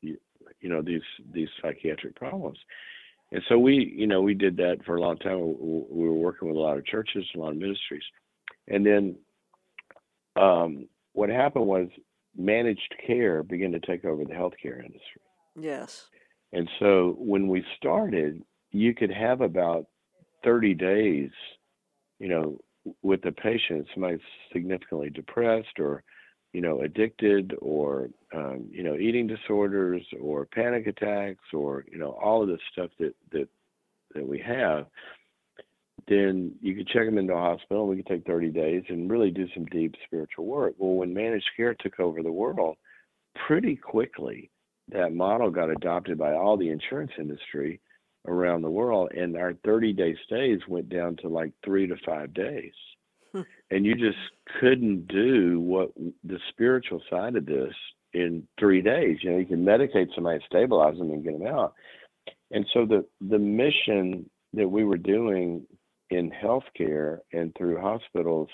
you, 0.00 0.16
you 0.60 0.68
know 0.68 0.82
these 0.82 1.02
these 1.32 1.48
psychiatric 1.62 2.16
problems. 2.16 2.58
And 3.30 3.42
so 3.48 3.58
we, 3.58 3.94
you 3.94 4.06
know, 4.06 4.22
we 4.22 4.32
did 4.32 4.56
that 4.56 4.78
for 4.86 4.96
a 4.96 5.00
long 5.00 5.18
time. 5.18 5.38
We 5.38 6.08
were 6.08 6.12
working 6.12 6.48
with 6.48 6.56
a 6.56 6.60
lot 6.60 6.78
of 6.78 6.86
churches, 6.86 7.24
a 7.34 7.38
lot 7.38 7.50
of 7.50 7.58
ministries, 7.58 8.02
and 8.68 8.86
then 8.86 9.16
um, 10.36 10.88
what 11.12 11.28
happened 11.28 11.66
was 11.66 11.88
managed 12.36 12.94
care 13.06 13.42
began 13.42 13.72
to 13.72 13.80
take 13.80 14.04
over 14.04 14.24
the 14.24 14.32
healthcare 14.32 14.78
industry. 14.78 15.20
Yes. 15.58 16.08
And 16.52 16.68
so 16.78 17.16
when 17.18 17.48
we 17.48 17.64
started, 17.76 18.42
you 18.70 18.94
could 18.94 19.10
have 19.10 19.40
about 19.40 19.86
30 20.44 20.74
days, 20.74 21.30
you 22.18 22.28
know, 22.28 22.58
with 23.02 23.22
the 23.22 23.32
patient, 23.32 23.86
somebody 23.92 24.18
significantly 24.52 25.10
depressed 25.10 25.78
or 25.78 26.02
you 26.52 26.60
know, 26.60 26.80
addicted 26.80 27.54
or, 27.60 28.08
um, 28.34 28.66
you 28.70 28.82
know, 28.82 28.96
eating 28.96 29.26
disorders 29.26 30.02
or 30.20 30.46
panic 30.46 30.86
attacks 30.86 31.44
or, 31.52 31.84
you 31.90 31.98
know, 31.98 32.12
all 32.22 32.42
of 32.42 32.48
this 32.48 32.60
stuff 32.72 32.90
that, 32.98 33.14
that, 33.32 33.48
that 34.14 34.26
we 34.26 34.38
have, 34.38 34.86
then 36.08 36.54
you 36.62 36.74
could 36.74 36.88
check 36.88 37.04
them 37.04 37.18
into 37.18 37.34
a 37.34 37.38
hospital. 37.38 37.86
We 37.86 37.96
could 37.96 38.06
take 38.06 38.26
30 38.26 38.50
days 38.50 38.82
and 38.88 39.10
really 39.10 39.30
do 39.30 39.46
some 39.54 39.66
deep 39.66 39.94
spiritual 40.06 40.46
work. 40.46 40.74
Well, 40.78 40.94
when 40.94 41.12
managed 41.12 41.50
care 41.54 41.74
took 41.74 42.00
over 42.00 42.22
the 42.22 42.32
world, 42.32 42.76
pretty 43.46 43.76
quickly 43.76 44.50
that 44.90 45.12
model 45.12 45.50
got 45.50 45.70
adopted 45.70 46.16
by 46.16 46.32
all 46.32 46.56
the 46.56 46.70
insurance 46.70 47.12
industry 47.18 47.78
around 48.28 48.62
the 48.62 48.70
world, 48.70 49.10
and 49.12 49.36
our 49.36 49.54
30 49.64 49.92
day 49.92 50.16
stays 50.26 50.60
went 50.68 50.88
down 50.88 51.16
to 51.16 51.28
like 51.28 51.52
three 51.64 51.86
to 51.86 51.96
five 52.06 52.32
days. 52.34 52.72
Hmm. 53.32 53.42
and 53.70 53.84
you 53.84 53.94
just 53.94 54.16
couldn't 54.58 55.06
do 55.08 55.60
what 55.60 55.90
the 56.24 56.38
spiritual 56.48 57.02
side 57.10 57.36
of 57.36 57.44
this 57.44 57.74
in 58.14 58.48
three 58.58 58.80
days. 58.80 59.18
You 59.22 59.32
know, 59.32 59.38
you 59.38 59.44
can 59.44 59.64
medicate 59.64 60.14
somebody, 60.14 60.42
stabilize 60.46 60.96
them, 60.96 61.10
and 61.10 61.22
get 61.22 61.38
them 61.38 61.46
out. 61.46 61.74
And 62.50 62.66
so 62.72 62.86
the 62.86 63.04
the 63.28 63.38
mission 63.38 64.28
that 64.54 64.68
we 64.68 64.84
were 64.84 64.96
doing 64.96 65.66
in 66.10 66.30
healthcare 66.30 67.18
and 67.32 67.54
through 67.56 67.80
hospitals, 67.80 68.48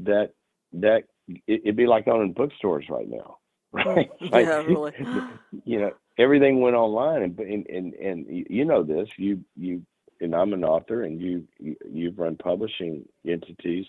that 0.00 0.30
that 0.72 1.04
it, 1.46 1.62
would 1.64 1.76
be 1.76 1.86
like 1.86 2.08
owning 2.08 2.32
bookstores 2.32 2.86
right 2.90 3.08
now, 3.08 3.38
right? 3.72 4.10
like, 4.32 4.46
yeah, 4.46 4.62
really. 4.62 4.92
You 5.64 5.80
know, 5.80 5.90
everything 6.20 6.60
went 6.60 6.76
online, 6.76 7.22
and 7.22 7.38
and 7.38 7.66
and, 7.68 7.94
and 7.94 8.46
you 8.48 8.64
know 8.64 8.82
this. 8.82 9.08
You 9.16 9.42
you 9.56 9.82
and 10.20 10.34
I'm 10.34 10.52
an 10.52 10.64
author, 10.64 11.02
and 11.02 11.20
you, 11.20 11.46
you 11.58 11.76
you've 11.90 12.18
run 12.18 12.36
publishing 12.36 13.04
entities 13.26 13.86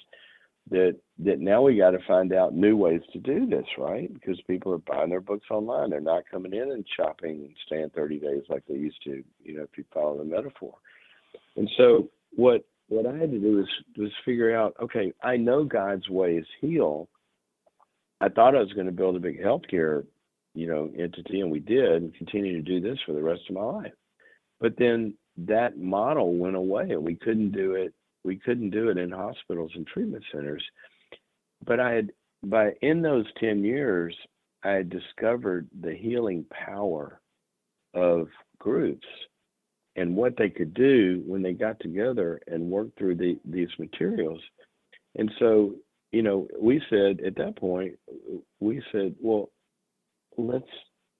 that 0.69 0.95
that 1.19 1.39
now 1.39 1.61
we 1.61 1.77
got 1.77 1.91
to 1.91 1.99
find 2.07 2.33
out 2.33 2.53
new 2.53 2.77
ways 2.77 3.01
to 3.13 3.19
do 3.19 3.45
this, 3.47 3.65
right? 3.77 4.11
Because 4.13 4.39
people 4.47 4.73
are 4.73 4.77
buying 4.77 5.09
their 5.09 5.21
books 5.21 5.47
online. 5.51 5.89
They're 5.89 5.99
not 5.99 6.23
coming 6.29 6.53
in 6.53 6.71
and 6.71 6.85
shopping 6.95 7.41
and 7.45 7.55
staying 7.65 7.91
30 7.95 8.19
days 8.19 8.43
like 8.49 8.63
they 8.67 8.75
used 8.75 9.03
to, 9.03 9.23
you 9.43 9.57
know, 9.57 9.63
if 9.63 9.77
you 9.77 9.83
follow 9.93 10.17
the 10.17 10.23
metaphor. 10.23 10.75
And 11.57 11.69
so 11.77 12.09
what 12.35 12.65
what 12.87 13.05
I 13.05 13.17
had 13.17 13.31
to 13.31 13.39
do 13.39 13.57
was 13.57 13.67
was 13.97 14.11
figure 14.23 14.55
out, 14.55 14.75
okay, 14.81 15.13
I 15.23 15.37
know 15.37 15.63
God's 15.63 16.09
ways 16.09 16.45
heal. 16.59 17.09
I 18.19 18.29
thought 18.29 18.55
I 18.55 18.59
was 18.59 18.73
going 18.73 18.85
to 18.85 18.91
build 18.91 19.15
a 19.15 19.19
big 19.19 19.41
healthcare, 19.41 20.05
you 20.53 20.67
know, 20.67 20.91
entity, 20.97 21.41
and 21.41 21.51
we 21.51 21.59
did, 21.59 22.01
and 22.01 22.13
continue 22.15 22.53
to 22.53 22.61
do 22.61 22.81
this 22.81 22.99
for 23.05 23.13
the 23.13 23.23
rest 23.23 23.41
of 23.49 23.55
my 23.55 23.63
life. 23.63 23.93
But 24.59 24.73
then 24.77 25.15
that 25.37 25.77
model 25.77 26.33
went 26.35 26.55
away, 26.55 26.89
and 26.89 27.03
we 27.03 27.15
couldn't 27.15 27.51
do 27.51 27.75
it. 27.75 27.93
We 28.23 28.37
couldn't 28.37 28.69
do 28.69 28.89
it 28.89 28.97
in 28.97 29.11
hospitals 29.11 29.71
and 29.75 29.87
treatment 29.87 30.23
centers. 30.31 30.63
But 31.65 31.79
I 31.79 31.93
had, 31.93 32.11
by 32.43 32.71
in 32.81 33.01
those 33.01 33.25
ten 33.39 33.63
years, 33.63 34.15
I 34.63 34.71
had 34.71 34.89
discovered 34.89 35.67
the 35.81 35.95
healing 35.95 36.45
power 36.51 37.19
of 37.93 38.27
groups 38.59 39.07
and 39.95 40.15
what 40.15 40.37
they 40.37 40.49
could 40.49 40.73
do 40.73 41.23
when 41.25 41.41
they 41.41 41.53
got 41.53 41.79
together 41.79 42.39
and 42.47 42.69
worked 42.69 42.97
through 42.97 43.15
the, 43.15 43.39
these 43.43 43.69
materials. 43.79 44.39
And 45.15 45.31
so, 45.39 45.75
you 46.11 46.21
know, 46.21 46.47
we 46.59 46.81
said 46.89 47.21
at 47.25 47.35
that 47.37 47.57
point, 47.57 47.93
we 48.59 48.81
said, 48.91 49.15
well, 49.19 49.49
let's 50.37 50.65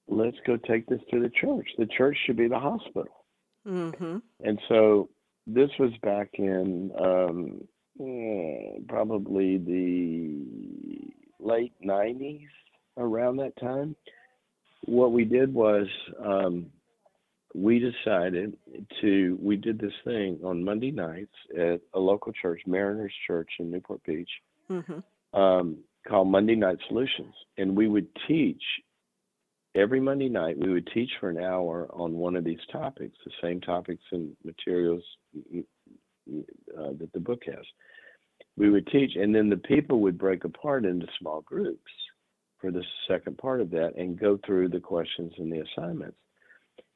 let's 0.08 0.38
go 0.46 0.58
take 0.58 0.88
this 0.88 1.02
to 1.12 1.20
the 1.20 1.30
church. 1.30 1.68
The 1.78 1.88
church 1.98 2.18
should 2.26 2.38
be 2.38 2.48
the 2.48 2.60
hospital. 2.60 3.26
Mm-hmm. 3.68 4.18
And 4.44 4.60
so 4.68 5.10
this 5.48 5.70
was 5.80 5.92
back 6.02 6.30
in 6.34 6.92
um, 7.00 7.62
eh, 8.00 8.80
probably 8.88 9.58
the 9.58 11.12
late 11.40 11.74
90s, 11.86 12.48
around 12.98 13.38
that 13.38 13.54
time. 13.60 13.96
What 14.86 15.12
we 15.12 15.26
did 15.26 15.54
was 15.54 15.88
um, 16.24 16.68
we 17.54 17.80
decided 17.80 18.58
to 19.02 19.38
we 19.42 19.56
did 19.56 19.80
this 19.80 19.94
thing 20.04 20.40
on 20.44 20.64
Monday 20.64 20.92
nights 20.92 21.36
at 21.58 21.82
a 21.94 22.00
local 22.00 22.32
church, 22.34 22.62
Mariners 22.66 23.14
Church 23.28 23.50
in 23.60 23.72
Newport 23.72 24.04
Beach, 24.04 24.30
Mm-hmm. 24.70 25.40
um, 25.40 25.78
called 26.08 26.30
Monday 26.30 26.56
Night 26.56 26.78
Solutions, 26.88 27.34
and 27.58 27.76
we 27.76 27.88
would 27.90 28.08
teach 28.26 28.64
every 29.76 30.00
Monday 30.00 30.30
night. 30.30 30.58
We 30.58 30.72
would 30.72 30.90
teach 30.94 31.10
for 31.20 31.30
an 31.30 31.38
hour 31.38 31.88
on 31.92 32.14
one 32.14 32.36
of 32.36 32.44
these 32.44 32.60
topics, 32.72 33.18
the 33.26 33.32
same 33.42 33.62
topics 33.62 34.04
and 34.12 34.36
materials 34.44 35.04
uh, 35.56 36.92
that 37.00 37.10
the 37.14 37.20
book 37.20 37.42
has. 37.46 37.66
We 38.58 38.70
would 38.70 38.88
teach, 38.88 39.16
and 39.16 39.34
then 39.34 39.50
the 39.50 39.58
people 39.58 40.02
would 40.02 40.18
break 40.18 40.44
apart 40.44 40.86
into 40.86 41.08
small 41.20 41.42
groups 41.42 41.92
for 42.60 42.72
the 42.72 42.84
second 43.08 43.38
part 43.38 43.62
of 43.62 43.72
that 43.72 43.94
and 43.98 44.20
go 44.20 44.40
through 44.46 44.70
the 44.70 44.80
questions 44.80 45.34
and 45.38 45.52
the 45.52 45.64
assignments. 45.64 46.18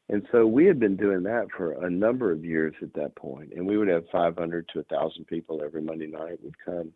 And 0.09 0.23
so 0.32 0.45
we 0.45 0.65
had 0.65 0.80
been 0.80 0.95
doing 0.95 1.23
that 1.23 1.47
for 1.57 1.84
a 1.84 1.89
number 1.89 2.32
of 2.32 2.45
years 2.45 2.76
at 2.84 2.93
that 2.93 3.15
point, 3.15 3.53
and 3.55 3.65
we 3.65 3.78
would 3.78 3.88
have 3.88 4.03
500 4.11 4.69
to 4.73 4.80
1,000 4.88 5.26
people 5.26 5.63
every 5.63 5.82
Monday 5.82 6.07
night 6.07 6.38
would 6.43 6.55
come. 6.63 6.91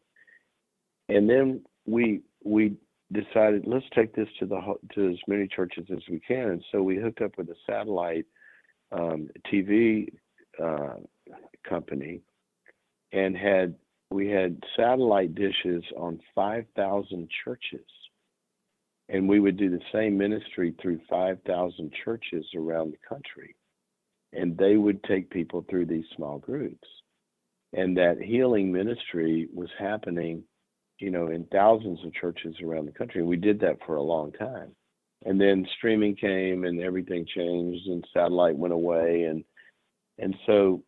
And 1.08 1.28
then 1.28 1.64
we 1.88 2.22
we 2.44 2.76
decided 3.12 3.64
let's 3.66 3.86
take 3.96 4.14
this 4.16 4.28
to 4.40 4.46
the 4.46 4.60
to 4.94 5.10
as 5.10 5.18
many 5.28 5.48
churches 5.48 5.86
as 5.92 6.04
we 6.10 6.20
can, 6.20 6.50
and 6.50 6.64
so 6.72 6.82
we 6.82 6.98
hooked 6.98 7.22
up 7.22 7.38
with 7.38 7.50
a 7.50 7.56
satellite 7.66 8.26
um, 8.92 9.30
TV 9.52 10.08
uh, 10.62 10.96
company 11.68 12.22
and 13.12 13.36
had 13.36 13.76
we 14.12 14.28
had 14.28 14.62
satellite 14.76 15.36
dishes 15.36 15.84
on 15.96 16.20
5,000 16.34 17.30
churches 17.44 17.86
and 19.10 19.28
we 19.28 19.40
would 19.40 19.58
do 19.58 19.70
the 19.70 19.82
same 19.92 20.18
ministry 20.18 20.74
through 20.82 21.00
5,000 21.10 21.92
churches 22.06 22.46
around 22.56 22.92
the 22.92 23.08
country. 23.08 23.56
And 24.34 24.56
they 24.56 24.78
would 24.78 25.04
take 25.04 25.32
people 25.32 25.66
through 25.68 25.88
these 25.88 26.06
small 26.16 26.38
groups. 26.38 26.88
And 27.74 27.98
that 27.98 28.22
healing 28.22 28.72
ministry 28.72 29.48
was 29.54 29.70
happening, 29.80 30.44
you 31.00 31.12
know, 31.12 31.28
in 31.28 31.46
thousands 31.46 32.00
of 32.06 32.14
churches 32.14 32.56
around 32.64 32.86
the 32.86 32.92
country. 32.92 33.22
And 33.22 33.30
we 33.30 33.38
did 33.38 33.60
that 33.62 33.78
for 33.86 33.96
a 33.96 34.02
long 34.02 34.32
time. 34.34 34.76
And 35.26 35.40
then 35.40 35.68
streaming 35.78 36.16
came 36.16 36.64
and 36.64 36.80
everything 36.80 37.26
changed 37.26 37.88
and 37.88 38.06
satellite 38.14 38.58
went 38.58 38.74
away. 38.74 39.24
And, 39.24 39.44
and 40.18 40.36
so 40.46 40.84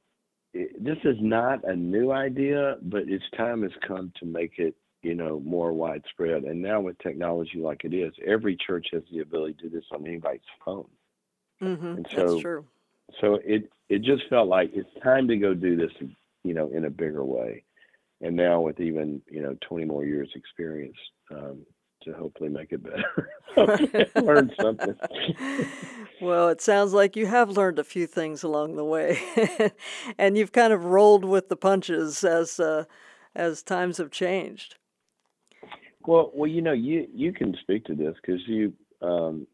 it, 0.54 0.84
this 0.84 0.98
is 1.04 1.18
not 1.20 1.64
a 1.66 1.76
new 1.76 2.12
idea, 2.12 2.78
but 2.82 3.10
its 3.10 3.26
time 3.36 3.64
has 3.64 3.72
come 3.86 4.14
to 4.20 4.26
make 4.26 4.58
it 4.58 4.76
you 5.02 5.16
know, 5.16 5.40
more 5.40 5.74
widespread. 5.74 6.44
And 6.44 6.62
now 6.62 6.82
with 6.82 6.98
technology 7.00 7.58
like 7.58 7.84
it 7.84 7.94
is, 7.94 8.14
every 8.26 8.56
church 8.56 8.88
has 8.94 9.04
the 9.12 9.20
ability 9.20 9.56
to 9.56 9.70
do 9.70 9.70
this 9.70 9.86
on 9.92 10.06
anybody's 10.06 10.42
phone. 10.64 10.88
Mm-hmm. 11.62 11.86
And 11.86 12.06
That's 12.06 12.16
so, 12.16 12.42
true. 12.42 12.66
so 13.20 13.40
it 13.44 13.70
it 13.90 14.02
just 14.04 14.24
felt 14.30 14.48
like 14.48 14.72
it's 14.74 14.90
time 15.04 15.28
to 15.28 15.38
go 15.38 15.54
do 15.54 15.76
this, 15.76 15.92
you 16.44 16.54
know, 16.54 16.70
in 16.70 16.86
a 16.86 16.90
bigger 16.90 17.24
way. 17.24 17.64
And 18.22 18.36
now 18.36 18.62
with 18.62 18.80
even 18.80 19.22
you 19.30 19.42
know 19.42 19.58
20 19.68 19.86
more 19.86 20.06
years 20.06 20.30
experience, 20.36 20.98
um, 21.32 21.66
to 22.04 22.14
hopefully 22.14 22.50
make 22.50 22.72
it 22.72 22.84
better. 22.84 23.30
Learn 24.16 24.52
something. 24.60 24.96
well, 26.22 26.50
it 26.50 26.62
sounds 26.62 26.94
like 26.94 27.16
you 27.16 27.28
have 27.28 27.50
learned 27.52 27.80
a 27.80 27.84
few 27.84 28.08
things 28.08 28.44
along 28.44 28.76
the 28.76 28.86
way, 28.86 29.20
and 30.18 30.38
you've 30.38 30.52
kind 30.52 30.74
of 30.74 30.86
rolled 30.86 31.26
with 31.26 31.50
the 31.50 31.56
punches 31.56 32.24
as 32.24 32.60
uh, 32.60 32.86
as 33.36 33.64
times 33.64 33.98
have 33.98 34.12
changed. 34.12 34.76
Well, 36.06 36.32
well, 36.34 36.50
you 36.50 36.62
know, 36.62 36.74
you 36.74 37.08
you 37.14 37.34
can 37.34 37.56
speak 37.62 37.86
to 37.86 37.96
this 37.96 38.16
because 38.22 38.42
you. 38.48 38.74
Um, 39.02 39.48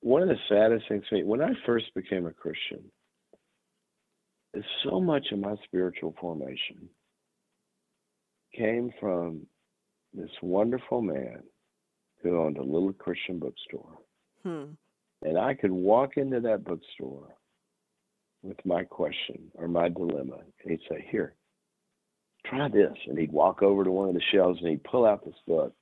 one 0.00 0.20
of 0.20 0.28
the 0.28 0.36
saddest 0.50 0.86
things 0.86 1.02
for 1.08 1.14
me 1.14 1.24
when 1.24 1.40
I 1.40 1.52
first 1.64 1.86
became 1.94 2.26
a 2.26 2.30
Christian 2.30 2.84
is 4.52 4.62
so 4.84 5.00
much 5.00 5.28
of 5.32 5.38
my 5.38 5.56
spiritual 5.64 6.14
formation 6.20 6.90
came 8.56 8.90
from 9.00 9.46
this 10.12 10.30
wonderful 10.42 11.02
man 11.02 11.42
who 12.22 12.40
owned 12.40 12.58
a 12.58 12.62
little 12.62 12.92
Christian 12.92 13.38
bookstore. 13.38 13.98
Hmm. 14.42 14.64
And 15.22 15.38
I 15.38 15.54
could 15.54 15.72
walk 15.72 16.16
into 16.16 16.40
that 16.40 16.64
bookstore 16.64 17.34
with 18.42 18.58
my 18.64 18.84
question 18.84 19.50
or 19.54 19.68
my 19.68 19.88
dilemma, 19.88 20.36
and 20.62 20.70
he'd 20.70 20.80
say, 20.88 21.06
Here, 21.10 21.34
try 22.46 22.68
this. 22.68 22.96
And 23.08 23.18
he'd 23.18 23.32
walk 23.32 23.62
over 23.62 23.84
to 23.84 23.90
one 23.90 24.08
of 24.08 24.14
the 24.14 24.22
shelves 24.32 24.58
and 24.60 24.68
he'd 24.68 24.84
pull 24.84 25.06
out 25.06 25.24
this 25.24 25.34
book. 25.46 25.72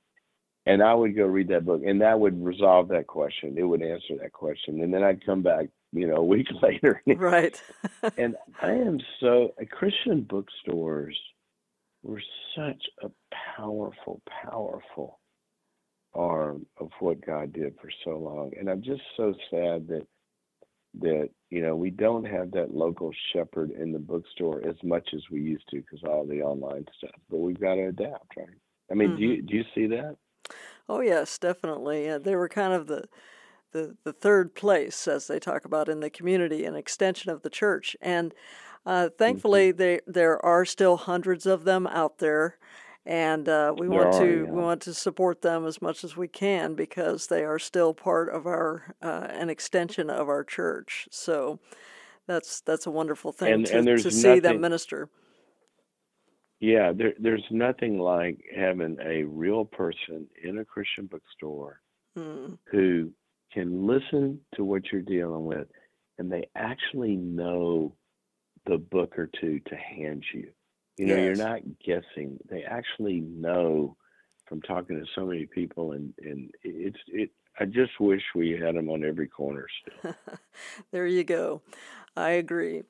And 0.65 0.81
I 0.81 0.93
would 0.93 1.13
go 1.13 1.25
read 1.25 1.49
that 1.49 1.65
book, 1.65 1.81
and 1.85 1.99
that 2.01 2.17
would 2.17 2.41
resolve 2.41 2.87
that 2.87 3.05
question. 3.05 3.57
It 3.57 3.63
would 3.63 3.81
answer 3.81 4.15
that 4.21 4.31
question. 4.31 4.81
And 4.81 4.93
then 4.93 5.03
I'd 5.03 5.25
come 5.25 5.43
back, 5.43 5.67
you 5.91 6.07
know, 6.07 6.15
a 6.15 6.23
week 6.23 6.47
later. 6.61 7.01
Right. 7.05 7.61
and 8.17 8.37
I 8.61 8.71
am 8.71 8.99
so, 9.19 9.53
a 9.59 9.65
Christian 9.65 10.21
bookstores 10.21 11.19
were 12.03 12.21
such 12.55 12.83
a 13.01 13.09
powerful, 13.57 14.21
powerful 14.43 15.19
arm 16.13 16.65
of 16.77 16.89
what 16.99 17.25
God 17.25 17.53
did 17.53 17.75
for 17.81 17.89
so 18.03 18.17
long. 18.17 18.51
And 18.59 18.69
I'm 18.69 18.83
just 18.83 19.01
so 19.17 19.33
sad 19.49 19.87
that 19.87 20.05
that 20.99 21.29
you 21.49 21.61
know 21.61 21.75
we 21.75 21.89
don't 21.89 22.25
have 22.25 22.51
that 22.51 22.73
local 22.73 23.11
shepherd 23.31 23.71
in 23.71 23.91
the 23.91 23.99
bookstore 23.99 24.61
as 24.67 24.75
much 24.83 25.09
as 25.13 25.21
we 25.31 25.41
used 25.41 25.67
to 25.69 25.77
because 25.77 26.03
all 26.03 26.25
the 26.25 26.41
online 26.41 26.85
stuff 26.97 27.15
but 27.29 27.39
we've 27.39 27.59
got 27.59 27.75
to 27.75 27.87
adapt 27.87 28.37
right 28.37 28.47
i 28.91 28.93
mean 28.93 29.09
mm-hmm. 29.09 29.17
do 29.17 29.23
you 29.23 29.41
do 29.41 29.55
you 29.55 29.63
see 29.73 29.87
that 29.87 30.15
oh 30.87 31.01
yes 31.01 31.37
definitely 31.39 32.05
yeah, 32.05 32.19
they 32.19 32.35
were 32.35 32.49
kind 32.49 32.73
of 32.73 32.85
the 32.87 33.05
the 33.71 33.97
the 34.03 34.13
third 34.13 34.53
place 34.53 35.07
as 35.07 35.25
they 35.25 35.39
talk 35.39 35.65
about 35.65 35.89
in 35.89 35.99
the 35.99 36.11
community 36.11 36.63
an 36.63 36.75
extension 36.75 37.31
of 37.31 37.41
the 37.41 37.49
church 37.49 37.95
and 37.99 38.33
uh, 38.85 39.09
thankfully 39.17 39.69
mm-hmm. 39.69 39.77
they, 39.77 39.99
there 40.05 40.43
are 40.45 40.65
still 40.65 40.97
hundreds 40.97 41.45
of 41.45 41.63
them 41.63 41.87
out 41.87 42.17
there 42.19 42.57
and 43.05 43.49
uh, 43.49 43.73
we 43.77 43.87
want 43.87 44.13
to 44.13 44.45
yeah. 44.45 44.51
we 44.51 44.61
want 44.61 44.81
to 44.81 44.93
support 44.93 45.41
them 45.41 45.65
as 45.65 45.81
much 45.81 46.03
as 46.03 46.15
we 46.15 46.27
can 46.27 46.73
because 46.73 47.27
they 47.27 47.43
are 47.43 47.59
still 47.59 47.93
part 47.93 48.29
of 48.29 48.45
our 48.45 48.95
uh, 49.01 49.27
an 49.29 49.49
extension 49.49 50.09
of 50.09 50.29
our 50.29 50.43
church. 50.43 51.07
So 51.11 51.59
that's 52.27 52.61
that's 52.61 52.85
a 52.85 52.91
wonderful 52.91 53.31
thing 53.33 53.53
and, 53.53 53.65
to, 53.65 53.77
and 53.77 53.87
to 53.87 54.11
see 54.11 54.39
them 54.39 54.61
minister. 54.61 55.09
Yeah, 56.61 56.93
there, 56.95 57.13
there's 57.19 57.43
nothing 57.51 57.99
like 57.99 58.39
having 58.55 58.95
a 59.03 59.23
real 59.23 59.65
person 59.65 60.27
in 60.41 60.59
a 60.59 60.65
Christian 60.65 61.07
bookstore 61.07 61.81
mm. 62.17 62.57
who 62.71 63.11
can 63.51 63.85
listen 63.85 64.39
to 64.55 64.63
what 64.63 64.83
you're 64.89 65.01
dealing 65.01 65.45
with, 65.45 65.67
and 66.17 66.31
they 66.31 66.47
actually 66.55 67.17
know 67.17 67.93
the 68.65 68.77
book 68.77 69.17
or 69.17 69.29
two 69.39 69.59
to 69.67 69.75
hand 69.75 70.25
you. 70.33 70.49
You 70.97 71.05
know, 71.07 71.15
yes. 71.15 71.25
you're 71.25 71.47
not 71.47 71.61
guessing. 71.83 72.37
They 72.49 72.63
actually 72.63 73.21
know 73.21 73.97
from 74.45 74.61
talking 74.61 74.99
to 74.99 75.05
so 75.15 75.25
many 75.25 75.47
people, 75.47 75.93
and 75.93 76.13
and 76.21 76.51
it's 76.63 76.99
it. 77.07 77.31
I 77.59 77.65
just 77.65 77.99
wish 77.99 78.21
we 78.35 78.51
had 78.51 78.75
them 78.75 78.89
on 78.89 79.03
every 79.03 79.27
corner 79.27 79.65
still. 79.81 80.13
there 80.91 81.07
you 81.07 81.23
go. 81.23 81.63
I 82.15 82.29
agree. 82.31 82.83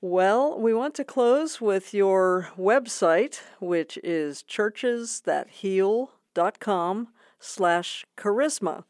Well, 0.00 0.60
we 0.60 0.74
want 0.74 0.94
to 0.96 1.04
close 1.04 1.60
with 1.60 1.94
your 1.94 2.48
website, 2.58 3.40
which 3.58 3.96
is 4.04 4.42
churchesthatheal.com 4.42 7.08
slash 7.40 8.06
charisma. 8.16 8.84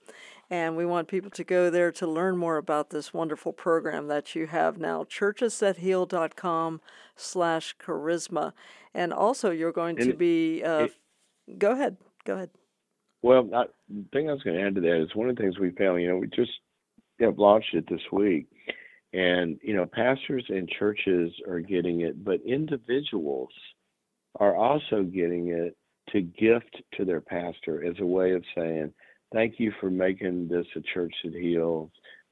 And 0.50 0.76
we 0.76 0.84
want 0.84 1.08
people 1.08 1.30
to 1.30 1.44
go 1.44 1.70
there 1.70 1.90
to 1.92 2.06
learn 2.06 2.36
more 2.36 2.56
about 2.56 2.90
this 2.90 3.14
wonderful 3.14 3.52
program 3.52 4.08
that 4.08 4.34
you 4.34 4.46
have 4.46 4.78
now, 4.78 5.04
churchesthatheal.com 5.04 6.80
slash 7.16 7.76
charisma. 7.78 8.52
And 8.92 9.12
also, 9.12 9.50
you're 9.50 9.72
going 9.72 9.98
and 9.98 10.10
to 10.10 10.16
be, 10.16 10.62
uh, 10.62 10.88
it, 11.46 11.58
go 11.58 11.72
ahead, 11.72 11.96
go 12.24 12.34
ahead. 12.34 12.50
Well, 13.22 13.48
I, 13.54 13.64
the 13.88 14.04
thing 14.12 14.28
I 14.28 14.34
was 14.34 14.42
going 14.42 14.56
to 14.56 14.62
add 14.62 14.74
to 14.74 14.80
that 14.82 15.02
is 15.02 15.14
one 15.14 15.30
of 15.30 15.36
the 15.36 15.42
things 15.42 15.58
we 15.58 15.70
found, 15.70 16.02
you 16.02 16.08
know, 16.08 16.18
we 16.18 16.26
just 16.28 16.52
you 17.18 17.26
know, 17.26 17.34
launched 17.36 17.74
it 17.74 17.88
this 17.88 18.02
week. 18.12 18.46
And, 19.12 19.58
you 19.62 19.74
know, 19.74 19.86
pastors 19.86 20.44
and 20.48 20.68
churches 20.68 21.32
are 21.48 21.60
getting 21.60 22.00
it, 22.00 22.22
but 22.22 22.40
individuals 22.44 23.50
are 24.40 24.56
also 24.56 25.04
getting 25.04 25.48
it 25.48 25.76
to 26.10 26.20
gift 26.20 26.82
to 26.96 27.04
their 27.04 27.20
pastor 27.20 27.84
as 27.88 27.94
a 28.00 28.06
way 28.06 28.32
of 28.32 28.44
saying, 28.56 28.92
thank 29.34 29.58
you 29.58 29.72
for 29.80 29.90
making 29.90 30.48
this 30.48 30.66
a 30.76 30.80
church 30.80 31.12
that 31.24 31.34
heals. 31.34 31.90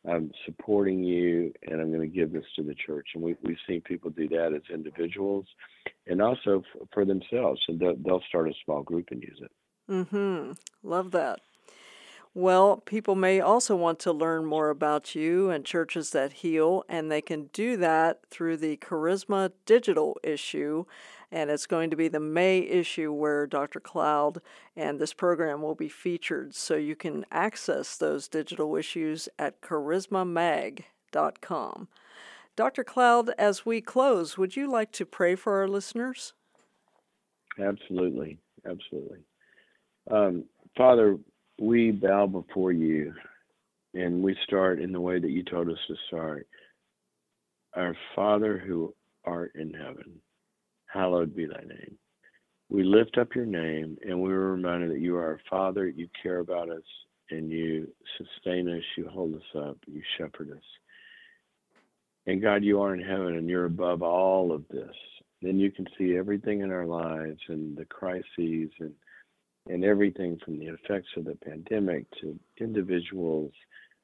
I'm 0.08 0.32
supporting 0.46 1.04
you, 1.04 1.52
and 1.66 1.80
I'm 1.80 1.92
going 1.92 2.00
to 2.00 2.06
give 2.06 2.32
this 2.32 2.44
to 2.56 2.62
the 2.62 2.74
church. 2.74 3.08
And 3.14 3.22
we, 3.22 3.36
we've 3.42 3.56
seen 3.68 3.80
people 3.82 4.10
do 4.10 4.28
that 4.28 4.52
as 4.54 4.62
individuals, 4.72 5.46
and 6.06 6.22
also 6.22 6.60
f- 6.74 6.88
for 6.92 7.04
themselves. 7.04 7.60
And 7.68 7.78
they'll, 7.78 7.96
they'll 7.96 8.22
start 8.28 8.48
a 8.48 8.54
small 8.64 8.82
group 8.82 9.08
and 9.10 9.22
use 9.22 9.40
it. 9.40 9.50
Mm-hmm. 9.90 10.52
Love 10.82 11.10
that. 11.12 11.40
Well, 12.34 12.78
people 12.78 13.14
may 13.14 13.40
also 13.40 13.76
want 13.76 13.98
to 14.00 14.12
learn 14.12 14.46
more 14.46 14.70
about 14.70 15.14
you 15.14 15.50
and 15.50 15.64
churches 15.64 16.10
that 16.10 16.32
heal, 16.32 16.82
and 16.88 17.10
they 17.10 17.20
can 17.20 17.50
do 17.52 17.76
that 17.76 18.20
through 18.30 18.56
the 18.56 18.78
Charisma 18.78 19.52
Digital 19.66 20.18
issue 20.24 20.86
and 21.32 21.50
it's 21.50 21.66
going 21.66 21.90
to 21.90 21.96
be 21.96 22.06
the 22.08 22.20
May 22.20 22.58
issue 22.58 23.10
where 23.10 23.46
Dr. 23.46 23.80
Cloud 23.80 24.42
and 24.76 25.00
this 25.00 25.14
program 25.14 25.62
will 25.62 25.74
be 25.74 25.88
featured. 25.88 26.54
So 26.54 26.76
you 26.76 26.94
can 26.94 27.24
access 27.32 27.96
those 27.96 28.28
digital 28.28 28.76
issues 28.76 29.30
at 29.38 29.62
charismamag.com. 29.62 31.88
Dr. 32.54 32.84
Cloud, 32.84 33.30
as 33.38 33.64
we 33.64 33.80
close, 33.80 34.36
would 34.36 34.56
you 34.56 34.70
like 34.70 34.92
to 34.92 35.06
pray 35.06 35.34
for 35.34 35.58
our 35.58 35.66
listeners? 35.66 36.34
Absolutely. 37.58 38.36
Absolutely. 38.66 39.20
Um, 40.10 40.44
Father, 40.76 41.16
we 41.58 41.92
bow 41.92 42.26
before 42.26 42.72
you 42.72 43.14
and 43.94 44.22
we 44.22 44.36
start 44.44 44.82
in 44.82 44.92
the 44.92 45.00
way 45.00 45.18
that 45.18 45.30
you 45.30 45.42
told 45.42 45.70
us 45.70 45.78
to 45.88 45.94
start. 46.08 46.46
Our 47.74 47.96
Father 48.14 48.58
who 48.58 48.94
art 49.24 49.52
in 49.54 49.72
heaven 49.72 50.20
hallowed 50.92 51.34
be 51.34 51.46
thy 51.46 51.62
name. 51.62 51.96
We 52.68 52.84
lift 52.84 53.18
up 53.18 53.34
your 53.34 53.46
name 53.46 53.98
and 54.06 54.20
we 54.20 54.32
are 54.32 54.52
reminded 54.52 54.90
that 54.90 55.00
you 55.00 55.16
are 55.16 55.24
our 55.24 55.40
Father, 55.50 55.88
you 55.88 56.08
care 56.22 56.38
about 56.38 56.70
us, 56.70 56.82
and 57.30 57.50
you 57.50 57.88
sustain 58.18 58.68
us, 58.68 58.82
you 58.96 59.08
hold 59.08 59.34
us 59.34 59.42
up, 59.56 59.78
you 59.86 60.02
shepherd 60.18 60.50
us. 60.50 60.64
And 62.26 62.40
God, 62.40 62.62
you 62.62 62.80
are 62.80 62.94
in 62.94 63.02
heaven 63.02 63.36
and 63.36 63.48
you're 63.48 63.64
above 63.64 64.02
all 64.02 64.52
of 64.52 64.64
this. 64.68 64.94
Then 65.40 65.58
you 65.58 65.70
can 65.72 65.86
see 65.98 66.16
everything 66.16 66.60
in 66.60 66.70
our 66.70 66.86
lives 66.86 67.40
and 67.48 67.76
the 67.76 67.84
crises 67.84 68.70
and 68.78 68.92
and 69.68 69.84
everything 69.84 70.38
from 70.44 70.58
the 70.58 70.66
effects 70.66 71.08
of 71.16 71.24
the 71.24 71.36
pandemic 71.36 72.04
to 72.20 72.38
individuals 72.60 73.52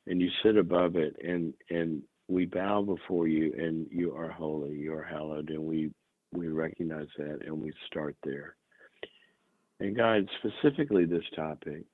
and 0.06 0.20
you 0.20 0.30
sit 0.42 0.56
above 0.56 0.96
it 0.96 1.16
and 1.22 1.52
and 1.70 2.02
we 2.28 2.46
bow 2.46 2.80
before 2.82 3.26
you 3.26 3.52
and 3.58 3.86
you 3.90 4.14
are 4.14 4.30
holy 4.30 4.74
you 4.74 4.94
are 4.94 5.02
hallowed 5.02 5.50
and 5.50 5.62
we 5.62 5.90
we 6.32 6.48
recognize 6.48 7.08
that 7.16 7.40
and 7.46 7.60
we 7.60 7.72
start 7.86 8.16
there. 8.24 8.56
And 9.80 9.96
God, 9.96 10.28
specifically 10.38 11.04
this 11.04 11.24
topic, 11.36 11.84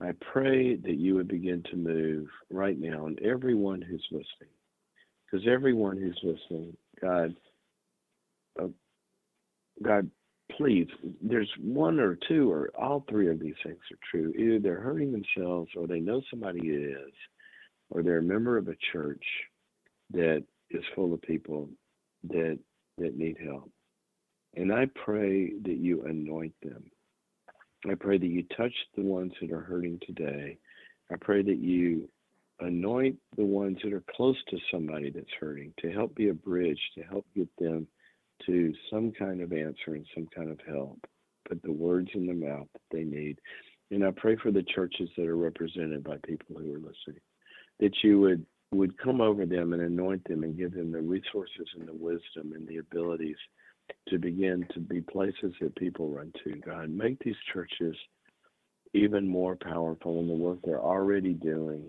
I 0.00 0.12
pray 0.32 0.76
that 0.76 0.96
you 0.96 1.14
would 1.14 1.28
begin 1.28 1.62
to 1.70 1.76
move 1.76 2.28
right 2.50 2.78
now 2.78 3.06
and 3.06 3.20
everyone 3.20 3.82
who's 3.82 4.06
listening. 4.10 4.54
Because 5.30 5.46
everyone 5.46 5.96
who's 5.96 6.18
listening, 6.22 6.76
God, 7.00 7.34
uh, 8.60 8.68
God, 9.82 10.10
please, 10.56 10.88
there's 11.20 11.50
one 11.60 12.00
or 12.00 12.18
two 12.28 12.50
or 12.50 12.70
all 12.78 13.04
three 13.08 13.28
of 13.28 13.38
these 13.38 13.54
things 13.62 13.78
are 13.90 13.98
true. 14.10 14.32
Either 14.38 14.58
they're 14.58 14.80
hurting 14.80 15.12
themselves 15.12 15.70
or 15.76 15.86
they 15.86 16.00
know 16.00 16.22
somebody 16.30 16.68
is, 16.68 17.12
or 17.90 18.02
they're 18.02 18.18
a 18.18 18.22
member 18.22 18.56
of 18.56 18.68
a 18.68 18.76
church 18.92 19.24
that 20.10 20.44
is 20.70 20.82
full 20.94 21.12
of 21.12 21.20
people 21.22 21.68
that 22.28 22.58
that 22.98 23.16
need 23.16 23.36
help. 23.44 23.70
And 24.56 24.72
I 24.72 24.86
pray 25.04 25.52
that 25.62 25.76
you 25.76 26.02
anoint 26.02 26.54
them. 26.62 26.84
I 27.88 27.94
pray 27.94 28.18
that 28.18 28.26
you 28.26 28.42
touch 28.56 28.72
the 28.96 29.02
ones 29.02 29.32
that 29.40 29.52
are 29.52 29.60
hurting 29.60 30.00
today. 30.06 30.58
I 31.12 31.16
pray 31.20 31.42
that 31.42 31.58
you 31.58 32.08
anoint 32.60 33.16
the 33.36 33.44
ones 33.44 33.78
that 33.84 33.92
are 33.92 34.02
close 34.16 34.36
to 34.48 34.58
somebody 34.72 35.10
that's 35.10 35.26
hurting 35.38 35.72
to 35.80 35.92
help 35.92 36.14
be 36.14 36.28
a 36.28 36.34
bridge, 36.34 36.80
to 36.96 37.02
help 37.02 37.24
get 37.36 37.48
them 37.58 37.86
to 38.46 38.72
some 38.90 39.12
kind 39.12 39.40
of 39.40 39.52
answer 39.52 39.94
and 39.94 40.06
some 40.14 40.28
kind 40.34 40.50
of 40.50 40.58
help. 40.66 40.98
Put 41.48 41.62
the 41.62 41.72
words 41.72 42.10
in 42.14 42.26
the 42.26 42.34
mouth 42.34 42.66
that 42.72 42.96
they 42.96 43.04
need. 43.04 43.38
And 43.90 44.04
I 44.04 44.10
pray 44.10 44.36
for 44.36 44.50
the 44.50 44.64
churches 44.74 45.08
that 45.16 45.26
are 45.26 45.36
represented 45.36 46.04
by 46.04 46.16
people 46.26 46.56
who 46.56 46.74
are 46.74 46.78
listening, 46.78 47.22
that 47.80 47.94
you 48.02 48.20
would 48.20 48.44
would 48.72 48.98
come 48.98 49.20
over 49.20 49.46
them 49.46 49.72
and 49.72 49.82
anoint 49.82 50.26
them 50.28 50.42
and 50.42 50.56
give 50.56 50.74
them 50.74 50.92
the 50.92 51.00
resources 51.00 51.68
and 51.78 51.88
the 51.88 51.94
wisdom 51.94 52.52
and 52.54 52.66
the 52.68 52.78
abilities 52.78 53.36
to 54.08 54.18
begin 54.18 54.66
to 54.74 54.80
be 54.80 55.00
places 55.00 55.54
that 55.60 55.74
people 55.76 56.10
run 56.10 56.32
to. 56.44 56.56
God, 56.56 56.90
make 56.90 57.18
these 57.20 57.36
churches 57.52 57.96
even 58.94 59.26
more 59.26 59.56
powerful 59.56 60.20
in 60.20 60.28
the 60.28 60.34
work 60.34 60.58
they're 60.64 60.82
already 60.82 61.32
doing. 61.32 61.88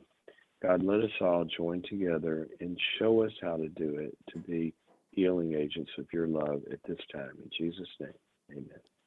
God, 0.62 0.84
let 0.84 1.00
us 1.00 1.12
all 1.22 1.46
join 1.46 1.84
together 1.90 2.48
and 2.60 2.78
show 2.98 3.24
us 3.24 3.32
how 3.42 3.58
to 3.58 3.70
do 3.70 3.98
it 3.98 4.18
to 4.32 4.40
be 4.40 4.74
healing 5.12 5.56
agents 5.56 5.92
of 5.98 6.06
your 6.14 6.28
love 6.28 6.62
at 6.72 6.80
this 6.88 7.00
time. 7.14 7.32
In 7.44 7.50
Jesus' 7.58 7.88
name, 8.00 8.14
amen. 8.52 8.99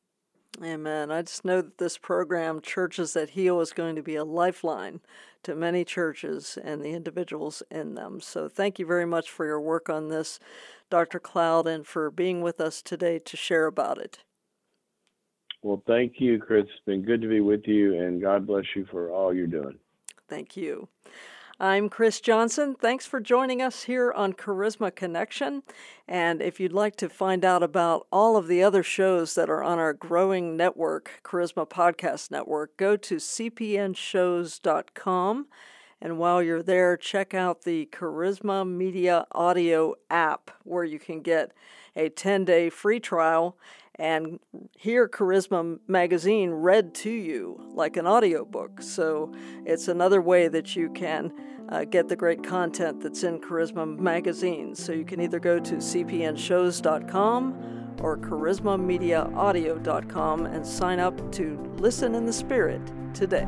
Amen. 0.61 1.11
I 1.11 1.23
just 1.23 1.45
know 1.45 1.63
that 1.63 1.79
this 1.79 1.97
program, 1.97 2.61
Churches 2.61 3.15
That 3.15 3.31
Heal, 3.31 3.61
is 3.61 3.73
going 3.73 3.97
to 3.97 4.03
be 4.03 4.17
a 4.17 4.25
lifeline 4.25 5.01
to 5.45 5.55
many 5.55 5.85
churches 5.85 6.59
and 6.63 6.83
the 6.83 6.91
individuals 6.91 7.63
in 7.71 7.95
them. 7.95 8.21
So 8.21 8.49
thank 8.49 8.79
you 8.79 8.87
very 8.87 9.07
much 9.07 9.31
for 9.31 9.47
your 9.47 9.61
work 9.61 9.89
on 9.89 10.09
this, 10.09 10.39
Dr. 10.91 11.19
Cloud, 11.19 11.67
and 11.67 11.87
for 11.87 12.11
being 12.11 12.43
with 12.43 12.61
us 12.61 12.83
today 12.83 13.19
to 13.21 13.37
share 13.37 13.67
about 13.67 13.99
it. 13.99 14.19
Well, 15.63 15.83
thank 15.87 16.15
you, 16.19 16.39
Chris. 16.39 16.65
It's 16.65 16.85
been 16.85 17.03
good 17.03 17.23
to 17.23 17.29
be 17.29 17.41
with 17.41 17.63
you, 17.67 18.01
and 18.01 18.21
God 18.21 18.47
bless 18.47 18.65
you 18.77 18.87
for 18.91 19.11
all 19.11 19.33
you're 19.33 19.47
doing. 19.47 19.79
Thank 20.29 20.57
you. 20.57 20.89
I'm 21.63 21.89
Chris 21.89 22.21
Johnson. 22.21 22.75
Thanks 22.75 23.07
for 23.07 23.19
joining 23.21 23.63
us 23.63 23.85
here 23.85 24.11
on 24.11 24.33
Charisma 24.33 24.93
Connection. 24.93 25.63
And 26.09 26.43
if 26.43 26.59
you'd 26.59 26.73
like 26.73 26.97
to 26.97 27.09
find 27.09 27.45
out 27.45 27.63
about 27.63 28.09
all 28.11 28.37
of 28.37 28.49
the 28.49 28.65
other 28.65 28.83
shows 28.83 29.37
that 29.37 29.49
are 29.49 29.63
on 29.63 29.79
our 29.79 29.93
growing 29.93 30.57
network, 30.57 31.21
Charisma 31.23 31.69
Podcast 31.69 32.33
Network, 32.33 32.77
go 32.77 32.97
to 32.97 33.15
cpnshows.com. 33.15 35.47
And 36.01 36.19
while 36.19 36.43
you're 36.43 36.65
there, 36.65 36.97
check 36.97 37.33
out 37.33 37.63
the 37.63 37.89
Charisma 37.93 38.69
Media 38.69 39.25
Audio 39.31 39.95
app 40.11 40.51
where 40.65 40.83
you 40.83 40.99
can 40.99 41.21
get 41.21 41.53
a 41.95 42.09
10 42.09 42.45
day 42.45 42.71
free 42.71 42.99
trial 42.99 43.57
and 43.97 44.41
hear 44.77 45.09
Charisma 45.09 45.79
Magazine 45.87 46.51
read 46.51 46.93
to 46.97 47.11
you 47.11 47.63
like 47.73 47.97
an 47.97 48.09
audiobook. 48.09 48.83
So 48.83 49.33
it's 49.65 49.87
another 49.87 50.21
way 50.21 50.49
that 50.49 50.75
you 50.75 50.91
can 50.91 51.33
uh, 51.69 51.85
get 51.85 52.09
the 52.09 52.17
great 52.17 52.43
content 52.45 53.01
that's 53.01 53.23
in 53.23 53.39
Charisma 53.41 53.99
Magazine. 53.99 54.75
So 54.75 54.93
you 54.93 55.05
can 55.05 55.21
either 55.21 55.39
go 55.39 55.59
to 55.59 55.75
cpnshows.com 55.77 57.99
or 58.01 58.17
charismamediaaudio.com 58.19 60.47
and 60.47 60.67
sign 60.67 60.99
up 60.99 61.33
to 61.33 61.75
listen 61.79 62.15
in 62.15 62.25
the 62.27 62.33
Spirit 62.33 62.81
today. 63.15 63.47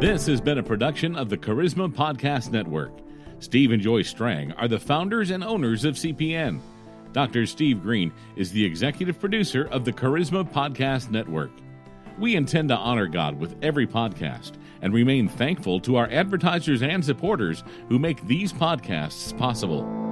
This 0.00 0.26
has 0.26 0.40
been 0.40 0.58
a 0.58 0.62
production 0.62 1.16
of 1.16 1.28
the 1.28 1.36
Charisma 1.36 1.92
Podcast 1.92 2.50
Network. 2.50 2.92
Steve 3.38 3.72
and 3.72 3.82
Joy 3.82 4.02
Strang 4.02 4.52
are 4.52 4.68
the 4.68 4.78
founders 4.78 5.30
and 5.30 5.44
owners 5.44 5.84
of 5.84 5.94
CPN. 5.94 6.60
Dr. 7.12 7.46
Steve 7.46 7.82
Green 7.82 8.12
is 8.36 8.52
the 8.52 8.64
executive 8.64 9.18
producer 9.18 9.64
of 9.66 9.84
the 9.84 9.92
Charisma 9.92 10.48
Podcast 10.48 11.10
Network. 11.10 11.50
We 12.18 12.36
intend 12.36 12.68
to 12.68 12.76
honor 12.76 13.06
God 13.06 13.38
with 13.38 13.56
every 13.62 13.86
podcast 13.86 14.52
and 14.82 14.92
remain 14.92 15.28
thankful 15.28 15.80
to 15.80 15.96
our 15.96 16.08
advertisers 16.10 16.82
and 16.82 17.04
supporters 17.04 17.64
who 17.88 17.98
make 17.98 18.26
these 18.26 18.52
podcasts 18.52 19.36
possible. 19.36 20.09